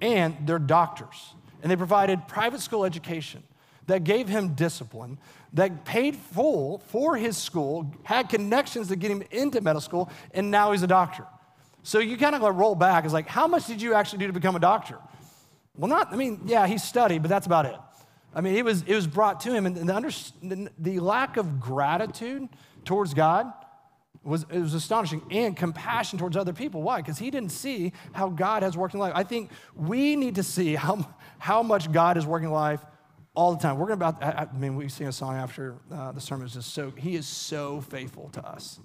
and 0.01 0.35
they're 0.45 0.59
doctors. 0.59 1.33
And 1.61 1.71
they 1.71 1.75
provided 1.75 2.27
private 2.27 2.61
school 2.61 2.85
education 2.85 3.43
that 3.87 4.03
gave 4.03 4.27
him 4.27 4.53
discipline, 4.53 5.17
that 5.53 5.85
paid 5.85 6.15
full 6.15 6.79
for 6.87 7.17
his 7.17 7.37
school, 7.37 7.91
had 8.03 8.29
connections 8.29 8.87
to 8.89 8.95
get 8.95 9.09
him 9.09 9.23
into 9.31 9.61
medical 9.61 9.81
school, 9.81 10.09
and 10.33 10.51
now 10.51 10.71
he's 10.71 10.83
a 10.83 10.87
doctor. 10.87 11.25
So 11.83 11.99
you 11.99 12.17
kind 12.17 12.35
of 12.35 12.41
like 12.41 12.55
roll 12.55 12.73
back. 12.73 13.05
It's 13.05 13.13
like, 13.13 13.27
how 13.27 13.45
much 13.45 13.67
did 13.67 13.79
you 13.79 13.93
actually 13.93 14.19
do 14.19 14.27
to 14.27 14.33
become 14.33 14.55
a 14.55 14.59
doctor? 14.59 14.97
Well, 15.77 15.89
not, 15.89 16.13
I 16.13 16.15
mean, 16.15 16.41
yeah, 16.45 16.67
he 16.67 16.77
studied, 16.77 17.21
but 17.21 17.29
that's 17.29 17.45
about 17.45 17.65
it. 17.65 17.75
I 18.33 18.41
mean, 18.41 18.55
it 18.55 18.65
was, 18.65 18.83
it 18.83 18.95
was 18.95 19.07
brought 19.07 19.39
to 19.41 19.53
him, 19.53 19.65
and 19.65 19.75
the, 19.75 19.95
under, 19.95 20.09
the 20.77 20.99
lack 20.99 21.37
of 21.37 21.59
gratitude 21.59 22.49
towards 22.83 23.13
God 23.13 23.51
was, 24.23 24.45
it 24.49 24.59
was 24.59 24.73
astonishing, 24.73 25.21
and 25.31 25.55
compassion 25.55 26.19
towards 26.19 26.35
other 26.35 26.51
people. 26.53 26.81
Why? 26.81 27.01
Because 27.01 27.17
he 27.17 27.29
didn't 27.29 27.51
see 27.51 27.93
how 28.11 28.29
God 28.29 28.63
has 28.63 28.75
worked 28.75 28.93
in 28.93 28.99
life. 28.99 29.13
I 29.15 29.23
think 29.23 29.51
we 29.75 30.15
need 30.15 30.35
to 30.35 30.43
see 30.43 30.75
how, 30.75 31.07
how 31.37 31.63
much 31.63 31.91
God 31.91 32.17
is 32.17 32.25
working 32.25 32.47
in 32.47 32.53
life 32.53 32.83
all 33.35 33.53
the 33.53 33.61
time. 33.61 33.77
We're 33.77 33.87
going 33.87 33.99
about, 33.99 34.23
I, 34.23 34.47
I 34.51 34.57
mean, 34.57 34.75
we 34.75 34.89
sing 34.89 35.07
a 35.07 35.11
song 35.11 35.35
after 35.35 35.75
uh, 35.93 36.11
the 36.11 36.21
sermon 36.21 36.47
is 36.47 36.53
just 36.53 36.73
so, 36.73 36.91
he 36.91 37.15
is 37.15 37.27
so 37.27 37.81
faithful 37.81 38.29
to 38.33 38.45
us, 38.45 38.79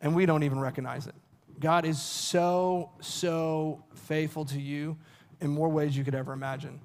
and 0.00 0.14
we 0.14 0.26
don't 0.26 0.42
even 0.42 0.58
recognize 0.58 1.06
it. 1.06 1.14
God 1.60 1.84
is 1.84 2.00
so, 2.00 2.90
so 3.00 3.84
faithful 3.94 4.46
to 4.46 4.60
you 4.60 4.96
in 5.40 5.50
more 5.50 5.68
ways 5.68 5.96
you 5.96 6.04
could 6.04 6.14
ever 6.14 6.32
imagine. 6.32 6.80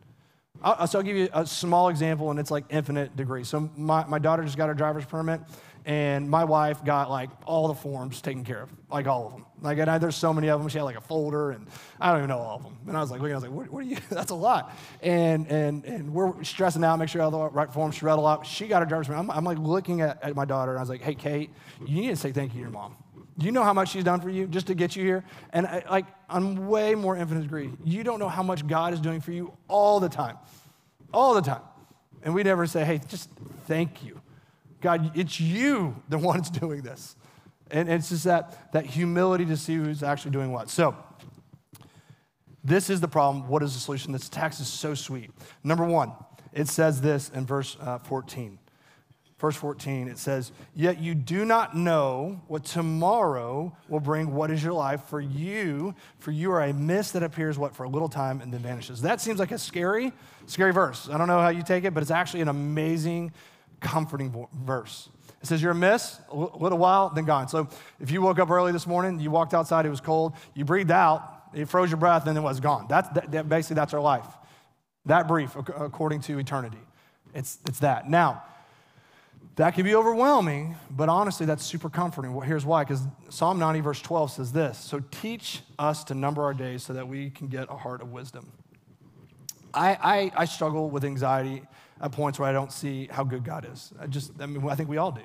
I'll, 0.61 0.87
so 0.87 0.99
I'll 0.99 1.03
give 1.03 1.17
you 1.17 1.29
a 1.33 1.45
small 1.45 1.89
example, 1.89 2.31
and 2.31 2.39
it's 2.39 2.51
like 2.51 2.65
infinite 2.69 3.15
degree. 3.15 3.43
So 3.43 3.69
my, 3.75 4.05
my 4.05 4.19
daughter 4.19 4.43
just 4.43 4.57
got 4.57 4.67
her 4.67 4.73
driver's 4.73 5.05
permit, 5.05 5.41
and 5.85 6.29
my 6.29 6.43
wife 6.43 6.83
got 6.83 7.09
like 7.09 7.29
all 7.45 7.67
the 7.67 7.75
forms 7.75 8.21
taken 8.21 8.43
care 8.43 8.63
of, 8.63 8.69
like 8.89 9.05
all 9.05 9.27
of 9.27 9.33
them. 9.33 9.45
Like, 9.61 9.77
and 9.77 9.89
I, 9.89 9.97
there's 9.97 10.15
so 10.15 10.33
many 10.33 10.49
of 10.49 10.59
them. 10.59 10.67
She 10.69 10.77
had 10.77 10.83
like 10.83 10.97
a 10.97 11.01
folder, 11.01 11.51
and 11.51 11.67
I 11.99 12.09
don't 12.09 12.19
even 12.19 12.29
know 12.29 12.39
all 12.39 12.57
of 12.57 12.63
them. 12.63 12.77
And 12.87 12.97
I 12.97 13.01
was 13.01 13.11
like, 13.11 13.21
looking, 13.21 13.33
I 13.33 13.37
was 13.37 13.43
like, 13.43 13.51
what, 13.51 13.69
what 13.69 13.79
are 13.79 13.87
you? 13.87 13.97
That's 14.09 14.31
a 14.31 14.35
lot. 14.35 14.75
And 15.01 15.47
and 15.47 15.85
and 15.85 16.13
we're 16.13 16.43
stressing 16.43 16.83
out, 16.83 16.97
make 16.97 17.09
sure 17.09 17.21
all 17.21 17.31
the 17.31 17.49
right 17.49 17.71
forms. 17.71 17.95
She 17.95 18.05
read 18.05 18.17
a 18.17 18.21
lot. 18.21 18.45
She 18.45 18.67
got 18.67 18.81
her 18.81 18.85
driver's 18.85 19.07
permit. 19.07 19.19
I'm, 19.19 19.31
I'm 19.31 19.43
like 19.43 19.59
looking 19.59 20.01
at, 20.01 20.23
at 20.23 20.35
my 20.35 20.45
daughter, 20.45 20.71
and 20.71 20.79
I 20.79 20.81
was 20.81 20.89
like, 20.89 21.01
hey, 21.01 21.15
Kate, 21.15 21.51
you 21.85 22.01
need 22.01 22.09
to 22.09 22.15
say 22.15 22.31
thank 22.31 22.53
you 22.53 22.59
to 22.59 22.61
your 22.61 22.71
mom. 22.71 22.95
Do 23.37 23.45
you 23.45 23.51
know 23.51 23.63
how 23.63 23.73
much 23.73 23.89
she's 23.89 24.03
done 24.03 24.21
for 24.21 24.29
you 24.29 24.47
just 24.47 24.67
to 24.67 24.75
get 24.75 24.95
you 24.95 25.03
here? 25.03 25.25
And 25.51 25.67
I, 25.67 25.83
like 25.89 26.05
on 26.29 26.67
way 26.67 26.95
more 26.95 27.17
infinite 27.17 27.41
degree, 27.41 27.71
you 27.83 28.03
don't 28.03 28.19
know 28.19 28.29
how 28.29 28.43
much 28.43 28.65
God 28.65 28.93
is 28.93 29.01
doing 29.01 29.19
for 29.19 29.31
you 29.31 29.53
all 29.67 29.99
the 29.99 30.07
time, 30.07 30.37
all 31.13 31.33
the 31.33 31.41
time. 31.41 31.61
And 32.23 32.33
we 32.33 32.43
never 32.43 32.65
say, 32.65 32.85
hey, 32.85 33.01
just 33.07 33.29
thank 33.67 34.03
you. 34.03 34.21
God, 34.79 35.11
it's 35.17 35.39
you 35.39 36.01
the 36.09 36.17
one 36.17 36.37
that's 36.37 36.49
doing 36.49 36.81
this. 36.81 37.15
And 37.71 37.89
it's 37.89 38.09
just 38.09 38.23
that, 38.23 38.71
that 38.71 38.85
humility 38.85 39.45
to 39.45 39.57
see 39.57 39.75
who's 39.75 40.03
actually 40.03 40.31
doing 40.31 40.51
what. 40.51 40.69
So, 40.69 40.95
this 42.63 42.89
is 42.89 42.99
the 42.99 43.07
problem. 43.07 43.47
What 43.47 43.61
is 43.61 43.73
the 43.73 43.79
solution? 43.79 44.11
This 44.11 44.27
text 44.27 44.59
is 44.59 44.67
so 44.67 44.95
sweet. 44.95 45.29
Number 45.63 45.85
one, 45.85 46.13
it 46.51 46.67
says 46.67 46.99
this 46.99 47.29
in 47.29 47.45
verse 47.45 47.77
uh, 47.79 47.99
14 47.99 48.57
verse 49.37 49.55
14, 49.55 50.07
it 50.07 50.17
says, 50.17 50.51
Yet 50.73 50.99
you 50.99 51.13
do 51.13 51.45
not 51.45 51.75
know 51.75 52.41
what 52.47 52.63
tomorrow 52.63 53.75
will 53.89 53.99
bring. 53.99 54.33
What 54.33 54.51
is 54.51 54.63
your 54.63 54.73
life 54.73 55.03
for 55.03 55.19
you? 55.19 55.93
For 56.19 56.31
you 56.31 56.51
are 56.51 56.61
a 56.61 56.73
mist 56.73 57.13
that 57.13 57.23
appears, 57.23 57.57
what, 57.57 57.75
for 57.75 57.83
a 57.83 57.89
little 57.89 58.09
time 58.09 58.41
and 58.41 58.53
then 58.53 58.61
vanishes. 58.61 59.01
That 59.01 59.21
seems 59.21 59.39
like 59.39 59.51
a 59.51 59.57
scary, 59.57 60.13
scary 60.47 60.71
verse. 60.71 61.09
I 61.09 61.17
don't 61.17 61.27
know 61.27 61.41
how 61.41 61.49
you 61.49 61.63
take 61.63 61.83
it, 61.83 61.93
but 61.93 62.01
it's 62.01 62.11
actually 62.11 62.41
an 62.41 62.47
amazing, 62.47 63.33
comforting 63.81 64.47
verse. 64.53 65.09
It 65.41 65.47
says, 65.47 65.61
You're 65.61 65.71
a 65.71 65.75
mist, 65.75 66.21
a 66.31 66.35
little 66.35 66.77
while, 66.77 67.09
then 67.09 67.25
gone. 67.25 67.47
So 67.49 67.67
if 67.99 68.11
you 68.11 68.21
woke 68.21 68.39
up 68.39 68.49
early 68.49 68.71
this 68.71 68.87
morning, 68.87 69.19
you 69.19 69.31
walked 69.31 69.53
outside, 69.53 69.85
it 69.85 69.89
was 69.89 70.01
cold, 70.01 70.33
you 70.53 70.65
breathed 70.65 70.91
out, 70.91 71.49
it 71.53 71.67
froze 71.67 71.89
your 71.89 71.97
breath, 71.97 72.25
and 72.25 72.37
it 72.37 72.41
was 72.41 72.59
gone. 72.59 72.87
That's, 72.89 73.09
that, 73.09 73.47
basically, 73.47 73.75
that's 73.75 73.93
our 73.93 74.01
life. 74.01 74.25
That 75.05 75.27
brief, 75.27 75.55
according 75.55 76.21
to 76.21 76.39
eternity. 76.39 76.79
It's, 77.33 77.59
it's 77.67 77.79
that. 77.79 78.09
Now, 78.09 78.43
that 79.55 79.73
can 79.73 79.85
be 79.85 79.95
overwhelming, 79.95 80.75
but 80.89 81.07
honestly, 81.07 81.45
that's 81.45 81.65
super 81.65 81.89
comforting. 81.89 82.39
Here's 82.41 82.65
why 82.65 82.83
because 82.83 83.01
Psalm 83.29 83.57
90, 83.57 83.79
verse 83.79 84.01
12 84.01 84.31
says 84.31 84.51
this 84.51 84.77
So 84.77 85.01
teach 85.11 85.61
us 85.79 86.03
to 86.05 86.13
number 86.13 86.43
our 86.43 86.53
days 86.53 86.83
so 86.83 86.93
that 86.93 87.07
we 87.07 87.29
can 87.29 87.47
get 87.47 87.69
a 87.69 87.75
heart 87.75 88.01
of 88.01 88.11
wisdom. 88.11 88.51
I, 89.73 89.97
I, 90.01 90.31
I 90.41 90.45
struggle 90.45 90.89
with 90.89 91.03
anxiety 91.03 91.63
at 92.01 92.11
points 92.11 92.39
where 92.39 92.49
I 92.49 92.53
don't 92.53 92.71
see 92.71 93.07
how 93.11 93.23
good 93.23 93.43
God 93.43 93.67
is. 93.71 93.93
I 93.99 94.07
just, 94.07 94.31
I 94.39 94.45
mean, 94.45 94.67
I 94.69 94.75
think 94.75 94.89
we 94.89 94.97
all 94.97 95.11
do. 95.11 95.21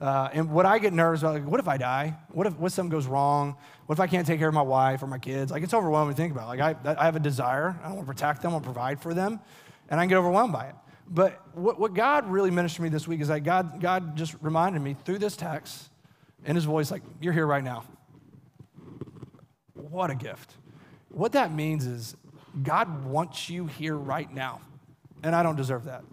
Uh, 0.00 0.28
and 0.32 0.50
what 0.50 0.66
I 0.66 0.78
get 0.78 0.92
nervous 0.92 1.20
about, 1.20 1.34
like, 1.34 1.46
what 1.46 1.60
if 1.60 1.68
I 1.68 1.76
die? 1.76 2.16
What 2.32 2.46
if 2.46 2.58
what 2.58 2.66
if 2.66 2.72
something 2.72 2.90
goes 2.90 3.06
wrong? 3.06 3.56
What 3.86 3.94
if 3.94 4.00
I 4.00 4.06
can't 4.06 4.26
take 4.26 4.38
care 4.38 4.48
of 4.48 4.54
my 4.54 4.62
wife 4.62 5.02
or 5.02 5.06
my 5.06 5.18
kids? 5.18 5.52
Like, 5.52 5.62
it's 5.62 5.72
overwhelming 5.72 6.14
to 6.14 6.20
think 6.20 6.32
about. 6.32 6.48
Like, 6.48 6.60
I, 6.60 6.96
I 6.98 7.04
have 7.04 7.16
a 7.16 7.20
desire. 7.20 7.78
I 7.82 7.88
want 7.88 8.00
to 8.00 8.06
protect 8.06 8.42
them. 8.42 8.50
I 8.50 8.54
want 8.54 8.64
to 8.64 8.68
provide 8.68 9.00
for 9.00 9.14
them. 9.14 9.40
And 9.88 10.00
I 10.00 10.06
get 10.06 10.16
overwhelmed 10.16 10.52
by 10.52 10.66
it. 10.66 10.74
But 11.08 11.40
what, 11.54 11.78
what 11.78 11.94
God 11.94 12.28
really 12.28 12.50
ministered 12.50 12.76
to 12.76 12.82
me 12.82 12.88
this 12.88 13.06
week 13.06 13.20
is 13.20 13.28
that 13.28 13.40
God, 13.40 13.80
God 13.80 14.16
just 14.16 14.34
reminded 14.40 14.80
me 14.82 14.96
through 15.04 15.18
this 15.18 15.36
text 15.36 15.90
in 16.44 16.54
his 16.54 16.64
voice, 16.64 16.90
like, 16.90 17.02
you're 17.20 17.32
here 17.32 17.46
right 17.46 17.64
now. 17.64 17.84
What 19.74 20.10
a 20.10 20.14
gift. 20.14 20.52
What 21.10 21.32
that 21.32 21.52
means 21.52 21.86
is 21.86 22.16
God 22.62 23.04
wants 23.04 23.48
you 23.48 23.66
here 23.66 23.96
right 23.96 24.32
now. 24.32 24.60
And 25.22 25.34
I 25.34 25.42
don't 25.42 25.56
deserve 25.56 25.84
that. 25.84 26.04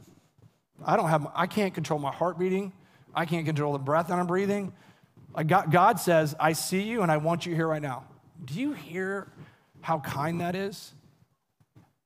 I 0.86 0.96
don't 0.96 1.10
have, 1.10 1.28
I 1.36 1.48
can't 1.48 1.74
control 1.74 2.00
my 2.00 2.12
heart 2.12 2.40
beating. 2.40 2.72
I 3.14 3.26
can't 3.26 3.46
control 3.46 3.74
the 3.74 3.80
breath 3.80 4.08
that 4.08 4.18
I'm 4.18 4.28
breathing. 4.28 4.74
God, 5.46 5.72
God 5.72 6.00
says, 6.00 6.36
I 6.40 6.54
see 6.54 6.82
you 6.82 7.02
and 7.02 7.12
I 7.12 7.18
want 7.18 7.46
you 7.46 7.56
here 7.56 7.68
right 7.68 7.82
now. 7.82 8.06
Do 8.44 8.60
you 8.60 8.74
hear 8.74 9.32
how 9.82 10.00
kind 10.00 10.42
that 10.42 10.56
is? 10.56 10.94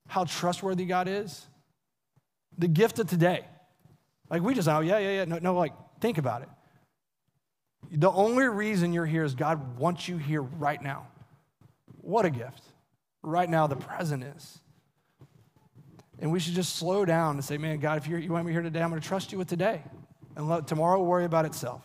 How 0.08 0.24
trustworthy 0.26 0.86
God 0.86 1.08
is? 1.08 1.46
The 2.58 2.68
gift 2.68 3.00
of 3.00 3.10
today. 3.10 3.46
Like 4.30 4.42
we 4.42 4.54
just, 4.54 4.68
oh, 4.68 4.80
yeah, 4.80 4.98
yeah, 4.98 5.12
yeah. 5.12 5.26
No, 5.26 5.40
no, 5.40 5.56
like, 5.56 5.74
think 6.00 6.18
about 6.18 6.42
it. 6.42 6.50
The 7.92 8.12
only 8.12 8.48
reason 8.48 8.94
you're 8.94 9.06
here 9.06 9.24
is 9.24 9.36
God 9.36 9.78
wants 9.78 10.08
you 10.08 10.18
here 10.18 10.42
right 10.42 10.82
now. 10.82 11.08
What 12.02 12.26
a 12.26 12.30
gift. 12.30 12.62
Right 13.22 13.50
now, 13.50 13.68
the 13.68 13.76
present 13.76 14.24
is. 14.24 14.60
And 16.20 16.32
we 16.32 16.40
should 16.40 16.54
just 16.54 16.78
slow 16.78 17.06
down 17.06 17.36
and 17.36 17.44
say, 17.44 17.58
man, 17.58 17.80
God, 17.80 17.98
if 17.98 18.08
you 18.08 18.32
want 18.32 18.46
me 18.46 18.52
here 18.52 18.62
today, 18.62 18.82
I'm 18.82 18.90
going 18.90 19.02
to 19.02 19.08
trust 19.08 19.32
you 19.32 19.38
with 19.38 19.48
today. 19.48 19.84
And 20.36 20.48
let 20.48 20.68
tomorrow 20.68 21.02
worry 21.02 21.26
about 21.26 21.46
itself. 21.46 21.82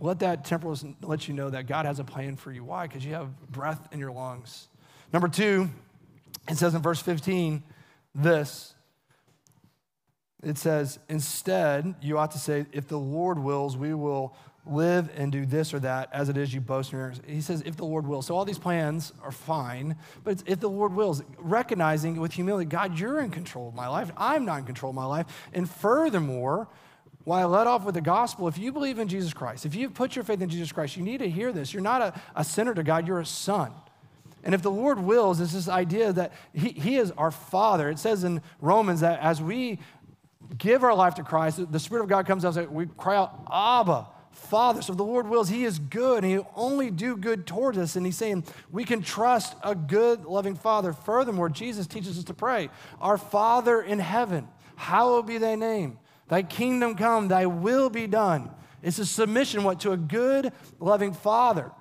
Let 0.00 0.20
that 0.20 0.44
temporal 0.44 0.78
let 1.02 1.26
you 1.26 1.34
know 1.34 1.50
that 1.50 1.66
God 1.66 1.86
has 1.86 1.98
a 1.98 2.04
plan 2.04 2.36
for 2.36 2.52
you. 2.52 2.62
Why? 2.62 2.86
Because 2.86 3.04
you 3.04 3.14
have 3.14 3.36
breath 3.50 3.88
in 3.92 3.98
your 3.98 4.12
lungs. 4.12 4.68
Number 5.12 5.28
two, 5.28 5.68
it 6.48 6.56
says 6.56 6.74
in 6.74 6.82
verse 6.82 7.00
15 7.02 7.62
this 8.14 8.74
it 10.42 10.56
says, 10.56 10.98
instead, 11.08 11.94
you 12.00 12.18
ought 12.18 12.30
to 12.32 12.38
say, 12.38 12.66
if 12.72 12.86
the 12.88 12.98
Lord 12.98 13.38
wills, 13.38 13.76
we 13.76 13.92
will 13.94 14.36
live 14.64 15.10
and 15.16 15.32
do 15.32 15.46
this 15.46 15.72
or 15.72 15.80
that, 15.80 16.10
as 16.12 16.28
it 16.28 16.36
is 16.36 16.52
you 16.52 16.60
boast 16.60 16.92
in 16.92 16.98
your 16.98 17.12
He 17.26 17.40
says, 17.40 17.62
if 17.64 17.76
the 17.76 17.84
Lord 17.84 18.06
wills. 18.06 18.26
So 18.26 18.36
all 18.36 18.44
these 18.44 18.58
plans 18.58 19.12
are 19.22 19.32
fine, 19.32 19.96
but 20.24 20.42
if 20.46 20.60
the 20.60 20.68
Lord 20.68 20.94
wills, 20.94 21.22
recognizing 21.38 22.20
with 22.20 22.32
humility, 22.32 22.66
God, 22.66 22.98
you're 22.98 23.20
in 23.20 23.30
control 23.30 23.68
of 23.68 23.74
my 23.74 23.88
life. 23.88 24.10
I'm 24.16 24.44
not 24.44 24.60
in 24.60 24.64
control 24.64 24.90
of 24.90 24.96
my 24.96 25.06
life. 25.06 25.26
And 25.52 25.68
furthermore, 25.68 26.68
why 27.24 27.42
I 27.42 27.44
let 27.44 27.66
off 27.66 27.84
with 27.84 27.94
the 27.94 28.00
gospel, 28.00 28.48
if 28.48 28.58
you 28.58 28.72
believe 28.72 28.98
in 28.98 29.08
Jesus 29.08 29.34
Christ, 29.34 29.66
if 29.66 29.74
you've 29.74 29.94
put 29.94 30.16
your 30.16 30.24
faith 30.24 30.40
in 30.40 30.48
Jesus 30.48 30.72
Christ, 30.72 30.96
you 30.96 31.02
need 31.02 31.18
to 31.18 31.28
hear 31.28 31.52
this. 31.52 31.72
You're 31.74 31.82
not 31.82 32.00
a, 32.00 32.20
a 32.36 32.44
sinner 32.44 32.74
to 32.74 32.82
God, 32.82 33.06
you're 33.06 33.20
a 33.20 33.26
son. 33.26 33.72
And 34.44 34.54
if 34.54 34.62
the 34.62 34.70
Lord 34.70 35.00
wills, 35.00 35.40
it's 35.40 35.52
this 35.52 35.68
idea 35.68 36.12
that 36.12 36.32
he, 36.54 36.70
he 36.70 36.96
is 36.96 37.10
our 37.12 37.30
Father. 37.30 37.90
It 37.90 37.98
says 37.98 38.24
in 38.24 38.40
Romans 38.60 39.00
that 39.00 39.20
as 39.20 39.42
we 39.42 39.78
give 40.56 40.84
our 40.84 40.94
life 40.94 41.14
to 41.16 41.22
Christ, 41.22 41.70
the 41.70 41.78
Spirit 41.78 42.04
of 42.04 42.08
God 42.08 42.26
comes 42.26 42.44
out 42.44 42.56
and 42.56 42.70
we 42.70 42.86
cry 42.86 43.16
out, 43.16 43.46
Abba, 43.52 44.06
Father. 44.30 44.82
So 44.82 44.94
the 44.94 45.04
Lord 45.04 45.28
wills, 45.28 45.48
He 45.48 45.64
is 45.64 45.78
good, 45.78 46.24
and 46.24 46.32
He'll 46.32 46.50
only 46.56 46.90
do 46.90 47.16
good 47.16 47.46
towards 47.46 47.76
us. 47.78 47.96
And 47.96 48.06
He's 48.06 48.16
saying 48.16 48.44
we 48.70 48.84
can 48.84 49.02
trust 49.02 49.56
a 49.62 49.74
good, 49.74 50.24
loving 50.24 50.54
Father. 50.54 50.92
Furthermore, 50.92 51.48
Jesus 51.48 51.86
teaches 51.86 52.18
us 52.18 52.24
to 52.24 52.34
pray, 52.34 52.70
Our 53.00 53.18
Father 53.18 53.82
in 53.82 53.98
heaven, 53.98 54.48
hallowed 54.76 55.26
be 55.26 55.38
thy 55.38 55.54
name. 55.54 55.98
Thy 56.28 56.42
kingdom 56.42 56.94
come, 56.94 57.28
thy 57.28 57.46
will 57.46 57.90
be 57.90 58.06
done. 58.06 58.50
It's 58.82 58.98
a 58.98 59.06
submission, 59.06 59.64
what, 59.64 59.80
to 59.80 59.92
a 59.92 59.96
good, 59.96 60.52
loving 60.78 61.12
Father. 61.12 61.72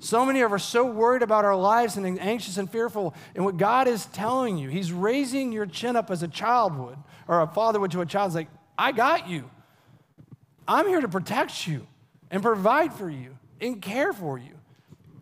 So 0.00 0.26
many 0.26 0.40
of 0.40 0.52
us 0.52 0.56
are 0.56 0.64
so 0.64 0.84
worried 0.84 1.22
about 1.22 1.44
our 1.44 1.56
lives 1.56 1.96
and 1.96 2.18
anxious 2.18 2.58
and 2.58 2.70
fearful. 2.70 3.14
And 3.34 3.44
what 3.44 3.56
God 3.56 3.88
is 3.88 4.06
telling 4.06 4.58
you, 4.58 4.68
He's 4.68 4.92
raising 4.92 5.52
your 5.52 5.66
chin 5.66 5.96
up 5.96 6.10
as 6.10 6.22
a 6.22 6.28
child 6.28 6.76
would, 6.76 6.98
or 7.28 7.40
a 7.40 7.46
father 7.46 7.80
would 7.80 7.90
to 7.92 8.00
a 8.00 8.06
child. 8.06 8.28
It's 8.28 8.34
like, 8.34 8.48
I 8.76 8.92
got 8.92 9.28
you. 9.28 9.50
I'm 10.66 10.88
here 10.88 11.00
to 11.00 11.08
protect 11.08 11.66
you 11.66 11.86
and 12.30 12.42
provide 12.42 12.92
for 12.94 13.08
you 13.08 13.38
and 13.60 13.80
care 13.80 14.12
for 14.12 14.38
you. 14.38 14.52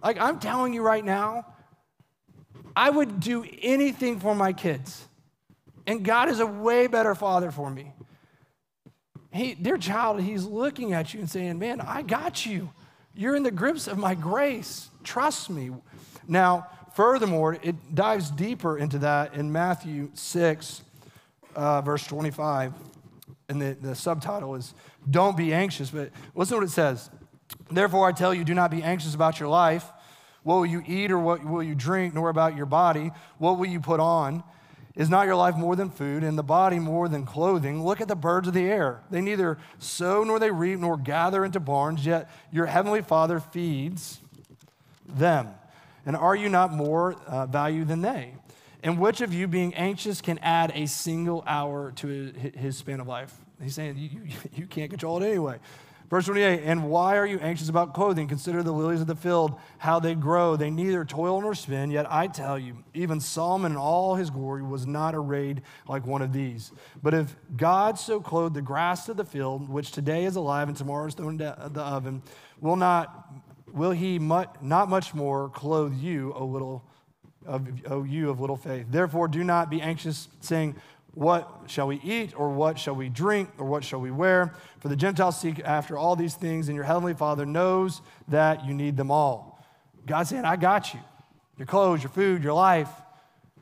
Like 0.02 0.18
I'm 0.18 0.38
telling 0.38 0.72
you 0.72 0.82
right 0.82 1.04
now, 1.04 1.46
I 2.74 2.90
would 2.90 3.20
do 3.20 3.44
anything 3.60 4.18
for 4.18 4.34
my 4.34 4.52
kids. 4.52 5.06
And 5.86 6.04
God 6.04 6.28
is 6.28 6.40
a 6.40 6.46
way 6.46 6.86
better 6.86 7.14
father 7.14 7.50
for 7.50 7.70
me. 7.70 7.92
He, 9.32 9.54
dear 9.54 9.78
child, 9.78 10.20
he's 10.20 10.44
looking 10.44 10.92
at 10.92 11.12
you 11.12 11.20
and 11.20 11.30
saying, 11.30 11.58
Man, 11.58 11.80
I 11.80 12.02
got 12.02 12.44
you. 12.46 12.70
You're 13.14 13.36
in 13.36 13.42
the 13.42 13.50
grips 13.50 13.88
of 13.88 13.98
my 13.98 14.14
grace. 14.14 14.88
Trust 15.04 15.50
me. 15.50 15.70
Now, 16.26 16.66
furthermore, 16.94 17.58
it 17.62 17.94
dives 17.94 18.30
deeper 18.30 18.78
into 18.78 18.98
that 19.00 19.34
in 19.34 19.52
Matthew 19.52 20.10
6, 20.14 20.82
uh, 21.54 21.82
verse 21.82 22.06
25. 22.06 22.72
And 23.48 23.60
the, 23.60 23.76
the 23.80 23.94
subtitle 23.94 24.54
is 24.54 24.72
Don't 25.10 25.36
Be 25.36 25.52
Anxious. 25.52 25.90
But 25.90 26.10
listen 26.34 26.54
to 26.54 26.60
what 26.60 26.68
it 26.68 26.72
says. 26.72 27.10
Therefore, 27.70 28.08
I 28.08 28.12
tell 28.12 28.32
you, 28.32 28.44
do 28.44 28.54
not 28.54 28.70
be 28.70 28.82
anxious 28.82 29.14
about 29.14 29.38
your 29.38 29.50
life. 29.50 29.84
What 30.42 30.56
will 30.56 30.66
you 30.66 30.82
eat 30.86 31.10
or 31.10 31.18
what 31.18 31.44
will 31.44 31.62
you 31.62 31.74
drink, 31.74 32.14
nor 32.14 32.30
about 32.30 32.56
your 32.56 32.66
body? 32.66 33.10
What 33.38 33.58
will 33.58 33.66
you 33.66 33.80
put 33.80 34.00
on? 34.00 34.42
Is 34.94 35.08
not 35.08 35.26
your 35.26 35.36
life 35.36 35.56
more 35.56 35.74
than 35.74 35.88
food, 35.88 36.22
and 36.22 36.36
the 36.36 36.42
body 36.42 36.78
more 36.78 37.08
than 37.08 37.24
clothing? 37.24 37.82
Look 37.82 38.00
at 38.00 38.08
the 38.08 38.14
birds 38.14 38.48
of 38.48 38.54
the 38.54 38.64
air. 38.64 39.00
They 39.10 39.22
neither 39.22 39.58
sow 39.78 40.22
nor 40.22 40.38
they 40.38 40.50
reap 40.50 40.78
nor 40.80 40.98
gather 40.98 41.44
into 41.44 41.60
barns, 41.60 42.04
yet 42.04 42.30
your 42.50 42.66
heavenly 42.66 43.00
Father 43.00 43.40
feeds 43.40 44.20
them. 45.06 45.48
And 46.04 46.14
are 46.16 46.36
you 46.36 46.48
not 46.48 46.72
more 46.72 47.14
uh, 47.26 47.46
value 47.46 47.84
than 47.84 48.02
they? 48.02 48.34
And 48.82 48.98
which 48.98 49.20
of 49.20 49.32
you, 49.32 49.46
being 49.46 49.74
anxious, 49.74 50.20
can 50.20 50.38
add 50.38 50.72
a 50.74 50.86
single 50.86 51.44
hour 51.46 51.92
to 51.96 52.32
his 52.56 52.76
span 52.76 53.00
of 53.00 53.06
life? 53.06 53.32
He's 53.62 53.74
saying 53.74 53.96
you, 53.96 54.10
you, 54.24 54.36
you 54.56 54.66
can't 54.66 54.90
control 54.90 55.22
it 55.22 55.26
anyway. 55.26 55.58
Verse 56.12 56.26
28 56.26 56.64
And 56.64 56.90
why 56.90 57.16
are 57.16 57.24
you 57.24 57.38
anxious 57.38 57.70
about 57.70 57.94
clothing? 57.94 58.28
Consider 58.28 58.62
the 58.62 58.70
lilies 58.70 59.00
of 59.00 59.06
the 59.06 59.16
field, 59.16 59.58
how 59.78 59.98
they 59.98 60.14
grow. 60.14 60.56
They 60.56 60.68
neither 60.68 61.06
toil 61.06 61.40
nor 61.40 61.54
spin. 61.54 61.90
Yet 61.90 62.04
I 62.12 62.26
tell 62.26 62.58
you, 62.58 62.84
even 62.92 63.18
Solomon 63.18 63.72
in 63.72 63.78
all 63.78 64.16
his 64.16 64.28
glory 64.28 64.62
was 64.62 64.86
not 64.86 65.14
arrayed 65.14 65.62
like 65.88 66.06
one 66.06 66.20
of 66.20 66.34
these. 66.34 66.70
But 67.02 67.14
if 67.14 67.34
God 67.56 67.98
so 67.98 68.20
clothed 68.20 68.54
the 68.54 68.60
grass 68.60 69.08
of 69.08 69.16
the 69.16 69.24
field, 69.24 69.70
which 69.70 69.90
today 69.90 70.26
is 70.26 70.36
alive 70.36 70.68
and 70.68 70.76
tomorrow 70.76 71.06
is 71.06 71.14
thrown 71.14 71.40
into 71.40 71.56
the 71.70 71.80
oven, 71.80 72.22
will 72.60 72.76
not 72.76 73.32
will 73.72 73.92
he 73.92 74.18
not 74.18 74.90
much 74.90 75.14
more 75.14 75.48
clothe 75.48 75.94
you, 75.94 76.34
O 76.34 76.44
little 76.44 76.84
of, 77.46 77.66
of 77.86 78.06
you 78.06 78.28
of 78.28 78.38
little 78.38 78.58
faith? 78.58 78.84
Therefore, 78.90 79.28
do 79.28 79.42
not 79.42 79.70
be 79.70 79.80
anxious, 79.80 80.28
saying, 80.40 80.76
what 81.14 81.64
shall 81.66 81.86
we 81.86 82.00
eat, 82.02 82.32
or 82.38 82.50
what 82.50 82.78
shall 82.78 82.94
we 82.94 83.08
drink, 83.08 83.50
or 83.58 83.66
what 83.66 83.84
shall 83.84 84.00
we 84.00 84.10
wear? 84.10 84.54
For 84.80 84.88
the 84.88 84.96
Gentiles 84.96 85.38
seek 85.38 85.60
after 85.60 85.98
all 85.98 86.16
these 86.16 86.34
things, 86.34 86.68
and 86.68 86.74
your 86.74 86.84
heavenly 86.84 87.14
Father 87.14 87.44
knows 87.44 88.00
that 88.28 88.64
you 88.64 88.72
need 88.72 88.96
them 88.96 89.10
all. 89.10 89.62
God's 90.06 90.30
saying, 90.30 90.44
I 90.44 90.56
got 90.56 90.94
you. 90.94 91.00
Your 91.58 91.66
clothes, 91.66 92.02
your 92.02 92.10
food, 92.10 92.42
your 92.42 92.54
life, 92.54 92.88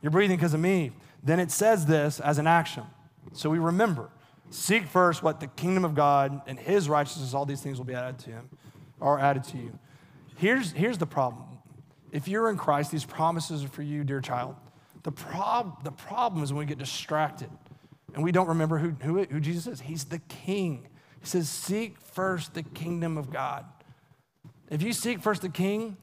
you're 0.00 0.12
breathing 0.12 0.36
because 0.36 0.54
of 0.54 0.60
me. 0.60 0.92
Then 1.22 1.40
it 1.40 1.50
says 1.50 1.86
this 1.86 2.20
as 2.20 2.38
an 2.38 2.46
action. 2.46 2.84
So 3.32 3.50
we 3.50 3.58
remember 3.58 4.10
seek 4.52 4.84
first 4.86 5.22
what 5.22 5.38
the 5.38 5.46
kingdom 5.46 5.84
of 5.84 5.94
God 5.94 6.42
and 6.46 6.58
his 6.58 6.88
righteousness, 6.88 7.34
all 7.34 7.46
these 7.46 7.60
things 7.60 7.78
will 7.78 7.84
be 7.84 7.94
added 7.94 8.18
to 8.20 8.30
him, 8.30 8.48
or 8.98 9.18
added 9.18 9.44
to 9.44 9.56
you. 9.56 9.78
Here's, 10.36 10.72
here's 10.72 10.98
the 10.98 11.06
problem. 11.06 11.44
If 12.12 12.26
you're 12.26 12.50
in 12.50 12.56
Christ, 12.56 12.90
these 12.90 13.04
promises 13.04 13.64
are 13.64 13.68
for 13.68 13.82
you, 13.82 14.02
dear 14.02 14.20
child. 14.20 14.56
The, 15.02 15.12
prob- 15.12 15.82
the 15.84 15.92
problem 15.92 16.42
is 16.42 16.52
when 16.52 16.60
we 16.60 16.66
get 16.66 16.78
distracted 16.78 17.50
and 18.14 18.22
we 18.22 18.32
don't 18.32 18.48
remember 18.48 18.78
who, 18.78 18.90
who, 19.00 19.24
who 19.24 19.40
Jesus 19.40 19.66
is. 19.66 19.80
He's 19.80 20.04
the 20.04 20.18
king. 20.18 20.88
He 21.20 21.26
says, 21.26 21.48
Seek 21.48 21.98
first 21.98 22.54
the 22.54 22.62
kingdom 22.62 23.16
of 23.16 23.30
God. 23.30 23.64
If 24.70 24.82
you 24.82 24.92
seek 24.92 25.20
first 25.20 25.42
the 25.42 25.48
king, 25.48 25.96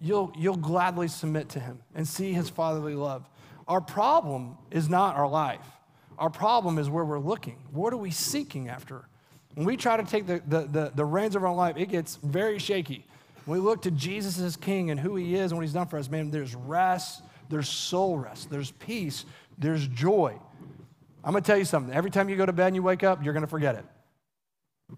you'll, 0.00 0.32
you'll 0.36 0.56
gladly 0.56 1.08
submit 1.08 1.48
to 1.50 1.60
him 1.60 1.80
and 1.94 2.06
see 2.06 2.32
his 2.32 2.48
fatherly 2.50 2.94
love. 2.94 3.28
Our 3.68 3.80
problem 3.80 4.56
is 4.70 4.88
not 4.88 5.16
our 5.16 5.28
life, 5.28 5.66
our 6.18 6.30
problem 6.30 6.78
is 6.78 6.88
where 6.88 7.04
we're 7.04 7.18
looking. 7.18 7.58
What 7.72 7.92
are 7.92 7.98
we 7.98 8.10
seeking 8.10 8.68
after? 8.68 9.06
When 9.54 9.66
we 9.66 9.76
try 9.76 9.96
to 9.96 10.04
take 10.04 10.26
the, 10.26 10.42
the, 10.46 10.66
the, 10.66 10.92
the 10.94 11.04
reins 11.04 11.34
of 11.34 11.42
our 11.42 11.54
life, 11.54 11.76
it 11.76 11.86
gets 11.86 12.16
very 12.16 12.58
shaky. 12.58 13.06
When 13.46 13.58
we 13.58 13.64
look 13.64 13.82
to 13.82 13.90
Jesus 13.90 14.38
as 14.38 14.56
king 14.56 14.90
and 14.90 15.00
who 15.00 15.16
he 15.16 15.34
is 15.34 15.50
and 15.50 15.58
what 15.58 15.62
he's 15.62 15.72
done 15.72 15.86
for 15.86 15.98
us, 15.98 16.10
man, 16.10 16.30
there's 16.30 16.54
rest, 16.54 17.22
there's 17.48 17.68
soul 17.68 18.18
rest, 18.18 18.50
there's 18.50 18.70
peace, 18.70 19.24
there's 19.58 19.86
joy. 19.88 20.38
I'm 21.24 21.32
gonna 21.32 21.42
tell 21.42 21.58
you 21.58 21.64
something. 21.64 21.94
Every 21.94 22.10
time 22.10 22.28
you 22.28 22.36
go 22.36 22.46
to 22.46 22.52
bed 22.52 22.68
and 22.68 22.76
you 22.76 22.82
wake 22.82 23.02
up, 23.02 23.24
you're 23.24 23.34
gonna 23.34 23.46
forget 23.46 23.74
it. 23.74 23.84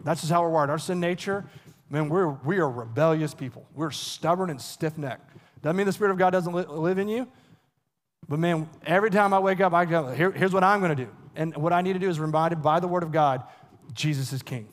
That's 0.05 0.20
just 0.20 0.32
how 0.32 0.42
we're 0.42 0.51
wired. 0.51 0.70
Our 0.70 0.78
sin 0.78 1.01
nature, 1.01 1.44
man, 1.90 2.09
we're, 2.09 2.28
we 2.28 2.59
are 2.59 2.70
rebellious 2.70 3.34
people. 3.34 3.66
We're 3.74 3.90
stubborn 3.90 4.51
and 4.51 4.61
stiff 4.61 4.99
necked. 4.99 5.36
Doesn't 5.62 5.76
mean 5.76 5.86
the 5.86 5.92
Spirit 5.92 6.12
of 6.12 6.18
God 6.18 6.30
doesn't 6.30 6.53
li- 6.53 6.66
live 6.68 6.99
in 6.99 7.09
you. 7.09 7.26
But 8.28 8.38
man, 8.38 8.68
every 8.84 9.11
time 9.11 9.32
I 9.32 9.38
wake 9.38 9.61
up, 9.61 9.72
I 9.72 9.84
go, 9.84 10.12
Here, 10.12 10.30
here's 10.30 10.53
what 10.53 10.62
I'm 10.62 10.80
going 10.80 10.94
to 10.94 11.05
do. 11.05 11.11
And 11.34 11.57
what 11.57 11.72
I 11.72 11.80
need 11.80 11.94
to 11.94 11.99
do 11.99 12.09
is 12.09 12.20
reminded 12.20 12.62
by 12.62 12.80
the 12.80 12.88
Word 12.88 13.03
of 13.03 13.12
God 13.12 13.42
Jesus 13.94 14.32
is 14.32 14.42
King. 14.42 14.68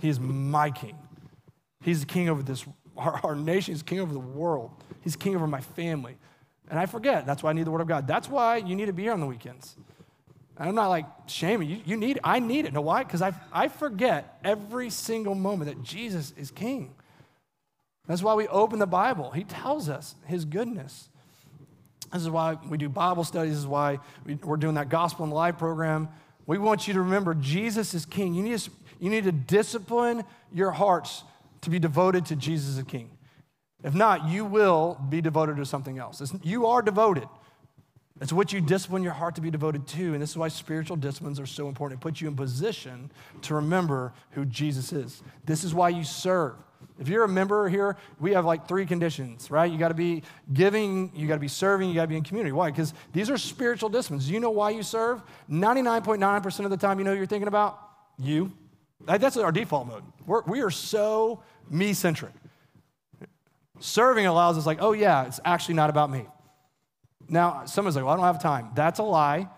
He 0.00 0.08
is 0.08 0.20
my 0.20 0.70
King. 0.70 0.98
He's 1.82 2.00
the 2.00 2.06
King 2.06 2.28
over 2.28 2.42
this, 2.42 2.64
our, 2.96 3.20
our 3.24 3.34
nation. 3.34 3.72
He's 3.72 3.82
King 3.82 4.00
over 4.00 4.12
the 4.12 4.18
world. 4.18 4.70
He's 5.00 5.16
King 5.16 5.34
over 5.34 5.46
my 5.46 5.60
family. 5.60 6.16
And 6.70 6.78
I 6.78 6.86
forget. 6.86 7.26
That's 7.26 7.42
why 7.42 7.50
I 7.50 7.52
need 7.52 7.66
the 7.66 7.70
Word 7.70 7.82
of 7.82 7.88
God. 7.88 8.06
That's 8.06 8.28
why 8.28 8.56
you 8.56 8.74
need 8.74 8.86
to 8.86 8.92
be 8.92 9.02
here 9.02 9.12
on 9.12 9.20
the 9.20 9.26
weekends. 9.26 9.76
I'm 10.56 10.74
not 10.74 10.88
like 10.88 11.06
shaming 11.26 11.68
you. 11.68 11.80
You 11.84 11.96
need. 11.96 12.20
I 12.22 12.38
need 12.38 12.64
it. 12.64 12.72
Know 12.72 12.80
why? 12.80 13.02
Because 13.02 13.22
I, 13.22 13.32
I 13.52 13.68
forget 13.68 14.38
every 14.44 14.88
single 14.88 15.34
moment 15.34 15.70
that 15.70 15.82
Jesus 15.82 16.32
is 16.36 16.50
King. 16.50 16.94
That's 18.06 18.22
why 18.22 18.34
we 18.34 18.46
open 18.48 18.78
the 18.78 18.86
Bible. 18.86 19.30
He 19.30 19.44
tells 19.44 19.88
us 19.88 20.14
His 20.26 20.44
goodness. 20.44 21.08
This 22.12 22.22
is 22.22 22.30
why 22.30 22.56
we 22.68 22.78
do 22.78 22.88
Bible 22.88 23.24
studies. 23.24 23.52
This 23.52 23.60
is 23.60 23.66
why 23.66 23.98
we, 24.24 24.38
are 24.46 24.56
doing 24.56 24.76
that 24.76 24.88
Gospel 24.88 25.24
in 25.24 25.32
Life 25.32 25.58
program. 25.58 26.08
We 26.46 26.58
want 26.58 26.86
you 26.86 26.94
to 26.94 27.00
remember 27.00 27.34
Jesus 27.34 27.94
is 27.94 28.06
King. 28.06 28.34
You 28.34 28.42
need, 28.42 28.58
to, 28.58 28.70
you 29.00 29.10
need 29.10 29.24
to 29.24 29.32
discipline 29.32 30.22
your 30.52 30.70
hearts 30.70 31.24
to 31.62 31.70
be 31.70 31.78
devoted 31.78 32.26
to 32.26 32.36
Jesus 32.36 32.78
as 32.78 32.84
King. 32.84 33.10
If 33.84 33.94
not, 33.94 34.26
you 34.28 34.46
will 34.46 34.98
be 35.10 35.20
devoted 35.20 35.58
to 35.58 35.66
something 35.66 35.98
else. 35.98 36.22
It's, 36.22 36.34
you 36.42 36.66
are 36.66 36.80
devoted. 36.80 37.28
It's 38.20 38.32
what 38.32 38.52
you 38.52 38.60
discipline 38.62 39.02
your 39.02 39.12
heart 39.12 39.34
to 39.34 39.42
be 39.42 39.50
devoted 39.50 39.86
to. 39.88 40.14
And 40.14 40.22
this 40.22 40.30
is 40.30 40.38
why 40.38 40.48
spiritual 40.48 40.96
disciplines 40.96 41.38
are 41.38 41.46
so 41.46 41.68
important. 41.68 42.00
It 42.00 42.02
puts 42.02 42.20
you 42.20 42.28
in 42.28 42.34
position 42.34 43.10
to 43.42 43.54
remember 43.56 44.14
who 44.30 44.46
Jesus 44.46 44.92
is. 44.92 45.22
This 45.44 45.64
is 45.64 45.74
why 45.74 45.90
you 45.90 46.02
serve. 46.02 46.54
If 46.98 47.08
you're 47.08 47.24
a 47.24 47.28
member 47.28 47.68
here, 47.68 47.96
we 48.20 48.32
have 48.32 48.44
like 48.44 48.68
three 48.68 48.86
conditions, 48.86 49.50
right? 49.50 49.70
You 49.70 49.78
got 49.78 49.88
to 49.88 49.94
be 49.94 50.22
giving, 50.52 51.10
you 51.14 51.26
got 51.26 51.34
to 51.34 51.40
be 51.40 51.48
serving, 51.48 51.88
you 51.88 51.94
got 51.94 52.02
to 52.02 52.08
be 52.08 52.16
in 52.16 52.22
community. 52.22 52.52
Why? 52.52 52.70
Because 52.70 52.94
these 53.12 53.28
are 53.30 53.36
spiritual 53.36 53.88
disciplines. 53.88 54.30
You 54.30 54.40
know 54.40 54.50
why 54.50 54.70
you 54.70 54.82
serve? 54.82 55.22
99.9% 55.50 56.64
of 56.64 56.70
the 56.70 56.76
time, 56.76 56.98
you 56.98 57.04
know 57.04 57.12
you're 57.12 57.26
thinking 57.26 57.48
about? 57.48 57.78
You. 58.18 58.52
That's 59.00 59.36
our 59.36 59.52
default 59.52 59.88
mode. 59.88 60.04
We're, 60.24 60.42
we 60.42 60.62
are 60.62 60.70
so 60.70 61.42
me 61.68 61.92
centric. 61.92 62.32
Serving 63.80 64.26
allows 64.26 64.56
us, 64.56 64.66
like, 64.66 64.78
oh, 64.80 64.92
yeah, 64.92 65.26
it's 65.26 65.40
actually 65.44 65.74
not 65.74 65.90
about 65.90 66.10
me. 66.10 66.26
Now, 67.28 67.64
someone's 67.64 67.96
like, 67.96 68.04
well, 68.04 68.14
I 68.14 68.16
don't 68.16 68.26
have 68.26 68.42
time. 68.42 68.70
That's 68.74 68.98
a 68.98 69.02
lie. 69.02 69.48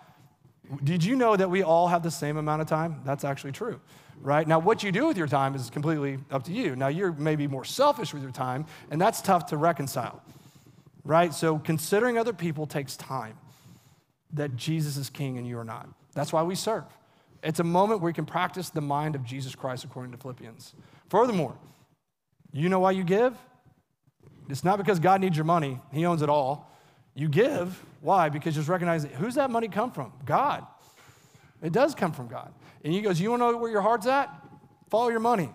Did 0.83 1.05
you 1.05 1.17
know 1.17 1.37
that 1.37 1.51
we 1.51 1.63
all 1.63 1.89
have 1.89 2.03
the 2.03 2.11
same 2.11 2.37
amount 2.37 2.63
of 2.63 2.69
time? 2.69 3.03
That's 3.05 3.25
actually 3.25 3.53
true 3.53 3.81
right? 4.21 4.47
Now, 4.47 4.59
what 4.59 4.83
you 4.83 4.93
do 4.93 5.07
with 5.07 5.17
your 5.17 5.27
time 5.27 5.55
is 5.55 5.71
completely 5.71 6.19
up 6.31 6.45
to 6.45 6.53
you. 6.53 6.77
Now, 6.77 6.89
you're 6.89 7.13
maybe 7.13 7.47
more 7.47 7.65
selfish 7.65 8.13
with 8.13 8.23
your 8.23 8.33
time, 8.33 8.67
and 8.91 9.01
that's 9.01 9.21
tough 9.21 9.47
to 9.47 9.57
reconcile, 9.57 10.23
right? 11.05 11.33
So, 11.33 11.59
considering 11.59 12.19
other 12.19 12.33
people 12.33 12.67
takes 12.67 12.97
time 12.97 13.37
that 14.33 14.57
Jesus 14.57 14.97
is 14.97 15.11
king 15.11 15.39
and 15.39 15.47
you 15.47 15.59
are 15.59 15.65
not. 15.65 15.89
That's 16.15 16.33
why 16.33 16.43
we 16.43 16.55
serve. 16.55 16.85
It's 17.43 17.61
a 17.61 17.65
moment 17.65 18.01
where 18.01 18.11
you 18.11 18.15
can 18.15 18.27
practice 18.27 18.71
the 18.71 18.81
mind 18.81 19.15
of 19.15 19.25
Jesus 19.25 19.55
Christ 19.55 19.85
according 19.85 20.13
to 20.13 20.19
Philippians. 20.19 20.75
Furthermore, 21.09 21.57
you 22.53 22.69
know 22.69 22.81
why 22.81 22.91
you 22.93 23.05
give? 23.05 23.37
It's 24.49 24.65
not 24.65 24.79
because 24.79 25.01
God 25.01 25.21
needs 25.21 25.37
your 25.37 25.45
money, 25.45 25.81
He 25.93 26.05
owns 26.07 26.23
it 26.23 26.29
all. 26.29 26.73
You 27.15 27.29
give. 27.29 27.83
Why? 28.03 28.29
Because 28.29 28.55
just 28.55 28.69
recognize 28.69 29.05
who's 29.05 29.37
that 29.37 29.51
money 29.51 29.69
come 29.69 29.91
from? 29.91 30.13
God. 30.25 30.67
It 31.63 31.73
does 31.73 31.95
come 31.95 32.13
from 32.13 32.29
God. 32.29 32.53
And 32.85 32.93
he 32.93 33.01
goes, 33.01 33.21
You 33.21 33.31
want 33.31 33.43
to 33.43 33.53
know 33.53 33.57
where 33.57 33.71
your 33.71 33.81
heart's 33.81 34.07
at? 34.07 34.31
Follow 34.91 35.09
your 35.09 35.21
money. 35.21 35.51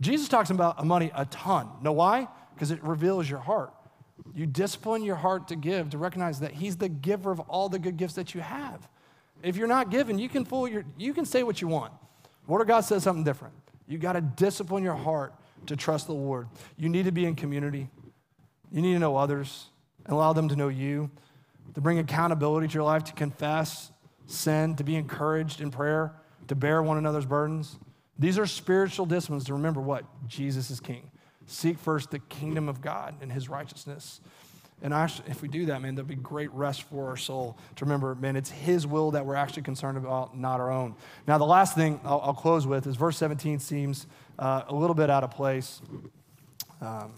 Jesus 0.00 0.28
talks 0.28 0.50
about 0.50 0.84
money 0.84 1.10
a 1.14 1.24
ton. 1.26 1.68
Know 1.80 1.92
why? 1.92 2.28
Because 2.54 2.70
it 2.70 2.82
reveals 2.82 3.30
your 3.30 3.38
heart. 3.38 3.72
You 4.34 4.46
discipline 4.46 5.02
your 5.02 5.16
heart 5.16 5.48
to 5.48 5.56
give, 5.56 5.90
to 5.90 5.98
recognize 5.98 6.40
that 6.40 6.52
He's 6.52 6.76
the 6.76 6.88
giver 6.88 7.30
of 7.30 7.40
all 7.40 7.68
the 7.68 7.78
good 7.78 7.96
gifts 7.96 8.14
that 8.14 8.34
you 8.34 8.40
have. 8.40 8.88
If 9.42 9.56
you're 9.56 9.68
not 9.68 9.90
giving, 9.90 10.18
you 10.18 10.28
can 10.28 10.44
fool 10.44 10.68
your, 10.68 10.84
you 10.98 11.14
can 11.14 11.24
say 11.24 11.42
what 11.42 11.62
you 11.62 11.68
want. 11.68 11.92
Word 12.46 12.62
of 12.62 12.66
God 12.66 12.80
says 12.80 13.02
something 13.04 13.24
different. 13.24 13.54
You 13.86 13.98
got 13.98 14.12
to 14.12 14.20
discipline 14.20 14.82
your 14.82 14.94
heart 14.94 15.34
to 15.66 15.76
trust 15.76 16.06
the 16.06 16.14
Lord. 16.14 16.48
You 16.76 16.88
need 16.88 17.04
to 17.04 17.12
be 17.12 17.24
in 17.24 17.34
community. 17.34 17.88
You 18.72 18.82
need 18.82 18.92
to 18.94 18.98
know 18.98 19.16
others 19.16 19.66
and 20.04 20.12
allow 20.12 20.32
them 20.32 20.48
to 20.48 20.56
know 20.56 20.68
you, 20.68 21.10
to 21.74 21.80
bring 21.80 21.98
accountability 21.98 22.68
to 22.68 22.74
your 22.74 22.84
life, 22.84 23.04
to 23.04 23.12
confess 23.12 23.90
sin, 24.26 24.76
to 24.76 24.84
be 24.84 24.96
encouraged 24.96 25.60
in 25.60 25.70
prayer, 25.70 26.14
to 26.48 26.54
bear 26.54 26.82
one 26.82 26.98
another's 26.98 27.26
burdens. 27.26 27.78
These 28.18 28.38
are 28.38 28.46
spiritual 28.46 29.06
disciplines 29.06 29.44
to 29.44 29.54
remember 29.54 29.80
what? 29.80 30.04
Jesus 30.28 30.70
is 30.70 30.80
king. 30.80 31.10
Seek 31.46 31.78
first 31.78 32.10
the 32.10 32.18
kingdom 32.18 32.68
of 32.68 32.80
God 32.80 33.16
and 33.20 33.32
his 33.32 33.48
righteousness. 33.48 34.20
And 34.82 34.94
actually, 34.94 35.30
if 35.30 35.42
we 35.42 35.48
do 35.48 35.66
that, 35.66 35.82
man, 35.82 35.94
there'll 35.94 36.08
be 36.08 36.14
great 36.14 36.52
rest 36.52 36.84
for 36.84 37.08
our 37.08 37.16
soul 37.16 37.58
to 37.76 37.84
remember, 37.84 38.14
man, 38.14 38.36
it's 38.36 38.50
his 38.50 38.86
will 38.86 39.10
that 39.10 39.26
we're 39.26 39.34
actually 39.34 39.62
concerned 39.62 39.98
about, 39.98 40.36
not 40.36 40.60
our 40.60 40.70
own. 40.70 40.94
Now, 41.26 41.38
the 41.38 41.44
last 41.44 41.74
thing 41.74 42.00
I'll, 42.04 42.20
I'll 42.24 42.34
close 42.34 42.66
with 42.66 42.86
is 42.86 42.96
verse 42.96 43.18
17 43.18 43.58
seems 43.58 44.06
uh, 44.38 44.62
a 44.68 44.74
little 44.74 44.94
bit 44.94 45.10
out 45.10 45.22
of 45.22 45.32
place. 45.32 45.82
Um, 46.80 47.12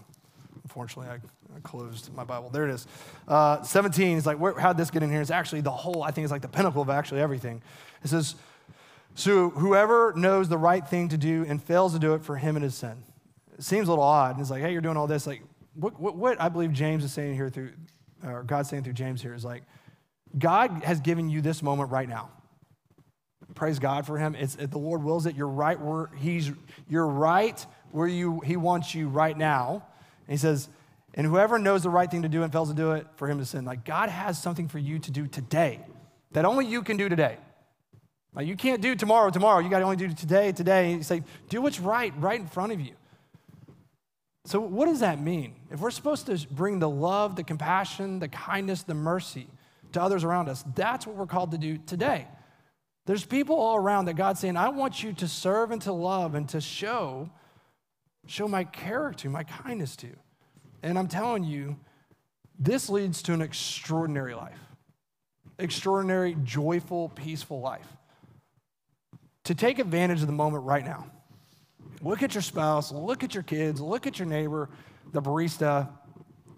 unfortunately, 0.63 1.11
I, 1.11 1.19
I, 1.55 1.59
closed 1.61 2.13
my 2.13 2.23
Bible. 2.23 2.49
There 2.49 2.67
it 2.67 2.73
is. 2.73 2.87
Uh, 3.27 3.61
17 3.61 4.17
is 4.17 4.25
like, 4.25 4.37
where, 4.37 4.53
how'd 4.53 4.77
this 4.77 4.91
get 4.91 5.03
in 5.03 5.09
here? 5.09 5.21
It's 5.21 5.31
actually 5.31 5.61
the 5.61 5.71
whole, 5.71 6.03
I 6.03 6.11
think 6.11 6.25
it's 6.25 6.31
like 6.31 6.41
the 6.41 6.47
pinnacle 6.47 6.81
of 6.81 6.89
actually 6.89 7.21
everything. 7.21 7.61
It 8.03 8.09
says, 8.09 8.35
so 9.15 9.49
whoever 9.51 10.13
knows 10.15 10.49
the 10.49 10.57
right 10.57 10.85
thing 10.85 11.09
to 11.09 11.17
do 11.17 11.45
and 11.47 11.61
fails 11.61 11.93
to 11.93 11.99
do 11.99 12.13
it, 12.15 12.23
for 12.23 12.35
him 12.35 12.57
it 12.57 12.63
is 12.63 12.75
sin. 12.75 13.03
It 13.57 13.63
seems 13.63 13.87
a 13.87 13.91
little 13.91 14.03
odd. 14.03 14.31
And 14.31 14.41
it's 14.41 14.49
like, 14.49 14.61
hey, 14.61 14.71
you're 14.71 14.81
doing 14.81 14.97
all 14.97 15.07
this. 15.07 15.27
Like, 15.27 15.43
what, 15.75 15.99
what, 15.99 16.15
what 16.15 16.41
I 16.41 16.49
believe 16.49 16.73
James 16.73 17.03
is 17.03 17.13
saying 17.13 17.35
here 17.35 17.49
through, 17.49 17.71
or 18.23 18.43
God's 18.43 18.69
saying 18.69 18.83
through 18.83 18.93
James 18.93 19.21
here 19.21 19.33
is 19.33 19.45
like, 19.45 19.63
God 20.37 20.83
has 20.83 20.99
given 20.99 21.29
you 21.29 21.41
this 21.41 21.61
moment 21.61 21.91
right 21.91 22.09
now. 22.09 22.29
Praise 23.55 23.77
God 23.77 24.05
for 24.07 24.17
him. 24.17 24.35
It's, 24.35 24.55
the 24.55 24.77
Lord 24.79 25.03
wills 25.03 25.27
it, 25.27 25.35
you're 25.35 25.47
right 25.47 25.79
where 25.79 26.09
he's, 26.17 26.51
you're 26.89 27.07
right 27.07 27.63
where 27.91 28.07
you, 28.07 28.39
he 28.39 28.55
wants 28.55 28.95
you 28.95 29.07
right 29.07 29.37
now. 29.37 29.85
And 30.27 30.33
he 30.33 30.37
says, 30.37 30.69
and 31.13 31.27
whoever 31.27 31.59
knows 31.59 31.83
the 31.83 31.89
right 31.89 32.09
thing 32.09 32.23
to 32.23 32.29
do 32.29 32.43
and 32.43 32.51
fails 32.51 32.69
to 32.69 32.75
do 32.75 32.93
it, 32.93 33.07
for 33.15 33.27
him 33.27 33.37
to 33.39 33.45
sin. 33.45 33.65
Like 33.65 33.85
God 33.85 34.09
has 34.09 34.41
something 34.41 34.67
for 34.67 34.79
you 34.79 34.99
to 34.99 35.11
do 35.11 35.27
today 35.27 35.79
that 36.31 36.45
only 36.45 36.65
you 36.65 36.81
can 36.81 36.97
do 36.97 37.09
today. 37.09 37.37
Like 38.35 38.47
you 38.47 38.55
can't 38.55 38.81
do 38.81 38.95
tomorrow, 38.95 39.29
tomorrow. 39.29 39.59
You 39.59 39.69
got 39.69 39.79
to 39.79 39.85
only 39.85 39.95
do 39.95 40.11
today, 40.11 40.51
today. 40.51 40.89
And 40.89 40.97
You 40.97 41.03
say, 41.03 41.23
do 41.49 41.61
what's 41.61 41.79
right, 41.79 42.13
right 42.17 42.39
in 42.39 42.47
front 42.47 42.71
of 42.71 42.81
you. 42.81 42.93
So, 44.45 44.59
what 44.59 44.87
does 44.87 44.99
that 44.99 45.21
mean? 45.21 45.55
If 45.71 45.79
we're 45.79 45.91
supposed 45.91 46.25
to 46.25 46.37
bring 46.51 46.79
the 46.79 46.89
love, 46.89 47.37
the 47.37 47.43
compassion, 47.43 48.19
the 48.19 48.27
kindness, 48.27 48.83
the 48.83 48.93
mercy 48.93 49.47
to 49.93 50.01
others 50.01 50.25
around 50.25 50.49
us, 50.49 50.65
that's 50.75 51.07
what 51.07 51.15
we're 51.15 51.27
called 51.27 51.51
to 51.51 51.57
do 51.57 51.77
today. 51.77 52.27
There's 53.05 53.25
people 53.25 53.55
all 53.55 53.77
around 53.77 54.05
that 54.05 54.15
God's 54.15 54.39
saying, 54.41 54.57
I 54.57 54.69
want 54.69 55.01
you 55.01 55.13
to 55.13 55.27
serve 55.27 55.71
and 55.71 55.81
to 55.83 55.93
love 55.93 56.35
and 56.35 56.47
to 56.49 56.59
show, 56.59 57.29
show 58.27 58.47
my 58.47 58.63
character, 58.65 59.29
my 59.29 59.43
kindness 59.43 59.95
to. 59.97 60.09
And 60.83 60.99
I'm 60.99 61.07
telling 61.07 61.43
you, 61.43 61.77
this 62.59 62.89
leads 62.89 63.23
to 63.23 63.33
an 63.33 63.41
extraordinary 63.41 64.35
life. 64.35 64.59
Extraordinary, 65.57 66.35
joyful, 66.43 67.09
peaceful 67.09 67.61
life 67.61 67.87
to 69.45 69.55
take 69.55 69.79
advantage 69.79 70.21
of 70.21 70.27
the 70.27 70.33
moment 70.33 70.63
right 70.63 70.85
now. 70.85 71.05
Look 72.01 72.23
at 72.23 72.33
your 72.33 72.41
spouse, 72.41 72.91
look 72.91 73.23
at 73.23 73.33
your 73.33 73.43
kids, 73.43 73.79
look 73.79 74.07
at 74.07 74.19
your 74.19 74.27
neighbor, 74.27 74.69
the 75.11 75.21
barista, 75.21 75.89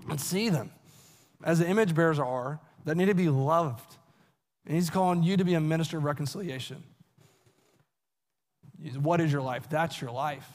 and 0.09 0.19
see 0.19 0.49
them 0.49 0.71
as 1.43 1.59
the 1.59 1.67
image 1.67 1.93
bearers 1.93 2.19
are 2.19 2.59
that 2.85 2.95
need 2.95 3.05
to 3.05 3.13
be 3.13 3.29
loved. 3.29 3.95
And 4.65 4.75
he's 4.75 4.89
calling 4.89 5.23
you 5.23 5.37
to 5.37 5.43
be 5.43 5.53
a 5.53 5.59
minister 5.59 5.97
of 5.97 6.03
reconciliation. 6.03 6.83
What 8.97 9.21
is 9.21 9.31
your 9.31 9.41
life? 9.41 9.69
That's 9.69 10.01
your 10.01 10.11
life. 10.11 10.47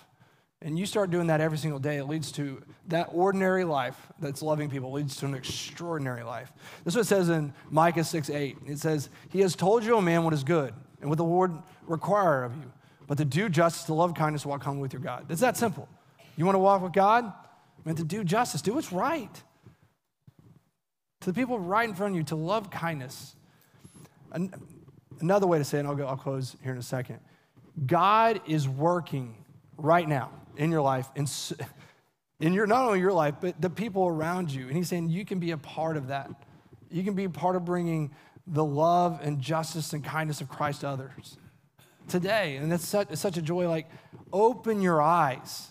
And 0.63 0.79
you 0.79 0.85
start 0.85 1.11
doing 1.11 1.29
that 1.29 1.41
every 1.41 1.57
single 1.57 1.79
day, 1.79 1.97
it 1.97 2.05
leads 2.05 2.31
to 2.33 2.63
that 2.89 3.09
ordinary 3.13 3.65
life 3.65 3.97
that's 4.19 4.43
loving 4.43 4.69
people, 4.69 4.93
leads 4.93 5.17
to 5.17 5.27
an 5.27 5.35
extraordinary 5.35 6.23
life. 6.23 6.53
This 6.85 6.93
is 6.93 6.97
what 6.97 7.03
it 7.03 7.09
says 7.09 7.29
in 7.31 7.55
Micah 7.71 8.05
6 8.05 8.29
8. 8.29 8.59
It 8.67 8.79
says, 8.79 9.09
He 9.31 9.41
has 9.41 9.57
told 9.57 9.85
you, 9.85 9.95
O 9.95 10.01
man, 10.03 10.23
what 10.23 10.35
is 10.35 10.45
good 10.45 10.75
and 11.01 11.09
what 11.09 11.17
the 11.17 11.25
Lord 11.25 11.53
require 11.87 12.45
of 12.45 12.55
you, 12.57 12.71
but 13.07 13.17
to 13.17 13.25
do 13.25 13.49
justice, 13.49 13.85
to 13.85 13.95
love 13.95 14.15
kindness, 14.15 14.45
walk 14.45 14.63
humbly 14.63 14.83
with 14.83 14.93
your 14.93 15.01
God. 15.01 15.25
It's 15.31 15.41
that 15.41 15.57
simple. 15.57 15.89
You 16.37 16.45
want 16.45 16.57
to 16.57 16.61
walk 16.61 16.83
with 16.83 16.93
God? 16.93 17.25
I 17.25 17.89
mean, 17.89 17.97
to 17.97 18.05
do 18.05 18.23
justice, 18.23 18.61
do 18.61 18.75
what's 18.75 18.93
right. 18.93 19.35
To 21.21 21.33
the 21.33 21.35
people 21.35 21.59
right 21.59 21.89
in 21.89 21.95
front 21.95 22.13
of 22.13 22.17
you, 22.19 22.25
to 22.25 22.37
love 22.37 22.71
kindness. 22.71 23.35
Another 25.21 25.47
way 25.47 25.57
to 25.57 25.65
say 25.65 25.79
it, 25.79 25.81
and 25.81 25.89
I'll, 25.89 25.97
go, 25.97 26.07
I'll 26.07 26.17
close 26.17 26.57
here 26.63 26.73
in 26.73 26.79
a 26.79 26.83
second. 26.83 27.21
God 27.87 28.43
is 28.47 28.69
working 28.69 29.35
right 29.79 30.07
now 30.07 30.31
in 30.57 30.71
your 30.71 30.83
life, 30.83 31.09
in, 31.15 31.27
in 32.41 32.53
your, 32.53 32.67
not 32.67 32.85
only 32.87 33.01
your 33.01 33.13
life, 33.13 33.37
but 33.41 33.61
the 33.61 33.71
people 33.71 34.07
around 34.07 34.51
you. 34.51 34.67
And 34.67 34.77
He's 34.77 34.89
saying 34.89 35.09
you 35.09 35.25
can 35.25 35.39
be 35.39 35.51
a 35.51 35.59
part 35.59 35.97
of 35.97 36.09
that. 36.09 36.31
You 36.91 37.05
can 37.05 37.15
be 37.15 37.29
part 37.29 37.57
of 37.57 37.65
bringing 37.65 38.11
the 38.47 38.65
love 38.65 39.21
and 39.23 39.41
justice 39.41 39.93
and 39.93 40.03
kindness 40.03 40.41
of 40.41 40.49
Christ 40.49 40.81
to 40.81 40.89
others 40.89 41.37
today. 42.09 42.57
And 42.57 42.73
it's 42.73 42.87
such, 42.87 43.15
such 43.15 43.37
a 43.37 43.43
joy. 43.43 43.69
Like, 43.69 43.89
open 44.33 44.83
your 44.83 45.01
eyes. 45.01 45.69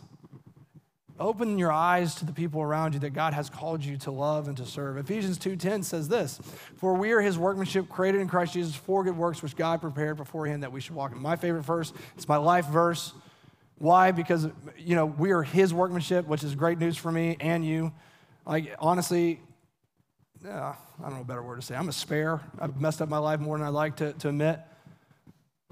Open 1.19 1.57
your 1.57 1.71
eyes 1.71 2.15
to 2.15 2.25
the 2.25 2.32
people 2.32 2.61
around 2.61 2.93
you 2.93 3.01
that 3.01 3.09
God 3.09 3.34
has 3.34 3.49
called 3.49 3.84
you 3.84 3.97
to 3.97 4.11
love 4.11 4.47
and 4.47 4.55
to 4.55 4.65
serve. 4.65 4.95
Ephesians 4.95 5.38
2:10 5.38 5.84
says 5.84 6.07
this, 6.07 6.39
"For 6.77 6.93
we 6.93 7.11
are 7.11 7.19
his 7.19 7.38
workmanship 7.38 7.89
created 7.89 8.21
in 8.21 8.30
Christ 8.30 8.53
Jesus 8.53 8.73
for 8.73 9.03
good 9.03 9.17
works 9.17 9.43
which 9.43 9.57
God 9.57 9.82
prepared 9.82 10.15
beforehand 10.15 10.63
that 10.63 10.71
we 10.71 10.80
should 10.80 10.95
walk 10.95 11.11
in." 11.11 11.21
My 11.21 11.36
favorite 11.36 11.63
verse, 11.63 11.91
it's 12.15 12.27
my 12.27 12.38
life 12.38 12.67
verse. 12.67 13.13
Why? 13.80 14.11
Because 14.11 14.47
you 14.77 14.95
know, 14.95 15.05
we 15.05 15.32
are 15.32 15.41
his 15.41 15.73
workmanship, 15.73 16.27
which 16.27 16.43
is 16.43 16.53
great 16.53 16.77
news 16.77 16.97
for 16.97 17.11
me 17.11 17.38
and 17.39 17.65
you. 17.65 17.91
Like 18.45 18.75
honestly, 18.80 19.41
yeah, 20.43 20.75
I 20.99 21.03
don't 21.03 21.15
know 21.15 21.21
a 21.21 21.25
better 21.25 21.43
word 21.43 21.57
to 21.57 21.61
say. 21.61 21.75
I'm 21.75 21.89
a 21.89 21.93
spare. 21.93 22.41
I've 22.59 22.80
messed 22.80 23.01
up 23.01 23.09
my 23.09 23.17
life 23.17 23.39
more 23.39 23.57
than 23.57 23.65
I'd 23.65 23.73
like 23.73 23.97
to, 23.97 24.13
to 24.13 24.30
admit. 24.30 24.59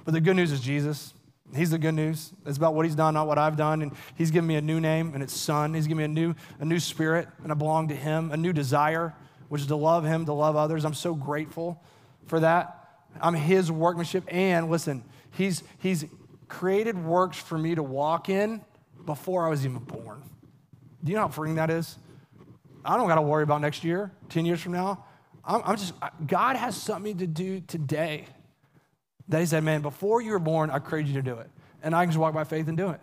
But 0.04 0.14
the 0.14 0.22
good 0.22 0.36
news 0.36 0.52
is 0.52 0.62
Jesus. 0.62 1.14
He's 1.56 1.70
the 1.70 1.78
good 1.78 1.94
news. 1.94 2.34
It's 2.46 2.58
about 2.58 2.74
what 2.74 2.86
he's 2.86 2.96
done, 2.96 3.14
not 3.14 3.28
what 3.28 3.38
I've 3.38 3.56
done. 3.56 3.82
And 3.82 3.94
he's 4.16 4.32
given 4.32 4.48
me 4.48 4.56
a 4.56 4.62
new 4.62 4.82
name, 4.82 5.14
and 5.14 5.24
it's 5.24 5.34
Son. 5.34 5.74
He's 5.74 5.88
given 5.88 5.98
me 5.98 6.04
a 6.04 6.08
new, 6.08 6.36
a 6.60 6.66
new 6.66 6.80
spirit, 6.80 7.28
and 7.44 7.52
I 7.52 7.56
belong 7.56 7.88
to 7.88 7.96
him, 7.96 8.32
a 8.32 8.38
new 8.38 8.52
desire, 8.52 9.14
which 9.48 9.62
is 9.62 9.68
to 9.68 9.76
love 9.78 10.04
him, 10.04 10.26
to 10.26 10.34
love 10.34 10.58
others. 10.58 10.84
I'm 10.84 10.94
so 10.94 11.14
grateful 11.14 11.82
for 12.26 12.42
that. 12.42 12.90
I'm 13.22 13.34
his 13.34 13.72
workmanship. 13.72 14.26
And 14.28 14.70
listen, 14.70 15.04
he's, 15.32 15.64
he's 15.80 16.06
created 16.48 16.98
works 17.04 17.38
for 17.38 17.58
me 17.58 17.76
to 17.76 17.84
walk 17.84 18.30
in 18.30 18.62
before 19.06 19.46
I 19.46 19.50
was 19.50 19.66
even 19.66 19.80
born. 19.80 20.22
Do 21.04 21.12
you 21.12 21.16
know 21.16 21.24
how 21.24 21.30
freeing 21.30 21.56
that 21.56 21.70
is? 21.70 21.98
I 22.84 22.98
don't 22.98 23.08
got 23.08 23.16
to 23.16 23.22
worry 23.22 23.44
about 23.44 23.62
next 23.62 23.84
year, 23.84 24.12
10 24.30 24.46
years 24.46 24.62
from 24.62 24.72
now. 24.74 25.06
I'm, 25.44 25.62
I'm 25.66 25.78
just, 25.78 25.94
God 26.26 26.56
has 26.56 26.76
something 26.76 27.18
to 27.18 27.28
do 27.28 27.62
today 27.62 28.26
that 29.30 29.40
He 29.40 29.46
said, 29.46 29.64
man, 29.64 29.82
before 29.82 30.22
you 30.22 30.32
were 30.32 30.40
born, 30.40 30.70
I 30.70 30.80
created 30.80 31.10
you 31.10 31.16
to 31.16 31.22
do 31.22 31.38
it. 31.40 31.50
And 31.84 31.96
I 31.96 32.04
can 32.04 32.12
just 32.12 32.20
walk 32.20 32.34
by 32.34 32.44
faith 32.44 32.68
and 32.68 32.78
do 32.78 32.90
it. 32.90 33.02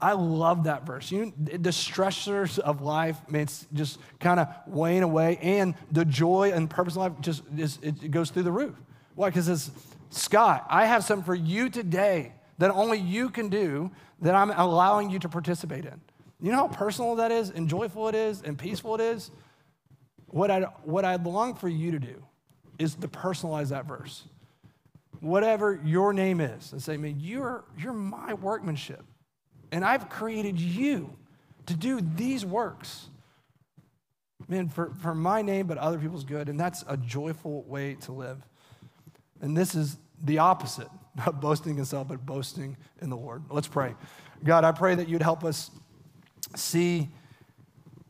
I 0.00 0.12
love 0.12 0.64
that 0.64 0.84
verse. 0.86 1.10
You, 1.10 1.32
the 1.38 1.70
stressors 1.70 2.58
of 2.58 2.82
life, 2.82 3.16
man, 3.28 3.42
it's 3.42 3.66
just 3.72 3.98
kind 4.20 4.38
of 4.38 4.48
weighing 4.66 5.02
away, 5.02 5.38
and 5.40 5.74
the 5.90 6.04
joy 6.04 6.52
and 6.54 6.68
purpose 6.68 6.94
of 6.94 6.98
life 6.98 7.12
just 7.20 7.42
is, 7.56 7.78
it 7.82 8.10
goes 8.10 8.30
through 8.30 8.42
the 8.42 8.52
roof. 8.52 8.74
Why? 9.14 9.30
Because 9.30 9.48
it's 9.48 9.70
Scott. 10.10 10.66
I 10.68 10.86
have 10.86 11.04
something 11.04 11.24
for 11.24 11.34
you 11.34 11.68
today 11.68 12.32
that 12.58 12.70
only 12.70 12.98
you 12.98 13.28
can 13.28 13.48
do 13.48 13.90
that 14.22 14.34
I'm 14.34 14.50
allowing 14.50 15.10
you 15.10 15.18
to 15.20 15.28
participate 15.28 15.84
in. 15.84 16.00
You 16.40 16.52
know 16.52 16.58
how 16.58 16.68
personal 16.68 17.16
that 17.16 17.32
is, 17.32 17.50
and 17.50 17.68
joyful 17.68 18.08
it 18.08 18.14
is, 18.14 18.42
and 18.42 18.58
peaceful 18.58 18.94
it 18.94 19.00
is. 19.00 19.30
What 20.26 20.50
I 20.50 20.60
what 20.84 21.04
I 21.04 21.16
long 21.16 21.54
for 21.54 21.68
you 21.68 21.92
to 21.92 21.98
do 21.98 22.22
is 22.78 22.94
to 22.96 23.08
personalize 23.08 23.68
that 23.70 23.86
verse 23.86 24.24
whatever 25.20 25.80
your 25.84 26.12
name 26.12 26.40
is 26.40 26.72
and 26.72 26.82
say, 26.82 26.96
man, 26.96 27.16
you're, 27.18 27.64
you're 27.78 27.92
my 27.92 28.34
workmanship. 28.34 29.04
And 29.72 29.84
I've 29.84 30.08
created 30.08 30.60
you 30.60 31.16
to 31.66 31.74
do 31.74 32.00
these 32.00 32.44
works. 32.44 33.08
Man, 34.48 34.68
for, 34.68 34.92
for 35.02 35.14
my 35.14 35.42
name, 35.42 35.66
but 35.66 35.78
other 35.78 35.98
people's 35.98 36.24
good. 36.24 36.48
And 36.48 36.58
that's 36.58 36.84
a 36.86 36.96
joyful 36.96 37.62
way 37.64 37.94
to 38.02 38.12
live. 38.12 38.38
And 39.40 39.56
this 39.56 39.74
is 39.74 39.96
the 40.22 40.38
opposite, 40.38 40.88
not 41.16 41.40
boasting 41.40 41.78
in 41.78 41.84
self, 41.84 42.08
but 42.08 42.24
boasting 42.24 42.76
in 43.00 43.10
the 43.10 43.16
Lord. 43.16 43.42
Let's 43.50 43.68
pray. 43.68 43.94
God, 44.44 44.64
I 44.64 44.72
pray 44.72 44.94
that 44.94 45.08
you'd 45.08 45.22
help 45.22 45.44
us 45.44 45.70
see 46.54 47.08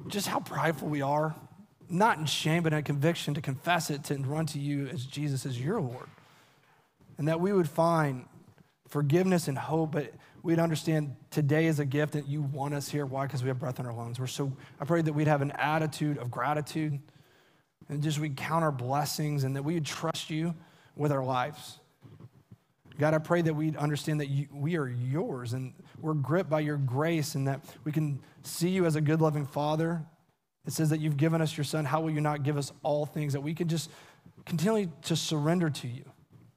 just 0.09 0.27
how 0.29 0.41
prideful 0.41 0.89
we 0.89 1.03
are, 1.03 1.35
not 1.89 2.19
in 2.19 2.27
shame, 2.27 2.63
but 2.63 2.73
in 2.73 2.83
conviction 2.83 3.35
to 3.35 3.41
confess 3.41 3.91
it, 3.91 4.05
to 4.05 4.17
run 4.17 4.47
to 4.47 4.59
you 4.59 4.89
as 4.89 5.05
Jesus 5.05 5.47
as 5.47 5.61
your 5.61 5.81
Lord 5.81 6.09
and 7.19 7.29
that 7.29 7.41
we 7.41 7.53
would 7.53 7.69
find 7.69 8.27
forgiveness 8.89 9.49
and 9.49 9.57
hope, 9.57 9.93
but 9.93 10.13
we'd 10.43 10.59
understand 10.59 11.17
today 11.31 11.67
is 11.67 11.81
a 11.81 11.85
gift 11.85 12.13
that 12.13 12.29
you 12.29 12.43
want 12.43 12.75
us 12.75 12.89
here. 12.89 13.07
Why? 13.07 13.27
Because 13.27 13.43
we 13.43 13.49
have 13.49 13.59
breath 13.59 13.81
in 13.81 13.87
our 13.87 13.93
lungs. 13.93 14.21
We're 14.21 14.27
so, 14.27 14.53
I 14.81 14.85
pray 14.85 15.03
that 15.03 15.13
we'd 15.13 15.27
have 15.27 15.43
an 15.43 15.53
attitude 15.53 16.19
of 16.19 16.31
gratitude 16.31 16.99
and 17.89 18.03
just 18.03 18.19
we'd 18.19 18.37
count 18.37 18.65
our 18.65 18.73
blessings 18.73 19.45
and 19.45 19.57
that 19.57 19.63
we 19.63 19.75
would 19.75 19.87
trust 19.87 20.31
you 20.31 20.55
with 20.97 21.13
our 21.13 21.25
lives. 21.25 21.79
God, 22.99 23.13
I 23.13 23.19
pray 23.19 23.43
that 23.43 23.55
we'd 23.55 23.77
understand 23.77 24.21
that 24.21 24.29
you, 24.29 24.47
we 24.53 24.77
are 24.77 24.89
yours 24.89 25.53
and 25.53 25.75
we're 26.01 26.15
gripped 26.15 26.49
by 26.49 26.61
your 26.61 26.79
grace 26.79 27.35
and 27.35 27.47
that 27.47 27.61
we 27.85 27.93
can 27.93 28.21
see 28.43 28.71
you 28.71 28.87
as 28.87 28.97
a 28.97 29.01
good, 29.01 29.21
loving 29.21 29.47
Father. 29.47 30.03
It 30.67 30.73
says 30.73 30.89
that 30.91 31.01
you've 31.01 31.19
given 31.19 31.43
us 31.43 31.57
your 31.57 31.65
Son. 31.65 31.85
How 31.85 32.01
will 32.01 32.11
you 32.11 32.23
not 32.23 32.43
give 32.43 32.57
us 32.57 32.73
all 32.83 33.05
things 33.05 33.35
that 33.35 33.43
we 33.43 33.55
can 33.55 33.69
just 33.69 33.91
continually 34.47 34.89
to 35.03 35.15
surrender 35.15 35.69
to 35.69 35.89
you? 35.89 36.05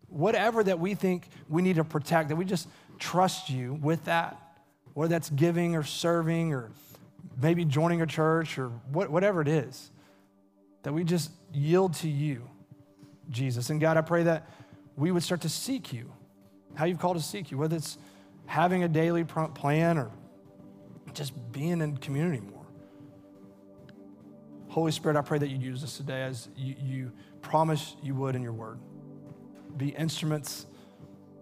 whatever 0.09 0.63
that 0.63 0.79
we 0.79 0.95
think 0.95 1.27
we 1.47 1.61
need 1.61 1.77
to 1.77 1.83
protect, 1.83 2.29
that 2.29 2.35
we 2.35 2.45
just 2.45 2.67
trust 2.97 3.49
you 3.49 3.75
with 3.75 4.03
that, 4.05 4.37
whether 4.93 5.09
that's 5.09 5.29
giving 5.29 5.75
or 5.75 5.83
serving 5.83 6.53
or 6.53 6.71
maybe 7.41 7.63
joining 7.63 8.01
a 8.01 8.07
church 8.07 8.57
or 8.57 8.69
what, 8.91 9.09
whatever 9.09 9.41
it 9.41 9.47
is, 9.47 9.91
that 10.83 10.93
we 10.93 11.03
just 11.03 11.31
yield 11.53 11.93
to 11.93 12.09
you, 12.09 12.41
Jesus. 13.29 13.69
And 13.69 13.79
God, 13.79 13.97
I 13.97 14.01
pray 14.01 14.23
that 14.23 14.49
we 14.95 15.11
would 15.11 15.23
start 15.23 15.41
to 15.41 15.49
seek 15.49 15.93
you, 15.93 16.11
how 16.75 16.85
you've 16.85 16.99
called 16.99 17.17
to 17.17 17.23
seek 17.23 17.51
you, 17.51 17.57
whether 17.57 17.75
it's 17.75 17.97
having 18.45 18.83
a 18.83 18.87
daily 18.87 19.23
plan 19.23 19.97
or 19.97 20.11
just 21.13 21.33
being 21.51 21.81
in 21.81 21.97
community 21.97 22.41
more. 22.41 22.65
Holy 24.69 24.91
Spirit, 24.91 25.17
I 25.17 25.21
pray 25.21 25.39
that 25.39 25.47
you 25.47 25.57
use 25.57 25.83
us 25.83 25.97
today 25.97 26.23
as 26.23 26.49
you, 26.55 26.75
you 26.79 27.11
promised 27.41 27.97
you 28.03 28.13
would 28.15 28.35
in 28.35 28.43
your 28.43 28.53
word 28.53 28.79
be 29.77 29.89
instruments 29.89 30.65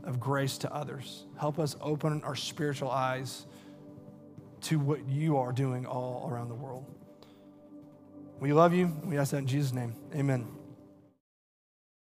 of 0.03 0.19
grace 0.19 0.57
to 0.59 0.73
others. 0.73 1.25
Help 1.37 1.59
us 1.59 1.75
open 1.81 2.23
our 2.23 2.35
spiritual 2.35 2.89
eyes 2.89 3.45
to 4.61 4.79
what 4.79 5.07
you 5.07 5.37
are 5.37 5.51
doing 5.51 5.85
all 5.85 6.27
around 6.29 6.49
the 6.49 6.55
world. 6.55 6.85
We 8.39 8.53
love 8.53 8.73
you. 8.73 8.95
We 9.03 9.17
ask 9.17 9.31
that 9.31 9.37
in 9.37 9.47
Jesus' 9.47 9.73
name. 9.73 9.95
Amen. 10.15 10.56